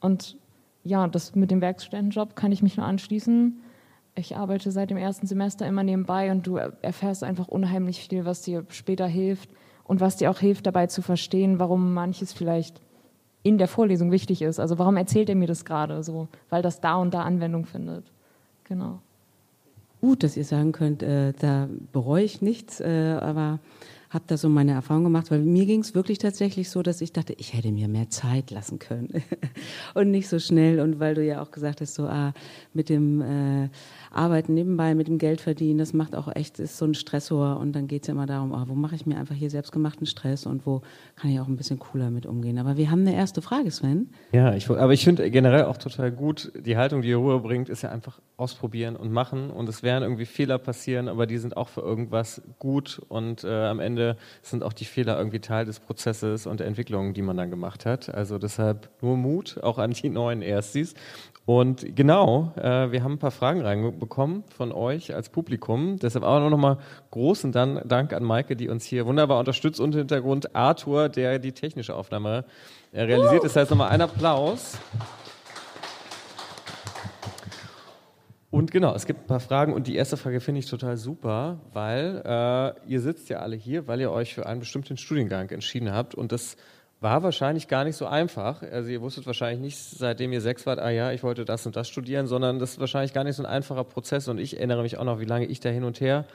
Und 0.00 0.36
ja, 0.84 1.08
das 1.08 1.34
mit 1.34 1.50
dem 1.50 1.60
Werkstudentenjob 1.60 2.36
kann 2.36 2.52
ich 2.52 2.62
mich 2.62 2.76
nur 2.76 2.86
anschließen. 2.86 3.62
Ich 4.14 4.36
arbeite 4.36 4.70
seit 4.70 4.90
dem 4.90 4.98
ersten 4.98 5.26
Semester 5.26 5.66
immer 5.66 5.82
nebenbei 5.82 6.30
und 6.30 6.46
du 6.46 6.56
erfährst 6.56 7.24
einfach 7.24 7.48
unheimlich 7.48 8.06
viel, 8.08 8.24
was 8.24 8.42
dir 8.42 8.64
später 8.68 9.06
hilft 9.06 9.48
und 9.84 10.00
was 10.00 10.16
dir 10.16 10.30
auch 10.30 10.38
hilft, 10.38 10.66
dabei 10.66 10.86
zu 10.86 11.00
verstehen, 11.00 11.58
warum 11.58 11.94
manches 11.94 12.32
vielleicht 12.32 12.80
in 13.42 13.58
der 13.58 13.68
Vorlesung 13.68 14.12
wichtig 14.12 14.42
ist. 14.42 14.60
Also 14.60 14.78
warum 14.78 14.96
erzählt 14.96 15.28
er 15.28 15.34
mir 15.34 15.48
das 15.48 15.64
gerade 15.64 16.02
so? 16.02 16.28
Weil 16.50 16.62
das 16.62 16.80
da 16.80 16.96
und 16.96 17.14
da 17.14 17.22
Anwendung 17.22 17.64
findet. 17.64 18.12
Genau. 18.64 19.00
Gut, 20.00 20.22
dass 20.22 20.36
ihr 20.36 20.44
sagen 20.44 20.72
könnt, 20.72 21.02
äh, 21.02 21.32
da 21.32 21.68
bereue 21.92 22.24
ich 22.24 22.42
nichts, 22.42 22.80
äh, 22.80 23.18
aber 23.20 23.60
habe 24.10 24.24
da 24.26 24.36
so 24.36 24.48
meine 24.48 24.72
Erfahrung 24.72 25.04
gemacht, 25.04 25.30
weil 25.30 25.40
mir 25.40 25.64
ging 25.64 25.80
es 25.80 25.94
wirklich 25.94 26.18
tatsächlich 26.18 26.68
so, 26.68 26.82
dass 26.82 27.00
ich 27.00 27.12
dachte, 27.12 27.34
ich 27.38 27.54
hätte 27.54 27.72
mir 27.72 27.88
mehr 27.88 28.10
Zeit 28.10 28.50
lassen 28.50 28.78
können 28.78 29.22
und 29.94 30.10
nicht 30.10 30.28
so 30.28 30.38
schnell. 30.38 30.80
Und 30.80 31.00
weil 31.00 31.14
du 31.14 31.24
ja 31.24 31.40
auch 31.40 31.50
gesagt 31.50 31.80
hast, 31.80 31.94
so 31.94 32.04
ah, 32.04 32.34
mit 32.74 32.88
dem 32.88 33.22
äh, 33.22 33.68
Arbeiten 34.14 34.54
nebenbei, 34.54 34.94
mit 34.94 35.08
dem 35.08 35.18
Geld 35.18 35.40
verdienen, 35.40 35.78
das 35.78 35.92
macht 35.92 36.14
auch 36.14 36.34
echt, 36.34 36.58
ist 36.58 36.78
so 36.78 36.84
ein 36.84 36.94
Stressor. 36.94 37.58
Und 37.58 37.72
dann 37.72 37.86
geht 37.88 38.02
es 38.02 38.08
ja 38.08 38.14
immer 38.14 38.26
darum, 38.26 38.52
ah, 38.52 38.64
wo 38.68 38.74
mache 38.74 38.94
ich 38.94 39.06
mir 39.06 39.16
einfach 39.16 39.34
hier 39.34 39.50
selbstgemachten 39.50 40.06
Stress 40.06 40.46
und 40.46 40.66
wo 40.66 40.82
kann 41.16 41.30
ich 41.30 41.40
auch 41.40 41.48
ein 41.48 41.56
bisschen 41.56 41.78
cooler 41.78 42.10
mit 42.10 42.26
umgehen. 42.26 42.58
Aber 42.58 42.76
wir 42.76 42.90
haben 42.90 43.00
eine 43.00 43.14
erste 43.14 43.42
Frage, 43.42 43.70
Sven. 43.70 44.10
Ja, 44.32 44.54
ich, 44.54 44.68
aber 44.70 44.92
ich 44.92 45.04
finde 45.04 45.30
generell 45.30 45.64
auch 45.64 45.76
total 45.76 46.12
gut, 46.12 46.52
die 46.58 46.76
Haltung, 46.76 47.02
die 47.02 47.08
ihr 47.08 47.18
rüberbringt, 47.18 47.68
ist 47.68 47.82
ja 47.82 47.90
einfach 47.90 48.20
ausprobieren 48.36 48.96
und 48.96 49.12
machen. 49.12 49.50
Und 49.50 49.68
es 49.68 49.82
werden 49.82 50.02
irgendwie 50.02 50.26
Fehler 50.26 50.58
passieren, 50.58 51.08
aber 51.08 51.26
die 51.26 51.38
sind 51.38 51.56
auch 51.56 51.68
für 51.68 51.80
irgendwas 51.80 52.42
gut. 52.58 53.00
Und 53.08 53.44
äh, 53.44 53.66
am 53.66 53.80
Ende 53.80 54.16
sind 54.42 54.62
auch 54.62 54.72
die 54.72 54.84
Fehler 54.84 55.16
irgendwie 55.18 55.40
Teil 55.40 55.64
des 55.64 55.80
Prozesses 55.80 56.46
und 56.46 56.60
der 56.60 56.66
Entwicklung, 56.66 57.14
die 57.14 57.22
man 57.22 57.36
dann 57.36 57.50
gemacht 57.50 57.86
hat. 57.86 58.12
Also 58.12 58.38
deshalb 58.38 58.90
nur 59.00 59.16
Mut, 59.16 59.58
auch 59.62 59.78
an 59.78 59.92
die 59.92 60.08
neuen 60.08 60.42
Erstis. 60.42 60.94
Und 61.44 61.96
genau, 61.96 62.52
äh, 62.56 62.92
wir 62.92 63.02
haben 63.02 63.14
ein 63.14 63.18
paar 63.18 63.32
Fragen 63.32 63.62
reinbekommen 63.62 64.44
von 64.56 64.70
euch 64.70 65.12
als 65.12 65.28
Publikum. 65.28 65.98
Deshalb 65.98 66.24
auch 66.24 66.48
nochmal 66.48 66.78
großen 67.10 67.50
Dank 67.50 68.12
an 68.12 68.22
Maike, 68.22 68.54
die 68.54 68.68
uns 68.68 68.84
hier 68.84 69.06
wunderbar 69.06 69.40
unterstützt 69.40 69.80
und 69.80 69.92
im 69.94 70.00
Hintergrund 70.00 70.54
Arthur, 70.54 71.08
der 71.08 71.40
die 71.40 71.52
technische 71.52 71.96
Aufnahme 71.96 72.44
äh, 72.92 73.02
realisiert. 73.02 73.42
Das 73.42 73.56
heißt 73.56 73.70
nochmal 73.70 73.90
ein 73.90 74.00
Applaus. 74.00 74.78
Und 78.52 78.70
genau, 78.70 78.94
es 78.94 79.06
gibt 79.06 79.22
ein 79.22 79.26
paar 79.26 79.40
Fragen 79.40 79.72
und 79.72 79.86
die 79.86 79.96
erste 79.96 80.18
Frage 80.18 80.38
finde 80.38 80.60
ich 80.60 80.66
total 80.66 80.98
super, 80.98 81.58
weil 81.72 82.22
äh, 82.24 82.88
ihr 82.88 83.00
sitzt 83.00 83.30
ja 83.30 83.38
alle 83.38 83.56
hier, 83.56 83.88
weil 83.88 83.98
ihr 84.00 84.12
euch 84.12 84.34
für 84.34 84.46
einen 84.46 84.60
bestimmten 84.60 84.98
Studiengang 84.98 85.48
entschieden 85.48 85.90
habt 85.90 86.14
und 86.14 86.32
das 86.32 86.56
war 87.02 87.22
wahrscheinlich 87.22 87.68
gar 87.68 87.84
nicht 87.84 87.96
so 87.96 88.06
einfach. 88.06 88.62
Also 88.62 88.88
ihr 88.88 89.00
wusstet 89.00 89.26
wahrscheinlich 89.26 89.60
nicht, 89.60 89.78
seitdem 89.78 90.32
ihr 90.32 90.40
sechs 90.40 90.66
wart, 90.66 90.78
ah 90.78 90.90
ja, 90.90 91.12
ich 91.12 91.22
wollte 91.22 91.44
das 91.44 91.66
und 91.66 91.74
das 91.74 91.88
studieren, 91.88 92.26
sondern 92.26 92.58
das 92.58 92.72
ist 92.72 92.80
wahrscheinlich 92.80 93.12
gar 93.12 93.24
nicht 93.24 93.36
so 93.36 93.42
ein 93.42 93.46
einfacher 93.46 93.84
Prozess. 93.84 94.28
Und 94.28 94.38
ich 94.38 94.56
erinnere 94.56 94.82
mich 94.82 94.98
auch 94.98 95.04
noch, 95.04 95.18
wie 95.18 95.24
lange 95.24 95.46
ich 95.46 95.60
da 95.60 95.68
hin 95.68 95.84
und 95.84 96.00
her 96.00 96.26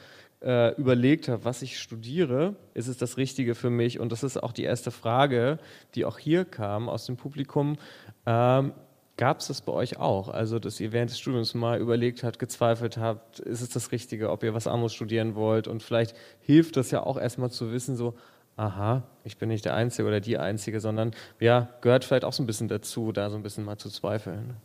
äh, 0.43 0.76
überlegt 0.76 1.30
habe, 1.30 1.45
was 1.45 1.61
ich 1.61 1.80
studiere. 1.80 2.55
Ist 2.74 2.88
es 2.88 2.97
das 2.97 3.18
Richtige 3.18 3.55
für 3.55 3.70
mich? 3.70 3.99
Und 3.99 4.11
das 4.11 4.24
ist 4.24 4.43
auch 4.43 4.51
die 4.51 4.63
erste 4.63 4.91
Frage, 4.91 5.57
die 5.95 6.03
auch 6.03 6.18
hier 6.18 6.43
kam 6.43 6.89
aus 6.89 7.05
dem 7.05 7.15
Publikum. 7.15 7.78
Ähm, 8.26 8.74
Gab 9.18 9.39
es 9.39 9.47
das 9.47 9.61
bei 9.61 9.72
euch 9.72 9.97
auch? 9.97 10.30
Also, 10.30 10.59
dass 10.59 10.80
ihr 10.80 10.91
während 10.91 11.09
des 11.09 11.18
Studiums 11.18 11.55
mal 11.55 11.80
überlegt 11.80 12.24
habt, 12.24 12.38
gezweifelt 12.38 12.97
habt, 12.97 13.39
ist 13.39 13.61
es 13.61 13.70
das 13.70 13.91
Richtige, 13.91 14.30
ob 14.30 14.43
ihr 14.43 14.53
was 14.53 14.68
anderes 14.68 14.93
studieren 14.93 15.34
wollt? 15.34 15.68
Und 15.68 15.82
vielleicht 15.82 16.15
hilft 16.39 16.78
das 16.78 16.91
ja 16.91 17.01
auch 17.01 17.18
erstmal 17.18 17.49
zu 17.49 17.72
wissen, 17.72 17.95
so, 17.95 18.13
aha, 18.58 19.03
ich 19.24 19.38
bin 19.38 19.49
nicht 19.49 19.66
der 19.66 19.76
Einzige 19.76 20.08
oder 20.08 20.20
die 20.20 20.38
Einzige, 20.38 20.80
sondern 20.80 21.12
ja, 21.39 21.70
gehört 21.82 22.03
vielleicht 22.03 22.26
auch 22.26 22.34
so 22.34 22.43
ein 22.43 22.47
bisschen 22.47 22.68
dazu, 22.68 23.12
da 23.12 23.30
so 23.30 23.38
ein 23.38 23.43
bisschen 23.43 23.64
mal 23.64 23.78
zu 23.78 23.89
zweifeln. 23.89 24.55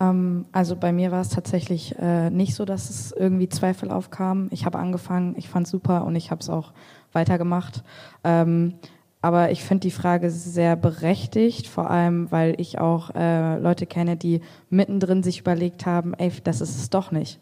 Ähm, 0.00 0.46
also 0.52 0.76
bei 0.76 0.92
mir 0.92 1.12
war 1.12 1.20
es 1.20 1.28
tatsächlich 1.28 1.94
äh, 1.98 2.30
nicht 2.30 2.54
so, 2.54 2.64
dass 2.64 2.90
es 2.90 3.12
irgendwie 3.12 3.48
Zweifel 3.48 3.90
aufkamen. 3.90 4.48
Ich 4.50 4.64
habe 4.64 4.78
angefangen, 4.78 5.34
ich 5.36 5.48
fand 5.48 5.66
es 5.66 5.70
super 5.70 6.04
und 6.04 6.16
ich 6.16 6.30
habe 6.30 6.40
es 6.40 6.50
auch 6.50 6.72
weitergemacht. 7.12 7.84
Ähm, 8.24 8.74
aber 9.22 9.50
ich 9.50 9.64
finde 9.64 9.82
die 9.82 9.90
Frage 9.90 10.30
sehr 10.30 10.76
berechtigt, 10.76 11.66
vor 11.66 11.90
allem, 11.90 12.30
weil 12.30 12.54
ich 12.60 12.78
auch 12.78 13.10
äh, 13.14 13.58
Leute 13.58 13.86
kenne, 13.86 14.16
die 14.16 14.40
mittendrin 14.70 15.22
sich 15.22 15.40
überlegt 15.40 15.84
haben, 15.84 16.14
ey, 16.14 16.30
das 16.44 16.60
ist 16.60 16.78
es 16.78 16.90
doch 16.90 17.10
nicht. 17.10 17.40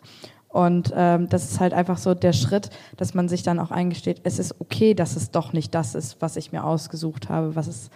Und 0.55 0.93
ähm, 0.95 1.29
das 1.29 1.51
ist 1.51 1.59
halt 1.59 1.75
einfach 1.75 1.99
so 1.99 2.15
der 2.15 2.33
Schritt, 2.33 2.71
dass 2.97 3.13
man 3.13 3.29
sich 3.29 3.43
dann 3.43 3.59
auch 3.59 3.73
eingesteht, 3.73 4.21
es 4.23 4.39
ist 4.39 4.61
okay, 4.61 4.95
dass 4.95 5.17
es 5.17 5.33
doch 5.33 5.53
nicht 5.53 5.75
das 5.75 5.97
ist, 5.97 6.23
was 6.23 6.37
ich 6.37 6.53
mir 6.53 6.63
ausgesucht 6.63 7.29
habe, 7.29 7.57
was 7.57 7.67
es 7.67 7.91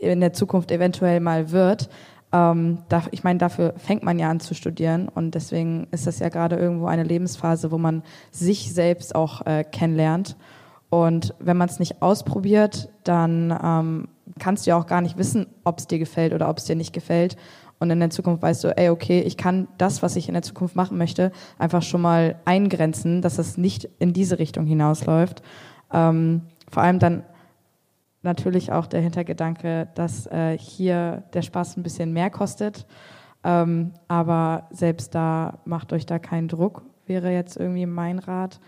in 0.00 0.20
der 0.20 0.34
Zukunft 0.34 0.70
eventuell 0.70 1.20
mal 1.20 1.50
wird. 1.50 1.88
Ähm, 2.30 2.82
da, 2.90 3.04
ich 3.10 3.24
meine, 3.24 3.38
dafür 3.38 3.72
fängt 3.78 4.02
man 4.02 4.18
ja 4.18 4.28
an 4.28 4.38
zu 4.38 4.52
studieren 4.54 5.08
und 5.08 5.34
deswegen 5.34 5.86
ist 5.92 6.06
das 6.06 6.18
ja 6.18 6.28
gerade 6.28 6.56
irgendwo 6.56 6.88
eine 6.88 7.04
Lebensphase, 7.04 7.70
wo 7.70 7.78
man 7.78 8.02
sich 8.30 8.74
selbst 8.74 9.14
auch 9.14 9.46
äh, 9.46 9.64
kennenlernt. 9.64 10.36
Und 10.90 11.32
wenn 11.38 11.56
man 11.56 11.70
es 11.70 11.78
nicht 11.78 12.02
ausprobiert, 12.02 12.90
dann 13.04 13.58
ähm, 13.64 14.08
kannst 14.38 14.66
du 14.66 14.72
ja 14.72 14.76
auch 14.76 14.86
gar 14.86 15.00
nicht 15.00 15.16
wissen, 15.16 15.46
ob 15.64 15.78
es 15.78 15.86
dir 15.86 15.98
gefällt 15.98 16.34
oder 16.34 16.50
ob 16.50 16.58
es 16.58 16.64
dir 16.64 16.76
nicht 16.76 16.92
gefällt. 16.92 17.38
Und 17.84 17.90
in 17.90 18.00
der 18.00 18.08
Zukunft 18.08 18.42
weißt 18.42 18.64
du, 18.64 18.76
ey, 18.78 18.88
okay, 18.88 19.20
ich 19.20 19.36
kann 19.36 19.68
das, 19.76 20.02
was 20.02 20.16
ich 20.16 20.28
in 20.28 20.32
der 20.32 20.42
Zukunft 20.42 20.74
machen 20.74 20.96
möchte, 20.96 21.32
einfach 21.58 21.82
schon 21.82 22.00
mal 22.00 22.36
eingrenzen, 22.46 23.20
dass 23.20 23.38
es 23.38 23.58
nicht 23.58 23.90
in 23.98 24.14
diese 24.14 24.38
Richtung 24.38 24.64
hinausläuft. 24.64 25.42
Ähm, 25.92 26.40
vor 26.70 26.82
allem 26.82 26.98
dann 26.98 27.24
natürlich 28.22 28.72
auch 28.72 28.86
der 28.86 29.02
Hintergedanke, 29.02 29.88
dass 29.94 30.26
äh, 30.28 30.56
hier 30.56 31.24
der 31.34 31.42
Spaß 31.42 31.76
ein 31.76 31.82
bisschen 31.82 32.14
mehr 32.14 32.30
kostet. 32.30 32.86
Ähm, 33.44 33.92
aber 34.08 34.66
selbst 34.70 35.14
da 35.14 35.58
macht 35.66 35.92
euch 35.92 36.06
da 36.06 36.18
keinen 36.18 36.48
Druck, 36.48 36.84
wäre 37.04 37.30
jetzt 37.30 37.58
irgendwie 37.58 37.84
mein 37.84 38.18
Rat. 38.18 38.60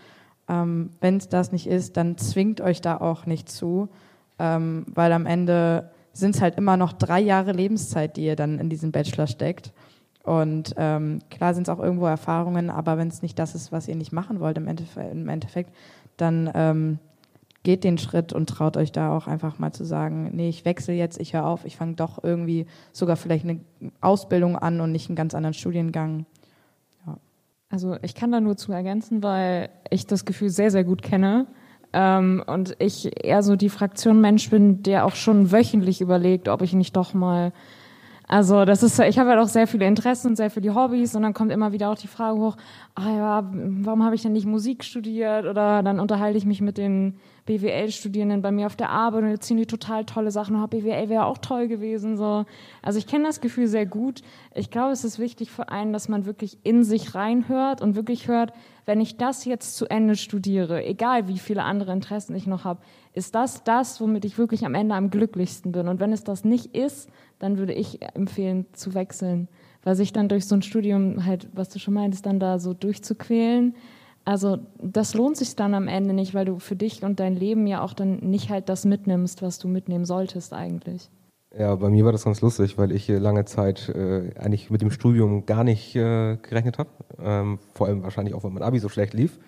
Ähm, 0.47 0.91
Wenn 1.01 1.17
es 1.17 1.27
das 1.27 1.51
nicht 1.51 1.65
ist, 1.65 1.97
dann 1.97 2.19
zwingt 2.19 2.61
euch 2.61 2.81
da 2.81 2.97
auch 2.97 3.25
nicht 3.25 3.49
zu, 3.49 3.89
ähm, 4.37 4.85
weil 4.93 5.11
am 5.11 5.25
Ende 5.25 5.89
sind 6.19 6.35
es 6.35 6.41
halt 6.41 6.57
immer 6.57 6.77
noch 6.77 6.93
drei 6.93 7.19
Jahre 7.19 7.51
Lebenszeit, 7.51 8.17
die 8.17 8.25
ihr 8.25 8.35
dann 8.35 8.59
in 8.59 8.69
diesen 8.69 8.91
Bachelor 8.91 9.27
steckt. 9.27 9.73
Und 10.23 10.73
ähm, 10.77 11.19
klar 11.29 11.53
sind 11.53 11.67
es 11.67 11.73
auch 11.73 11.79
irgendwo 11.79 12.05
Erfahrungen, 12.05 12.69
aber 12.69 12.97
wenn 12.97 13.07
es 13.07 13.21
nicht 13.21 13.39
das 13.39 13.55
ist, 13.55 13.71
was 13.71 13.87
ihr 13.87 13.95
nicht 13.95 14.11
machen 14.11 14.39
wollt 14.39 14.57
im 14.57 14.67
Endeffekt, 14.67 15.13
im 15.13 15.29
Endeffekt 15.29 15.71
dann 16.17 16.51
ähm, 16.53 16.99
geht 17.63 17.83
den 17.83 17.97
Schritt 17.97 18.33
und 18.33 18.49
traut 18.49 18.75
euch 18.75 18.91
da 18.91 19.15
auch 19.15 19.27
einfach 19.27 19.59
mal 19.59 19.71
zu 19.71 19.85
sagen, 19.85 20.31
nee, 20.33 20.49
ich 20.49 20.65
wechsle 20.65 20.93
jetzt, 20.93 21.19
ich 21.19 21.33
höre 21.33 21.45
auf, 21.45 21.65
ich 21.65 21.77
fange 21.77 21.93
doch 21.93 22.23
irgendwie 22.23 22.65
sogar 22.91 23.15
vielleicht 23.15 23.45
eine 23.45 23.59
Ausbildung 24.01 24.57
an 24.57 24.81
und 24.81 24.91
nicht 24.91 25.09
einen 25.09 25.15
ganz 25.15 25.35
anderen 25.35 25.53
Studiengang. 25.53 26.25
Ja. 27.05 27.17
Also 27.69 27.97
ich 28.01 28.15
kann 28.15 28.31
da 28.31 28.41
nur 28.41 28.57
zu 28.57 28.71
ergänzen, 28.71 29.23
weil 29.23 29.69
ich 29.89 30.07
das 30.07 30.25
Gefühl 30.25 30.49
sehr, 30.49 30.71
sehr 30.71 30.83
gut 30.83 31.01
kenne 31.01 31.47
ähm, 31.99 32.43
und 32.45 32.75
ich 32.77 33.25
eher 33.25 33.41
so 33.41 33.55
die 33.55 33.69
Fraktion 33.69 34.21
Mensch 34.21 34.51
bin, 34.51 34.83
der 34.83 35.03
auch 35.03 35.15
schon 35.15 35.51
wöchentlich 35.51 35.99
überlegt, 35.99 36.47
ob 36.47 36.61
ich 36.61 36.73
nicht 36.73 36.95
doch 36.95 37.15
mal 37.15 37.51
also 38.29 38.65
das 38.65 38.83
ist, 38.83 38.99
ich 38.99 39.17
habe 39.19 39.29
halt 39.29 39.39
auch 39.39 39.47
sehr 39.47 39.67
viele 39.67 39.87
Interessen 39.87 40.27
und 40.27 40.35
sehr 40.35 40.49
viele 40.49 40.75
Hobbys 40.75 41.15
und 41.15 41.21
dann 41.21 41.33
kommt 41.33 41.49
immer 41.49 41.71
wieder 41.71 41.89
auch 41.89 41.97
die 41.97 42.09
Frage 42.09 42.37
hoch, 42.37 42.57
ah 42.93 43.09
ja, 43.09 43.51
warum 43.53 44.03
habe 44.03 44.15
ich 44.15 44.21
denn 44.21 44.33
nicht 44.33 44.45
Musik 44.45 44.83
studiert? 44.83 45.45
Oder 45.45 45.81
dann 45.81 46.01
unterhalte 46.01 46.37
ich 46.37 46.45
mich 46.45 46.59
mit 46.59 46.77
den 46.77 47.17
BWL-Studierenden 47.45 48.41
bei 48.41 48.51
mir 48.51 48.65
auf 48.65 48.75
der 48.75 48.89
Arbeit 48.89 49.23
und 49.23 49.29
erzählen 49.29 49.59
die 49.59 49.65
total 49.65 50.03
tolle 50.03 50.31
Sachen. 50.31 50.57
Und 50.57 50.69
BWL 50.69 51.07
wäre 51.07 51.25
auch 51.25 51.37
toll 51.37 51.69
gewesen. 51.69 52.17
So. 52.17 52.43
Also 52.81 52.99
ich 52.99 53.07
kenne 53.07 53.25
das 53.25 53.39
Gefühl 53.39 53.67
sehr 53.67 53.85
gut. 53.85 54.21
Ich 54.53 54.71
glaube, 54.71 54.91
es 54.91 55.05
ist 55.05 55.19
wichtig 55.19 55.49
für 55.49 55.69
einen, 55.69 55.93
dass 55.93 56.09
man 56.09 56.25
wirklich 56.25 56.57
in 56.63 56.83
sich 56.83 57.15
reinhört 57.15 57.81
und 57.81 57.95
wirklich 57.95 58.27
hört, 58.27 58.51
wenn 58.85 59.01
ich 59.01 59.17
das 59.17 59.45
jetzt 59.45 59.75
zu 59.75 59.85
Ende 59.87 60.15
studiere, 60.15 60.83
egal 60.85 61.27
wie 61.27 61.39
viele 61.39 61.63
andere 61.63 61.91
Interessen 61.91 62.35
ich 62.35 62.47
noch 62.47 62.63
habe, 62.63 62.81
ist 63.13 63.35
das 63.35 63.63
das, 63.63 63.99
womit 63.99 64.25
ich 64.25 64.37
wirklich 64.37 64.65
am 64.65 64.75
Ende 64.75 64.95
am 64.95 65.09
glücklichsten 65.09 65.71
bin. 65.71 65.87
Und 65.87 65.99
wenn 65.99 66.13
es 66.13 66.23
das 66.23 66.45
nicht 66.45 66.75
ist, 66.75 67.09
dann 67.39 67.57
würde 67.57 67.73
ich 67.73 68.01
empfehlen 68.15 68.65
zu 68.73 68.93
wechseln, 68.93 69.47
weil 69.83 69.95
sich 69.95 70.13
dann 70.13 70.29
durch 70.29 70.45
so 70.45 70.55
ein 70.55 70.61
Studium 70.61 71.25
halt, 71.25 71.49
was 71.53 71.69
du 71.69 71.79
schon 71.79 71.93
meintest, 71.93 72.25
dann 72.25 72.39
da 72.39 72.59
so 72.59 72.73
durchzuquälen, 72.73 73.75
also 74.27 74.57
das 74.83 75.13
lohnt 75.13 75.37
sich 75.37 75.55
dann 75.55 75.73
am 75.73 75.87
Ende 75.87 76.13
nicht, 76.13 76.33
weil 76.33 76.43
du 76.43 76.59
für 76.59 76.75
dich 76.75 77.01
und 77.01 77.21
dein 77.21 77.37
Leben 77.37 77.65
ja 77.65 77.81
auch 77.81 77.93
dann 77.93 78.17
nicht 78.17 78.49
halt 78.49 78.67
das 78.67 78.83
mitnimmst, 78.83 79.41
was 79.41 79.57
du 79.57 79.69
mitnehmen 79.69 80.03
solltest 80.03 80.51
eigentlich. 80.51 81.09
Ja, 81.57 81.73
bei 81.75 81.89
mir 81.89 82.03
war 82.03 82.11
das 82.11 82.25
ganz 82.25 82.41
lustig, 82.41 82.77
weil 82.77 82.91
ich 82.91 83.07
lange 83.07 83.45
Zeit 83.45 83.87
äh, 83.87 84.33
eigentlich 84.37 84.69
mit 84.69 84.81
dem 84.81 84.91
Studium 84.91 85.45
gar 85.45 85.63
nicht 85.63 85.95
äh, 85.95 86.35
gerechnet 86.41 86.77
habe. 86.77 86.89
Ähm, 87.23 87.59
vor 87.73 87.87
allem 87.87 88.03
wahrscheinlich 88.03 88.35
auch, 88.35 88.43
weil 88.43 88.51
mein 88.51 88.63
Abi 88.63 88.79
so 88.79 88.89
schlecht 88.89 89.13
lief. 89.13 89.39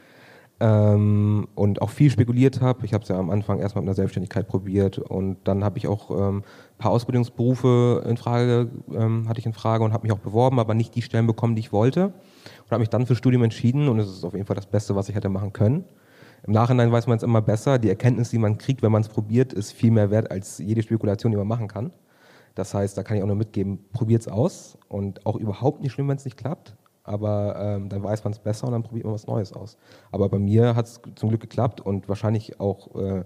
Ähm, 0.62 1.48
und 1.56 1.82
auch 1.82 1.90
viel 1.90 2.12
spekuliert 2.12 2.60
habe. 2.60 2.86
Ich 2.86 2.94
habe 2.94 3.04
es 3.04 3.10
ja 3.10 3.18
am 3.18 3.30
Anfang 3.30 3.60
erstmal 3.60 3.82
mit 3.82 3.88
einer 3.88 3.96
Selbstständigkeit 3.96 4.46
probiert 4.46 4.98
und 4.98 5.38
dann 5.46 5.64
habe 5.64 5.78
ich 5.78 5.88
auch 5.88 6.12
ähm, 6.12 6.40
ein 6.40 6.78
paar 6.78 6.92
Ausbildungsberufe 6.92 8.04
in 8.06 8.18
Frage, 8.18 8.70
ähm, 8.94 9.30
hatte 9.30 9.40
ich 9.40 9.46
in 9.46 9.54
Frage 9.54 9.86
und 9.86 9.94
habe 9.94 10.04
mich 10.04 10.12
auch 10.12 10.20
beworben, 10.20 10.60
aber 10.60 10.74
nicht 10.74 10.94
die 10.96 11.02
Stellen 11.02 11.28
bekommen, 11.28 11.56
die 11.56 11.62
ich 11.62 11.72
wollte. 11.72 12.08
Und 12.08 12.72
habe 12.72 12.80
mich 12.80 12.90
dann 12.90 13.06
für 13.06 13.16
Studium 13.16 13.44
entschieden 13.44 13.88
und 13.88 14.00
es 14.00 14.10
ist 14.10 14.26
auf 14.26 14.34
jeden 14.34 14.46
Fall 14.46 14.56
das 14.58 14.66
Beste, 14.66 14.98
was 14.98 15.08
ich 15.08 15.16
hätte 15.16 15.30
machen 15.30 15.54
können. 15.54 15.86
Im 16.46 16.52
Nachhinein 16.52 16.92
weiß 16.92 17.08
man 17.08 17.18
es 17.18 17.24
immer 17.24 17.42
besser. 17.42 17.80
Die 17.80 17.90
Erkenntnis, 17.90 18.30
die 18.30 18.38
man 18.38 18.58
kriegt, 18.58 18.82
wenn 18.82 18.92
man 18.92 19.02
es 19.02 19.08
probiert, 19.08 19.54
ist 19.54 19.72
viel 19.72 19.92
mehr 19.92 20.12
wert 20.12 20.30
als 20.30 20.58
jede 20.58 20.84
Spekulation, 20.84 21.32
die 21.32 21.38
man 21.38 21.48
machen 21.48 21.70
kann. 21.70 21.94
Das 22.56 22.74
heißt, 22.74 22.98
da 22.98 23.04
kann 23.04 23.16
ich 23.16 23.24
auch 23.24 23.28
nur 23.28 23.38
mitgeben, 23.38 23.80
probiert 23.94 24.24
es 24.24 24.28
aus 24.28 24.78
und 24.90 25.26
auch 25.26 25.38
überhaupt 25.38 25.82
nicht 25.82 25.94
schlimm, 25.94 26.10
wenn 26.10 26.18
es 26.18 26.26
nicht 26.26 26.36
klappt 26.36 26.76
aber 27.10 27.56
ähm, 27.58 27.90
dann 27.90 28.04
weiß 28.04 28.24
man 28.24 28.34
es 28.34 28.40
besser 28.40 28.68
und 28.68 28.74
dann 28.74 28.84
probiert 28.84 29.06
man 29.06 29.16
was 29.16 29.26
Neues 29.26 29.52
aus. 29.52 29.78
Aber 30.12 30.30
bei 30.30 30.38
mir 30.38 30.76
hat 30.76 30.86
es 30.86 31.02
zum 31.16 31.30
Glück 31.30 31.42
geklappt 31.42 31.82
und 31.82 32.08
wahrscheinlich 32.08 32.60
auch 32.60 32.94
äh, 32.96 33.24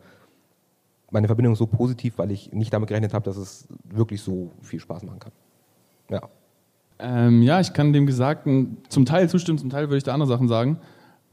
meine 1.12 1.28
Verbindung 1.28 1.56
so 1.58 1.68
positiv, 1.68 2.18
weil 2.18 2.32
ich 2.32 2.54
nicht 2.54 2.74
damit 2.74 2.88
gerechnet 2.88 3.14
habe, 3.14 3.26
dass 3.26 3.36
es 3.36 3.68
wirklich 3.84 4.22
so 4.22 4.52
viel 4.62 4.80
Spaß 4.80 5.04
machen 5.04 5.20
kann. 5.20 5.32
Ja. 6.10 6.22
Ähm, 6.98 7.42
ja, 7.42 7.60
ich 7.60 7.74
kann 7.74 7.92
dem 7.92 8.06
Gesagten 8.06 8.78
zum 8.88 9.04
Teil 9.04 9.30
zustimmen, 9.30 9.58
zum 9.58 9.70
Teil 9.70 9.90
würde 9.90 9.98
ich 9.98 10.04
da 10.04 10.14
andere 10.14 10.30
Sachen 10.30 10.48
sagen. 10.48 10.80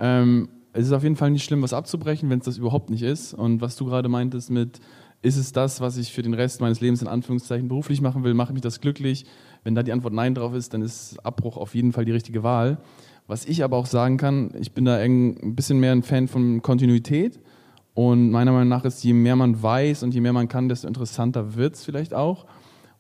Ähm, 0.01 0.49
es 0.73 0.87
ist 0.87 0.93
auf 0.93 1.05
jeden 1.05 1.17
Fall 1.17 1.31
nicht 1.31 1.45
schlimm, 1.45 1.63
was 1.63 1.73
abzubrechen, 1.73 2.31
wenn 2.31 2.41
es 2.41 2.47
das 2.47 2.59
überhaupt 2.59 2.91
nicht 2.91 3.03
ist. 3.03 3.33
Und 3.33 3.61
was 3.61 3.77
du 3.77 3.85
gerade 3.85 4.09
meintest 4.09 4.51
mit, 4.51 4.81
ist 5.23 5.37
es 5.37 5.53
das, 5.53 5.81
was 5.81 5.97
ich 5.99 6.13
für 6.13 6.23
den 6.23 6.35
Rest 6.35 6.61
meines 6.61 6.81
Lebens 6.81 7.01
in 7.01 7.09
Anführungszeichen 7.09 7.69
beruflich 7.69 8.01
machen 8.01 8.25
will, 8.25 8.35
macht 8.35 8.53
mich 8.53 8.63
das 8.63 8.81
glücklich? 8.81 9.25
Wenn 9.65 9.75
da 9.75 9.83
die 9.83 9.93
Antwort 9.93 10.15
Nein 10.15 10.35
drauf 10.35 10.55
ist, 10.55 10.75
dann 10.75 10.83
ist 10.83 11.19
Abbruch 11.25 11.57
auf 11.57 11.75
jeden 11.75 11.93
Fall 11.93 12.05
die 12.05 12.13
richtige 12.13 12.43
Wahl. 12.43 12.79
Was 13.27 13.45
ich 13.45 13.63
aber 13.63 13.77
auch 13.77 13.87
sagen 13.87 14.17
kann, 14.17 14.51
ich 14.59 14.73
bin 14.73 14.85
da 14.85 14.97
ein 14.97 15.55
bisschen 15.55 15.79
mehr 15.79 15.93
ein 15.93 16.03
Fan 16.03 16.29
von 16.29 16.63
Kontinuität. 16.63 17.39
Und 17.95 18.31
meiner 18.31 18.53
Meinung 18.53 18.69
nach 18.69 18.85
ist, 18.85 19.03
je 19.05 19.13
mehr 19.13 19.37
man 19.37 19.63
weiß 19.63 20.03
und 20.03 20.15
je 20.15 20.21
mehr 20.21 20.33
man 20.33 20.49
kann, 20.49 20.69
desto 20.69 20.89
interessanter 20.89 21.55
wird 21.55 21.75
es 21.75 21.85
vielleicht 21.85 22.15
auch. 22.15 22.47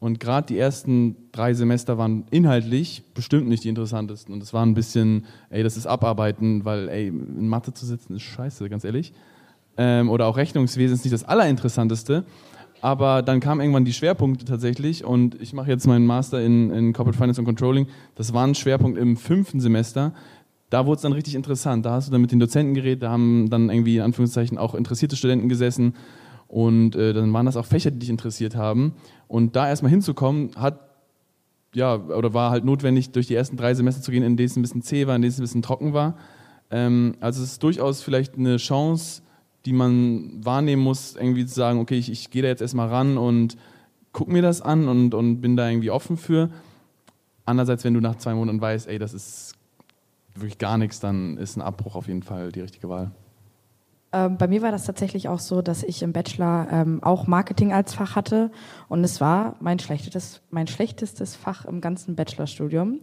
Und 0.00 0.18
gerade 0.18 0.46
die 0.46 0.58
ersten 0.58 1.16
drei 1.30 1.52
Semester 1.52 1.98
waren 1.98 2.24
inhaltlich 2.30 3.02
bestimmt 3.14 3.48
nicht 3.48 3.64
die 3.64 3.68
interessantesten. 3.68 4.32
Und 4.32 4.42
es 4.42 4.54
war 4.54 4.64
ein 4.64 4.74
bisschen, 4.74 5.26
ey, 5.50 5.62
das 5.62 5.76
ist 5.76 5.86
Abarbeiten, 5.86 6.64
weil, 6.64 6.88
ey, 6.88 7.08
in 7.08 7.48
Mathe 7.48 7.74
zu 7.74 7.84
sitzen 7.84 8.16
ist 8.16 8.22
scheiße, 8.22 8.68
ganz 8.70 8.84
ehrlich. 8.84 9.12
Ähm, 9.76 10.08
oder 10.08 10.26
auch 10.26 10.36
Rechnungswesen 10.38 10.94
ist 10.94 11.04
nicht 11.04 11.12
das 11.12 11.24
Allerinteressanteste. 11.24 12.24
Aber 12.82 13.22
dann 13.22 13.40
kamen 13.40 13.60
irgendwann 13.60 13.84
die 13.84 13.92
Schwerpunkte 13.92 14.44
tatsächlich 14.44 15.04
und 15.04 15.40
ich 15.40 15.52
mache 15.52 15.70
jetzt 15.70 15.86
meinen 15.86 16.06
Master 16.06 16.40
in, 16.40 16.70
in 16.70 16.92
Corporate 16.92 17.18
Finance 17.18 17.40
und 17.40 17.44
Controlling. 17.44 17.86
Das 18.14 18.32
war 18.32 18.46
ein 18.46 18.54
Schwerpunkt 18.54 18.98
im 18.98 19.16
fünften 19.16 19.60
Semester. 19.60 20.12
Da 20.70 20.86
wurde 20.86 20.96
es 20.96 21.02
dann 21.02 21.12
richtig 21.12 21.34
interessant. 21.34 21.84
Da 21.84 21.92
hast 21.92 22.08
du 22.08 22.12
dann 22.12 22.20
mit 22.20 22.32
den 22.32 22.40
Dozenten 22.40 22.74
geredet, 22.74 23.02
da 23.02 23.10
haben 23.10 23.50
dann 23.50 23.68
irgendwie 23.70 23.96
in 23.96 24.02
Anführungszeichen 24.02 24.56
auch 24.56 24.74
interessierte 24.74 25.16
Studenten 25.16 25.48
gesessen 25.48 25.94
und 26.46 26.96
äh, 26.96 27.12
dann 27.12 27.32
waren 27.32 27.46
das 27.46 27.56
auch 27.56 27.66
Fächer, 27.66 27.90
die 27.90 28.00
dich 28.00 28.10
interessiert 28.10 28.56
haben. 28.56 28.94
Und 29.28 29.56
da 29.56 29.68
erstmal 29.68 29.90
hinzukommen, 29.90 30.50
hat 30.56 30.80
ja, 31.74 31.96
oder 31.96 32.34
war 32.34 32.50
halt 32.50 32.64
notwendig, 32.64 33.12
durch 33.12 33.26
die 33.28 33.34
ersten 33.34 33.56
drei 33.56 33.74
Semester 33.74 34.02
zu 34.02 34.10
gehen, 34.10 34.22
in 34.22 34.36
denen 34.36 34.46
es 34.46 34.56
ein 34.56 34.62
bisschen 34.62 34.82
zäh 34.82 35.06
war, 35.06 35.14
in 35.16 35.22
denen 35.22 35.30
es 35.30 35.38
ein 35.38 35.42
bisschen 35.42 35.62
trocken 35.62 35.92
war. 35.92 36.16
Ähm, 36.70 37.14
also 37.20 37.42
es 37.42 37.52
ist 37.52 37.62
durchaus 37.62 38.02
vielleicht 38.02 38.36
eine 38.36 38.56
Chance, 38.56 39.22
die 39.66 39.72
man 39.72 40.44
wahrnehmen 40.44 40.82
muss, 40.82 41.16
irgendwie 41.16 41.46
zu 41.46 41.54
sagen, 41.54 41.80
okay, 41.80 41.98
ich, 41.98 42.10
ich 42.10 42.30
gehe 42.30 42.42
da 42.42 42.48
jetzt 42.48 42.62
erstmal 42.62 42.88
ran 42.88 43.18
und 43.18 43.56
gucke 44.12 44.32
mir 44.32 44.42
das 44.42 44.62
an 44.62 44.88
und, 44.88 45.14
und 45.14 45.40
bin 45.40 45.56
da 45.56 45.68
irgendwie 45.68 45.90
offen 45.90 46.16
für. 46.16 46.50
Andererseits, 47.44 47.84
wenn 47.84 47.94
du 47.94 48.00
nach 48.00 48.16
zwei 48.16 48.34
Monaten 48.34 48.60
weißt, 48.60 48.88
ey, 48.88 48.98
das 48.98 49.12
ist 49.14 49.54
wirklich 50.34 50.58
gar 50.58 50.78
nichts, 50.78 51.00
dann 51.00 51.36
ist 51.36 51.56
ein 51.56 51.62
Abbruch 51.62 51.96
auf 51.96 52.08
jeden 52.08 52.22
Fall 52.22 52.52
die 52.52 52.60
richtige 52.60 52.88
Wahl. 52.88 53.10
Ähm, 54.12 54.38
bei 54.38 54.48
mir 54.48 54.62
war 54.62 54.72
das 54.72 54.84
tatsächlich 54.84 55.28
auch 55.28 55.38
so, 55.38 55.62
dass 55.62 55.82
ich 55.82 56.02
im 56.02 56.12
Bachelor 56.12 56.66
ähm, 56.70 57.02
auch 57.02 57.26
Marketing 57.26 57.72
als 57.72 57.94
Fach 57.94 58.16
hatte 58.16 58.50
und 58.88 59.04
es 59.04 59.20
war 59.20 59.56
mein 59.60 59.78
schlechtestes, 59.78 60.40
mein 60.50 60.66
schlechtestes 60.66 61.36
Fach 61.36 61.64
im 61.64 61.80
ganzen 61.80 62.16
Bachelorstudium. 62.16 63.00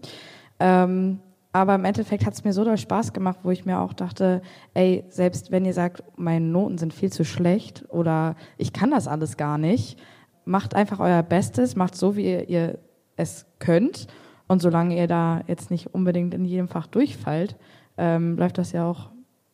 Ähm, 0.60 1.20
aber 1.52 1.76
im 1.76 1.86
Endeffekt 1.86 2.26
hat 2.26 2.34
es 2.34 2.44
mir 2.44 2.54
so 2.54 2.64
doll 2.64 2.78
Spaß 2.78 3.14
gemacht, 3.14 3.40
wo 3.44 3.52
ich 3.52 3.66
mir 3.66 3.80
auch 3.80 3.94
dachte, 3.94 4.42
ey, 4.74 5.06
selbst 5.10 5.52
wenn 5.52 5.66
ihr 5.66 5.74
sagt, 5.74 6.04
meine 6.16 6.46
Noten 6.46 6.78
sind 6.78 6.94
viel 6.94 7.12
zu 7.12 7.24
schlecht 7.24 7.86
oder 7.90 8.36
ich 8.58 8.74
kann 8.74 8.92
das 8.92 9.08
alles 9.08 9.38
gar 9.38 9.58
nicht, 9.58 10.00
macht 10.46 10.76
einfach 10.76 11.00
euer 11.00 11.24
Bestes, 11.24 11.76
macht 11.76 11.96
so, 11.96 12.16
wie 12.16 12.26
ihr, 12.26 12.50
ihr 12.50 12.80
es 13.16 13.46
könnt. 13.60 14.08
Und 14.48 14.62
solange 14.62 14.98
ihr 14.98 15.08
da 15.08 15.42
jetzt 15.48 15.72
nicht 15.72 15.94
unbedingt 15.94 16.34
in 16.34 16.46
jedem 16.46 16.70
Fach 16.70 16.88
durchfallt, 16.88 17.58
ähm, 17.98 18.38
läuft 18.38 18.58
das 18.58 18.72
ja 18.72 18.86
auch 18.86 19.10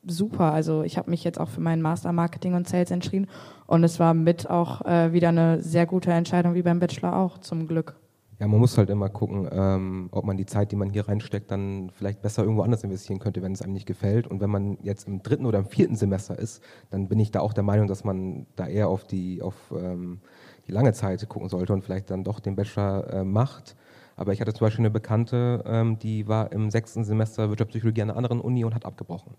super. 0.06 0.52
Also 0.52 0.84
ich 0.84 0.98
habe 0.98 1.10
mich 1.10 1.24
jetzt 1.24 1.39
auch 1.39 1.50
für 1.50 1.62
meinen 1.62 1.82
Master 1.82 2.12
Marketing 2.12 2.54
und 2.54 2.68
Sales 2.68 2.91
entschieden 2.91 3.28
und 3.66 3.84
es 3.84 4.00
war 4.00 4.14
mit 4.14 4.50
auch 4.50 4.82
äh, 4.86 5.14
wieder 5.14 5.30
eine 5.30 5.62
sehr 5.62 5.86
gute 5.86 6.12
Entscheidung, 6.12 6.54
wie 6.54 6.62
beim 6.62 6.80
Bachelor 6.80 7.16
auch, 7.16 7.38
zum 7.39 7.68
Glück. 7.68 7.96
Ja, 8.39 8.47
man 8.47 8.59
muss 8.59 8.77
halt 8.77 8.89
immer 8.89 9.09
gucken, 9.09 9.47
ähm, 9.51 10.09
ob 10.11 10.25
man 10.25 10.38
die 10.38 10.45
Zeit, 10.45 10.71
die 10.71 10.75
man 10.75 10.89
hier 10.89 11.07
reinsteckt, 11.07 11.51
dann 11.51 11.91
vielleicht 11.91 12.21
besser 12.21 12.41
irgendwo 12.41 12.63
anders 12.63 12.84
investieren 12.84 13.19
könnte, 13.19 13.41
wenn 13.43 13.51
es 13.51 13.61
einem 13.61 13.73
nicht 13.73 13.86
gefällt. 13.86 14.27
Und 14.27 14.41
wenn 14.41 14.49
man 14.49 14.77
jetzt 14.81 15.07
im 15.07 15.21
dritten 15.21 15.45
oder 15.45 15.59
im 15.59 15.65
vierten 15.65 15.95
Semester 15.95 16.38
ist, 16.38 16.61
dann 16.89 17.07
bin 17.07 17.19
ich 17.19 17.31
da 17.31 17.41
auch 17.41 17.53
der 17.53 17.63
Meinung, 17.63 17.88
dass 17.88 18.03
man 18.03 18.47
da 18.55 18.67
eher 18.67 18.89
auf 18.89 19.05
die, 19.05 19.41
auf, 19.41 19.55
ähm, 19.77 20.19
die 20.67 20.71
lange 20.71 20.93
Zeit 20.93 21.27
gucken 21.29 21.47
sollte 21.47 21.73
und 21.73 21.84
vielleicht 21.84 22.09
dann 22.09 22.23
doch 22.23 22.39
den 22.39 22.55
Bachelor 22.55 23.07
äh, 23.13 23.23
macht. 23.23 23.75
Aber 24.15 24.34
ich 24.34 24.41
hatte 24.41 24.53
zum 24.53 24.65
Beispiel 24.65 24.84
eine 24.84 24.91
Bekannte, 24.91 25.63
ähm, 25.67 25.99
die 25.99 26.27
war 26.27 26.51
im 26.51 26.71
sechsten 26.71 27.03
Semester 27.03 27.49
Wirtschaftspsychologie 27.49 28.01
an 28.01 28.09
einer 28.09 28.17
anderen 28.17 28.41
Uni 28.41 28.65
und 28.65 28.73
hat 28.75 28.86
abgebrochen. 28.86 29.36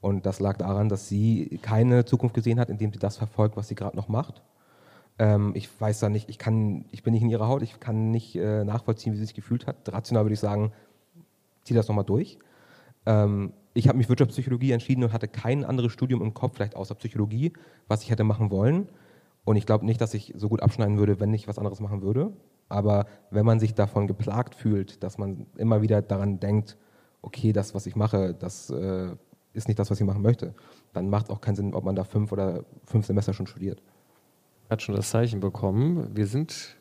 Und 0.00 0.26
das 0.26 0.40
lag 0.40 0.56
daran, 0.56 0.88
dass 0.88 1.08
sie 1.08 1.60
keine 1.62 2.04
Zukunft 2.04 2.34
gesehen 2.34 2.58
hat, 2.58 2.70
indem 2.70 2.92
sie 2.92 2.98
das 2.98 3.16
verfolgt, 3.18 3.56
was 3.56 3.68
sie 3.68 3.76
gerade 3.76 3.96
noch 3.96 4.08
macht 4.08 4.42
ähm, 5.18 5.52
ich 5.54 5.68
weiß 5.80 6.00
da 6.00 6.08
nicht, 6.08 6.28
ich 6.28 6.38
kann, 6.38 6.84
ich 6.90 7.02
bin 7.02 7.12
nicht 7.12 7.22
in 7.22 7.30
ihrer 7.30 7.48
Haut, 7.48 7.62
ich 7.62 7.80
kann 7.80 8.10
nicht 8.10 8.36
äh, 8.36 8.64
nachvollziehen, 8.64 9.12
wie 9.12 9.16
sie 9.16 9.24
sich 9.24 9.34
gefühlt 9.34 9.66
hat. 9.66 9.92
Rational 9.92 10.24
würde 10.24 10.34
ich 10.34 10.40
sagen, 10.40 10.72
zieh 11.64 11.74
das 11.74 11.88
nochmal 11.88 12.04
durch. 12.04 12.38
Ähm, 13.06 13.52
ich 13.74 13.88
habe 13.88 13.98
mich 13.98 14.08
Wirtschaftspsychologie 14.08 14.72
entschieden 14.72 15.02
und 15.04 15.12
hatte 15.12 15.28
kein 15.28 15.64
anderes 15.64 15.92
Studium 15.92 16.22
im 16.22 16.34
Kopf, 16.34 16.56
vielleicht 16.56 16.76
außer 16.76 16.94
Psychologie, 16.94 17.52
was 17.88 18.02
ich 18.02 18.10
hätte 18.10 18.24
machen 18.24 18.50
wollen. 18.50 18.88
Und 19.44 19.56
ich 19.56 19.66
glaube 19.66 19.86
nicht, 19.86 20.00
dass 20.00 20.14
ich 20.14 20.32
so 20.36 20.48
gut 20.48 20.62
abschneiden 20.62 20.98
würde, 20.98 21.18
wenn 21.20 21.32
ich 21.34 21.48
was 21.48 21.58
anderes 21.58 21.80
machen 21.80 22.02
würde. 22.02 22.32
Aber 22.68 23.06
wenn 23.30 23.44
man 23.44 23.60
sich 23.60 23.74
davon 23.74 24.06
geplagt 24.06 24.54
fühlt, 24.54 25.02
dass 25.02 25.18
man 25.18 25.46
immer 25.56 25.82
wieder 25.82 26.00
daran 26.00 26.38
denkt, 26.38 26.78
okay, 27.22 27.52
das, 27.52 27.74
was 27.74 27.86
ich 27.86 27.96
mache, 27.96 28.34
das 28.34 28.70
äh, 28.70 29.14
ist 29.52 29.68
nicht 29.68 29.78
das, 29.78 29.90
was 29.90 30.00
ich 30.00 30.06
machen 30.06 30.22
möchte, 30.22 30.54
dann 30.92 31.08
macht 31.10 31.26
es 31.26 31.30
auch 31.30 31.40
keinen 31.40 31.56
Sinn, 31.56 31.74
ob 31.74 31.84
man 31.84 31.96
da 31.96 32.04
fünf 32.04 32.32
oder 32.32 32.64
fünf 32.84 33.06
Semester 33.06 33.32
schon 33.32 33.46
studiert 33.46 33.82
hat 34.72 34.82
schon 34.82 34.96
das 34.96 35.10
Zeichen 35.10 35.40
bekommen. 35.40 36.08
Wir 36.16 36.26
sind 36.26 36.76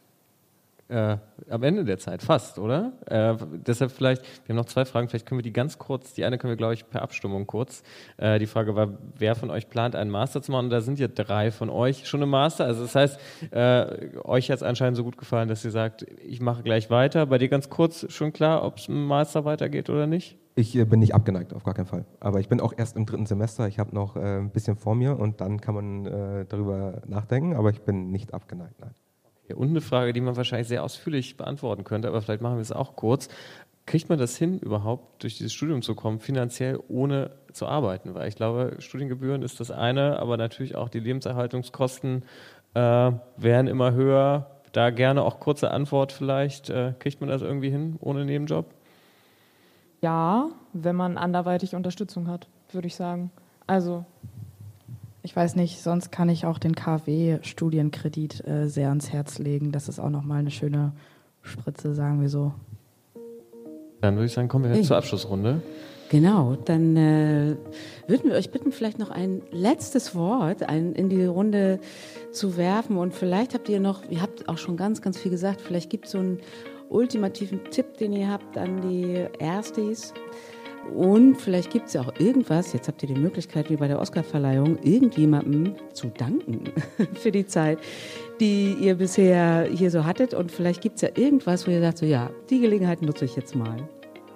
äh, 0.91 1.17
am 1.49 1.63
Ende 1.63 1.85
der 1.85 1.97
Zeit, 1.97 2.21
fast, 2.21 2.59
oder? 2.59 2.91
Äh, 3.05 3.35
deshalb 3.65 3.91
vielleicht, 3.91 4.21
wir 4.45 4.53
haben 4.53 4.57
noch 4.57 4.65
zwei 4.65 4.85
Fragen, 4.85 5.07
vielleicht 5.07 5.25
können 5.25 5.39
wir 5.39 5.43
die 5.43 5.53
ganz 5.53 5.77
kurz, 5.77 6.13
die 6.13 6.25
eine 6.25 6.37
können 6.37 6.51
wir, 6.51 6.57
glaube 6.57 6.73
ich, 6.73 6.89
per 6.89 7.01
Abstimmung 7.01 7.47
kurz. 7.47 7.81
Äh, 8.17 8.39
die 8.39 8.45
Frage 8.45 8.75
war, 8.75 8.89
wer 9.17 9.35
von 9.35 9.49
euch 9.49 9.69
plant, 9.69 9.95
einen 9.95 10.11
Master 10.11 10.41
zu 10.41 10.51
machen? 10.51 10.65
Und 10.65 10.69
da 10.69 10.81
sind 10.81 10.99
ja 10.99 11.07
drei 11.07 11.51
von 11.51 11.69
euch 11.69 12.07
schon 12.07 12.21
im 12.21 12.29
Master. 12.29 12.65
Also 12.65 12.83
das 12.83 12.93
heißt, 12.93 13.19
äh, 13.51 14.17
euch 14.23 14.51
hat 14.51 14.57
es 14.57 14.63
anscheinend 14.63 14.97
so 14.97 15.03
gut 15.03 15.17
gefallen, 15.17 15.47
dass 15.47 15.63
ihr 15.63 15.71
sagt, 15.71 16.05
ich 16.27 16.41
mache 16.41 16.61
gleich 16.63 16.89
weiter. 16.89 17.25
Bei 17.25 17.37
dir 17.37 17.47
ganz 17.47 17.69
kurz 17.69 18.11
schon 18.11 18.33
klar, 18.33 18.63
ob 18.63 18.77
es 18.77 18.89
im 18.89 19.05
Master 19.05 19.45
weitergeht 19.45 19.89
oder 19.89 20.07
nicht? 20.07 20.37
Ich 20.55 20.75
äh, 20.75 20.83
bin 20.83 20.99
nicht 20.99 21.15
abgeneigt, 21.15 21.53
auf 21.53 21.63
gar 21.63 21.73
keinen 21.73 21.85
Fall. 21.85 22.05
Aber 22.19 22.41
ich 22.41 22.49
bin 22.49 22.59
auch 22.59 22.73
erst 22.75 22.97
im 22.97 23.05
dritten 23.05 23.25
Semester. 23.25 23.67
Ich 23.67 23.79
habe 23.79 23.95
noch 23.95 24.17
äh, 24.17 24.39
ein 24.39 24.49
bisschen 24.49 24.75
vor 24.75 24.95
mir 24.95 25.17
und 25.17 25.39
dann 25.39 25.61
kann 25.61 25.75
man 25.75 26.45
darüber 26.49 27.01
nachdenken. 27.07 27.55
Aber 27.55 27.69
ich 27.69 27.81
bin 27.81 28.11
nicht 28.11 28.33
abgeneigt, 28.33 28.79
nein. 28.79 28.91
Okay, 29.51 29.59
und 29.59 29.69
eine 29.69 29.81
Frage, 29.81 30.13
die 30.13 30.21
man 30.21 30.37
wahrscheinlich 30.37 30.67
sehr 30.67 30.83
ausführlich 30.83 31.35
beantworten 31.35 31.83
könnte, 31.83 32.07
aber 32.07 32.21
vielleicht 32.21 32.41
machen 32.41 32.55
wir 32.55 32.61
es 32.61 32.71
auch 32.71 32.95
kurz. 32.95 33.27
kriegt 33.85 34.09
man 34.09 34.19
das 34.19 34.37
hin, 34.37 34.59
überhaupt 34.59 35.23
durch 35.23 35.37
dieses 35.37 35.51
Studium 35.51 35.81
zu 35.81 35.95
kommen, 35.95 36.19
finanziell 36.19 36.79
ohne 36.87 37.31
zu 37.51 37.67
arbeiten? 37.67 38.13
Weil 38.13 38.29
ich 38.29 38.35
glaube, 38.35 38.75
Studiengebühren 38.79 39.41
ist 39.41 39.59
das 39.59 39.71
eine, 39.71 40.19
aber 40.19 40.37
natürlich 40.37 40.75
auch 40.75 40.87
die 40.87 40.99
Lebenserhaltungskosten 40.99 42.23
äh, 42.75 42.79
werden 42.79 43.67
immer 43.67 43.91
höher. 43.93 44.61
Da 44.71 44.91
gerne 44.91 45.23
auch 45.23 45.41
kurze 45.41 45.71
Antwort 45.71 46.13
vielleicht. 46.13 46.69
Äh, 46.69 46.93
kriegt 46.99 47.19
man 47.19 47.29
das 47.29 47.41
irgendwie 47.41 47.69
hin 47.69 47.97
ohne 47.99 48.23
Nebenjob? 48.23 48.73
Ja, 50.01 50.49
wenn 50.71 50.95
man 50.95 51.17
anderweitig 51.17 51.75
Unterstützung 51.75 52.27
hat, 52.27 52.47
würde 52.71 52.87
ich 52.87 52.95
sagen. 52.95 53.31
Also 53.67 54.05
ich 55.23 55.35
weiß 55.35 55.55
nicht, 55.55 55.81
sonst 55.81 56.11
kann 56.11 56.29
ich 56.29 56.45
auch 56.45 56.57
den 56.57 56.75
KfW-Studienkredit 56.75 58.47
äh, 58.47 58.67
sehr 58.67 58.89
ans 58.89 59.11
Herz 59.11 59.37
legen. 59.39 59.71
Das 59.71 59.87
ist 59.87 59.99
auch 59.99 60.09
nochmal 60.09 60.39
eine 60.39 60.51
schöne 60.51 60.93
Spritze, 61.41 61.93
sagen 61.93 62.21
wir 62.21 62.29
so. 62.29 62.53
Dann 64.01 64.15
würde 64.15 64.25
ich 64.25 64.33
sagen, 64.33 64.47
kommen 64.47 64.65
wir 64.65 64.71
hey. 64.71 64.81
zur 64.81 64.97
Abschlussrunde. 64.97 65.61
Genau, 66.09 66.57
dann 66.65 66.97
äh, 66.97 67.55
würden 68.07 68.29
wir 68.29 68.35
euch 68.35 68.51
bitten, 68.51 68.73
vielleicht 68.73 68.99
noch 68.99 69.11
ein 69.11 69.43
letztes 69.51 70.13
Wort 70.13 70.63
ein, 70.63 70.93
in 70.93 71.07
die 71.07 71.23
Runde 71.23 71.79
zu 72.31 72.57
werfen. 72.57 72.97
Und 72.97 73.13
vielleicht 73.13 73.53
habt 73.53 73.69
ihr 73.69 73.79
noch, 73.79 74.01
ihr 74.09 74.21
habt 74.21 74.49
auch 74.49 74.57
schon 74.57 74.75
ganz, 74.75 75.01
ganz 75.01 75.17
viel 75.17 75.31
gesagt, 75.31 75.61
vielleicht 75.61 75.89
gibt 75.89 76.07
es 76.07 76.11
so 76.11 76.17
einen 76.17 76.39
ultimativen 76.89 77.63
Tipp, 77.71 77.97
den 77.97 78.11
ihr 78.11 78.29
habt 78.29 78.57
an 78.57 78.81
die 78.81 79.25
Erstis. 79.39 80.13
Und 80.93 81.35
vielleicht 81.35 81.71
gibt 81.71 81.87
es 81.87 81.93
ja 81.93 82.01
auch 82.01 82.13
irgendwas, 82.19 82.73
jetzt 82.73 82.87
habt 82.87 83.01
ihr 83.03 83.13
die 83.13 83.19
Möglichkeit, 83.19 83.69
wie 83.69 83.75
bei 83.75 83.87
der 83.87 83.99
Oscarverleihung, 83.99 84.77
irgendjemandem 84.83 85.75
zu 85.93 86.07
danken 86.07 86.63
für 87.13 87.31
die 87.31 87.45
Zeit, 87.45 87.79
die 88.39 88.73
ihr 88.73 88.95
bisher 88.95 89.67
hier 89.71 89.91
so 89.91 90.05
hattet. 90.05 90.33
Und 90.33 90.51
vielleicht 90.51 90.81
gibt 90.81 90.95
es 90.95 91.01
ja 91.01 91.09
irgendwas, 91.15 91.67
wo 91.67 91.71
ihr 91.71 91.81
sagt, 91.81 91.99
so 91.99 92.05
ja, 92.05 92.29
die 92.49 92.59
Gelegenheit 92.59 93.01
nutze 93.01 93.25
ich 93.25 93.35
jetzt 93.35 93.55
mal. 93.55 93.77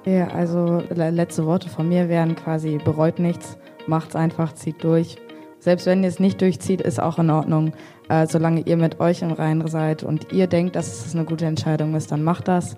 Ja, 0.06 0.28
also 0.28 0.84
letzte 0.94 1.46
Worte 1.46 1.68
von 1.68 1.90
mir 1.90 2.10
wären 2.10 2.36
quasi, 2.36 2.78
bereut 2.84 3.18
nichts, 3.18 3.58
macht's 3.88 4.16
einfach, 4.16 4.54
zieht 4.54 4.84
durch. 4.84 5.18
Selbst 5.60 5.88
wenn 5.88 6.04
ihr 6.04 6.10
es 6.10 6.20
nicht 6.20 6.42
durchzieht, 6.42 6.82
ist 6.82 7.02
auch 7.02 7.18
in 7.18 7.32
Ordnung. 7.32 7.74
Äh, 8.08 8.28
solange 8.28 8.62
ihr 8.62 8.78
mit 8.78 9.00
euch 9.00 9.24
im 9.24 9.32
Reinen 9.32 9.68
seid 9.68 10.04
und 10.04 10.32
ihr 10.32 10.46
denkt, 10.46 10.76
dass 10.76 11.06
es 11.08 11.16
eine 11.16 11.26
gute 11.26 11.46
Entscheidung 11.46 11.96
ist, 11.96 12.12
dann 12.12 12.24
macht 12.24 12.48
das 12.48 12.78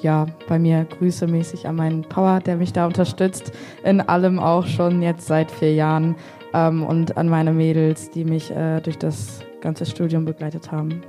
ja, 0.00 0.26
bei 0.48 0.58
mir 0.58 0.84
Grüße 0.84 1.26
mäßig 1.26 1.66
an 1.66 1.76
meinen 1.76 2.02
Power, 2.02 2.40
der 2.40 2.56
mich 2.56 2.72
da 2.72 2.86
unterstützt, 2.86 3.52
in 3.84 4.00
allem 4.00 4.38
auch 4.38 4.66
schon 4.66 5.02
jetzt 5.02 5.26
seit 5.26 5.50
vier 5.50 5.74
Jahren 5.74 6.16
ähm, 6.52 6.82
und 6.84 7.16
an 7.16 7.28
meine 7.28 7.52
Mädels, 7.52 8.10
die 8.10 8.24
mich 8.24 8.50
äh, 8.50 8.80
durch 8.80 8.98
das 8.98 9.40
ganze 9.60 9.86
Studium 9.86 10.24
begleitet 10.24 10.70
haben. 10.70 11.02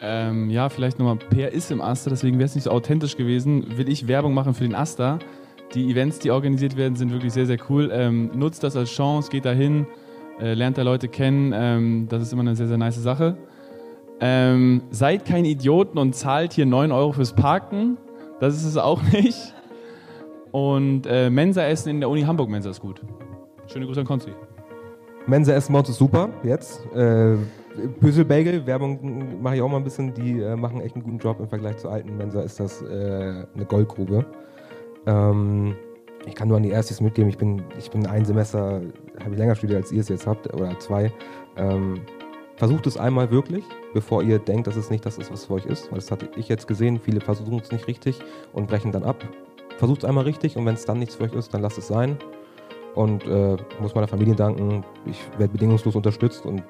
Ähm, 0.00 0.50
ja, 0.50 0.68
vielleicht 0.68 0.98
nochmal, 0.98 1.16
Per 1.16 1.52
ist 1.52 1.70
im 1.70 1.80
Aster, 1.80 2.10
deswegen 2.10 2.38
wäre 2.38 2.46
es 2.46 2.54
nicht 2.54 2.64
so 2.64 2.70
authentisch 2.70 3.16
gewesen. 3.16 3.78
Will 3.78 3.88
ich 3.88 4.06
Werbung 4.06 4.34
machen 4.34 4.54
für 4.54 4.64
den 4.64 4.74
Aster? 4.74 5.18
Die 5.74 5.90
Events, 5.90 6.18
die 6.18 6.30
organisiert 6.30 6.76
werden, 6.76 6.96
sind 6.96 7.10
wirklich 7.12 7.32
sehr, 7.32 7.46
sehr 7.46 7.58
cool. 7.68 7.90
Ähm, 7.92 8.30
nutzt 8.34 8.62
das 8.62 8.76
als 8.76 8.90
Chance, 8.90 9.30
geht 9.30 9.44
dahin, 9.44 9.86
äh, 10.40 10.54
lernt 10.54 10.78
da 10.78 10.82
Leute 10.82 11.08
kennen. 11.08 11.52
Ähm, 11.54 12.06
das 12.08 12.22
ist 12.22 12.32
immer 12.32 12.42
eine 12.42 12.54
sehr, 12.54 12.68
sehr 12.68 12.78
nice 12.78 13.02
Sache. 13.02 13.36
Ähm, 14.20 14.82
seid 14.90 15.24
keine 15.24 15.48
Idioten 15.48 15.98
und 15.98 16.14
zahlt 16.14 16.52
hier 16.52 16.66
9 16.66 16.92
Euro 16.92 17.12
fürs 17.12 17.32
Parken. 17.32 17.98
Das 18.40 18.54
ist 18.54 18.64
es 18.64 18.76
auch 18.76 19.02
nicht. 19.12 19.54
Und 20.52 21.06
äh, 21.06 21.30
Mensa-Essen 21.30 21.90
in 21.90 22.00
der 22.00 22.08
Uni 22.08 22.22
Hamburg 22.22 22.48
Mensa 22.48 22.70
ist 22.70 22.80
gut. 22.80 23.00
Schöne 23.66 23.86
Grüße 23.86 24.00
an 24.00 24.06
Konzi. 24.06 24.30
Mensa-Essen 25.26 25.72
bei 25.72 25.80
ist 25.80 25.96
super, 25.96 26.28
jetzt. 26.42 26.84
Äh, 26.94 27.36
Pösel 28.00 28.24
Bagel, 28.24 28.66
Werbung 28.66 29.42
mache 29.42 29.56
ich 29.56 29.62
auch 29.62 29.68
mal 29.68 29.78
ein 29.78 29.84
bisschen, 29.84 30.14
die 30.14 30.40
äh, 30.40 30.56
machen 30.56 30.80
echt 30.80 30.94
einen 30.94 31.04
guten 31.04 31.18
Job 31.18 31.40
im 31.40 31.48
Vergleich 31.48 31.76
zur 31.76 31.92
alten 31.92 32.16
Mensa, 32.16 32.42
ist 32.42 32.60
das 32.60 32.80
äh, 32.82 33.44
eine 33.54 33.64
Goldgrube. 33.66 34.24
Ähm, 35.06 35.74
ich 36.26 36.34
kann 36.34 36.48
nur 36.48 36.56
an 36.56 36.62
die 36.62 36.70
Erstes 36.70 37.00
mitgeben, 37.00 37.28
ich 37.28 37.38
bin, 37.38 37.62
ich 37.78 37.90
bin 37.90 38.06
ein 38.06 38.24
Semester, 38.24 38.80
habe 39.20 39.32
ich 39.32 39.38
länger 39.38 39.54
studiert, 39.56 39.82
als 39.82 39.92
ihr 39.92 40.00
es 40.00 40.08
jetzt 40.08 40.26
habt, 40.26 40.52
oder 40.54 40.78
zwei. 40.78 41.12
Ähm, 41.56 42.00
versucht 42.56 42.86
es 42.86 42.96
einmal 42.96 43.30
wirklich, 43.30 43.64
bevor 43.94 44.22
ihr 44.22 44.38
denkt, 44.38 44.66
dass 44.66 44.76
es 44.76 44.90
nicht 44.90 45.04
das 45.06 45.18
ist, 45.18 45.30
was 45.30 45.44
für 45.44 45.54
euch 45.54 45.66
ist. 45.66 45.90
Weil 45.90 45.98
das 45.98 46.10
hatte 46.10 46.28
ich 46.36 46.48
jetzt 46.48 46.66
gesehen, 46.66 46.98
viele 46.98 47.20
versuchen 47.20 47.58
es 47.58 47.70
nicht 47.70 47.86
richtig 47.86 48.18
und 48.52 48.66
brechen 48.66 48.92
dann 48.92 49.04
ab. 49.04 49.24
Versucht 49.78 49.98
es 49.98 50.04
einmal 50.04 50.24
richtig 50.24 50.56
und 50.56 50.64
wenn 50.66 50.74
es 50.74 50.84
dann 50.84 50.98
nichts 50.98 51.16
für 51.16 51.24
euch 51.24 51.34
ist, 51.34 51.52
dann 51.52 51.62
lasst 51.62 51.78
es 51.78 51.86
sein. 51.86 52.16
Und 52.94 53.26
äh, 53.26 53.56
muss 53.80 53.94
meiner 53.94 54.08
Familie 54.08 54.34
danken, 54.34 54.82
ich 55.04 55.18
werde 55.36 55.52
bedingungslos 55.52 55.94
unterstützt 55.94 56.46
und 56.46 56.62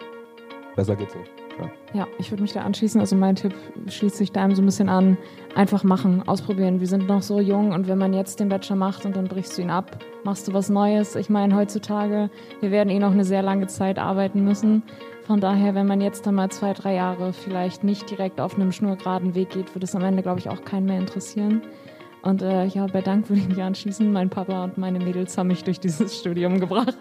besser 0.74 0.96
geht's 0.96 1.14
nicht. 1.14 1.30
Ja, 1.58 2.00
ja 2.00 2.06
ich 2.18 2.30
würde 2.32 2.42
mich 2.42 2.52
da 2.52 2.62
anschließen. 2.62 3.00
Also 3.00 3.14
mein 3.14 3.36
Tipp 3.36 3.54
schließt 3.86 4.16
sich 4.16 4.32
da 4.32 4.48
so 4.54 4.60
ein 4.60 4.66
bisschen 4.66 4.88
an. 4.88 5.16
Einfach 5.54 5.84
machen, 5.84 6.26
ausprobieren. 6.26 6.80
Wir 6.80 6.86
sind 6.86 7.06
noch 7.06 7.22
so 7.22 7.40
jung 7.40 7.72
und 7.72 7.86
wenn 7.86 7.98
man 7.98 8.12
jetzt 8.12 8.40
den 8.40 8.48
Bachelor 8.48 8.76
macht 8.76 9.06
und 9.06 9.16
dann 9.16 9.28
brichst 9.28 9.56
du 9.56 9.62
ihn 9.62 9.70
ab, 9.70 9.98
machst 10.24 10.48
du 10.48 10.52
was 10.52 10.68
Neues. 10.68 11.14
Ich 11.14 11.30
meine, 11.30 11.56
heutzutage, 11.56 12.28
wir 12.60 12.70
werden 12.72 12.90
eh 12.90 12.98
noch 12.98 13.12
eine 13.12 13.24
sehr 13.24 13.42
lange 13.42 13.68
Zeit 13.68 13.98
arbeiten 13.98 14.44
müssen. 14.44 14.82
Von 15.26 15.40
daher, 15.40 15.74
wenn 15.74 15.88
man 15.88 16.00
jetzt 16.00 16.24
dann 16.24 16.36
mal 16.36 16.50
zwei, 16.50 16.72
drei 16.72 16.94
Jahre 16.94 17.32
vielleicht 17.32 17.82
nicht 17.82 18.08
direkt 18.08 18.40
auf 18.40 18.54
einem 18.54 18.70
schnurgeraden 18.70 19.34
Weg 19.34 19.50
geht, 19.50 19.74
wird 19.74 19.82
es 19.82 19.96
am 19.96 20.04
Ende, 20.04 20.22
glaube 20.22 20.38
ich, 20.38 20.48
auch 20.48 20.64
keinen 20.64 20.86
mehr 20.86 21.00
interessieren. 21.00 21.62
Und 22.22 22.42
äh, 22.42 22.64
ja, 22.66 22.86
bei 22.86 23.02
Dank 23.02 23.28
würde 23.28 23.40
ich 23.40 23.48
mich 23.48 23.60
anschließen. 23.60 24.12
Mein 24.12 24.30
Papa 24.30 24.62
und 24.62 24.78
meine 24.78 25.00
Mädels 25.00 25.36
haben 25.36 25.48
mich 25.48 25.64
durch 25.64 25.80
dieses 25.80 26.16
Studium 26.20 26.60
gebracht. 26.60 26.96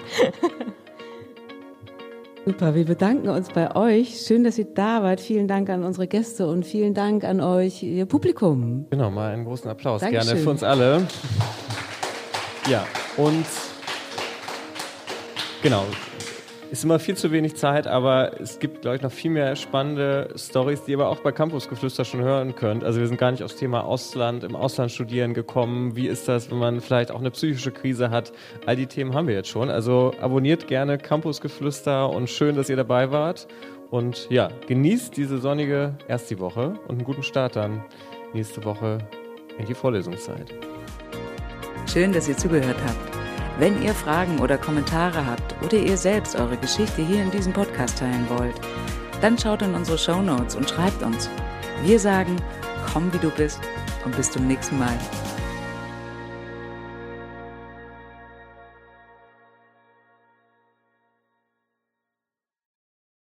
Super, 2.47 2.73
wir 2.73 2.85
bedanken 2.85 3.29
uns 3.29 3.49
bei 3.49 3.75
euch. 3.75 4.19
Schön, 4.21 4.43
dass 4.43 4.57
ihr 4.57 4.73
da 4.73 5.03
wart. 5.03 5.19
Vielen 5.19 5.47
Dank 5.47 5.69
an 5.69 5.83
unsere 5.83 6.07
Gäste 6.07 6.47
und 6.47 6.65
vielen 6.65 6.95
Dank 6.95 7.23
an 7.23 7.41
euch, 7.41 7.83
ihr 7.83 8.07
Publikum. 8.07 8.87
Genau, 8.89 9.11
mal 9.11 9.33
einen 9.33 9.45
großen 9.45 9.69
Applaus 9.69 10.01
Dankeschön. 10.01 10.27
gerne 10.27 10.41
für 10.41 10.49
uns 10.49 10.63
alle. 10.63 11.07
Ja, 12.67 12.87
und 13.17 13.45
genau, 15.61 15.85
ist 16.79 16.83
immer 16.83 16.99
viel 16.99 17.15
zu 17.15 17.31
wenig 17.31 17.55
Zeit, 17.55 17.87
aber 17.87 18.41
es 18.41 18.59
gibt, 18.59 18.81
glaube 18.81 18.97
ich, 18.97 19.01
noch 19.01 19.11
viel 19.11 19.31
mehr 19.31 19.55
spannende 19.55 20.27
Stories, 20.35 20.83
die 20.83 20.91
ihr 20.91 20.99
aber 20.99 21.09
auch 21.09 21.19
bei 21.19 21.31
Campusgeflüster 21.31 22.03
schon 22.03 22.21
hören 22.21 22.53
könnt. 22.53 22.83
Also 22.83 22.99
wir 22.99 23.07
sind 23.07 23.17
gar 23.17 23.31
nicht 23.31 23.43
aufs 23.43 23.55
Thema 23.55 23.85
Ausland, 23.85 24.43
im 24.43 24.57
Ausland 24.57 24.91
studieren 24.91 25.33
gekommen. 25.33 25.95
Wie 25.95 26.07
ist 26.07 26.27
das, 26.27 26.51
wenn 26.51 26.57
man 26.57 26.81
vielleicht 26.81 27.11
auch 27.11 27.21
eine 27.21 27.31
psychische 27.31 27.71
Krise 27.71 28.09
hat? 28.09 28.33
All 28.65 28.75
die 28.75 28.87
Themen 28.87 29.13
haben 29.13 29.27
wir 29.27 29.35
jetzt 29.35 29.47
schon. 29.47 29.69
Also 29.69 30.13
abonniert 30.19 30.67
gerne 30.67 30.97
Campusgeflüster 30.97 32.09
und 32.09 32.29
schön, 32.29 32.57
dass 32.57 32.67
ihr 32.67 32.75
dabei 32.75 33.09
wart. 33.09 33.47
Und 33.89 34.27
ja, 34.29 34.49
genießt 34.67 35.15
diese 35.15 35.37
sonnige 35.37 35.97
erste 36.09 36.39
Woche 36.39 36.73
und 36.89 36.95
einen 36.95 37.05
guten 37.05 37.23
Start 37.23 37.55
dann 37.55 37.85
nächste 38.33 38.65
Woche 38.65 38.97
in 39.57 39.65
die 39.65 39.73
Vorlesungszeit. 39.73 40.53
Schön, 41.89 42.11
dass 42.11 42.27
ihr 42.27 42.35
zugehört 42.35 42.75
habt. 42.85 43.14
Wenn 43.57 43.81
ihr 43.81 43.93
Fragen 43.93 44.39
oder 44.39 44.57
Kommentare 44.57 45.25
habt 45.25 45.55
oder 45.63 45.77
ihr 45.77 45.97
selbst 45.97 46.35
eure 46.35 46.57
Geschichte 46.57 47.01
hier 47.01 47.23
in 47.23 47.31
diesem 47.31 47.53
Podcast 47.53 47.97
teilen 47.97 48.27
wollt, 48.29 48.55
dann 49.21 49.37
schaut 49.37 49.61
in 49.61 49.73
unsere 49.73 49.97
Show 49.97 50.21
Notes 50.21 50.55
und 50.55 50.69
schreibt 50.69 51.01
uns. 51.01 51.29
Wir 51.83 51.99
sagen, 51.99 52.35
komm 52.91 53.13
wie 53.13 53.17
du 53.19 53.29
bist 53.29 53.59
und 54.03 54.15
bis 54.17 54.29
zum 54.29 54.45
nächsten 54.47 54.77
Mal. 54.77 54.97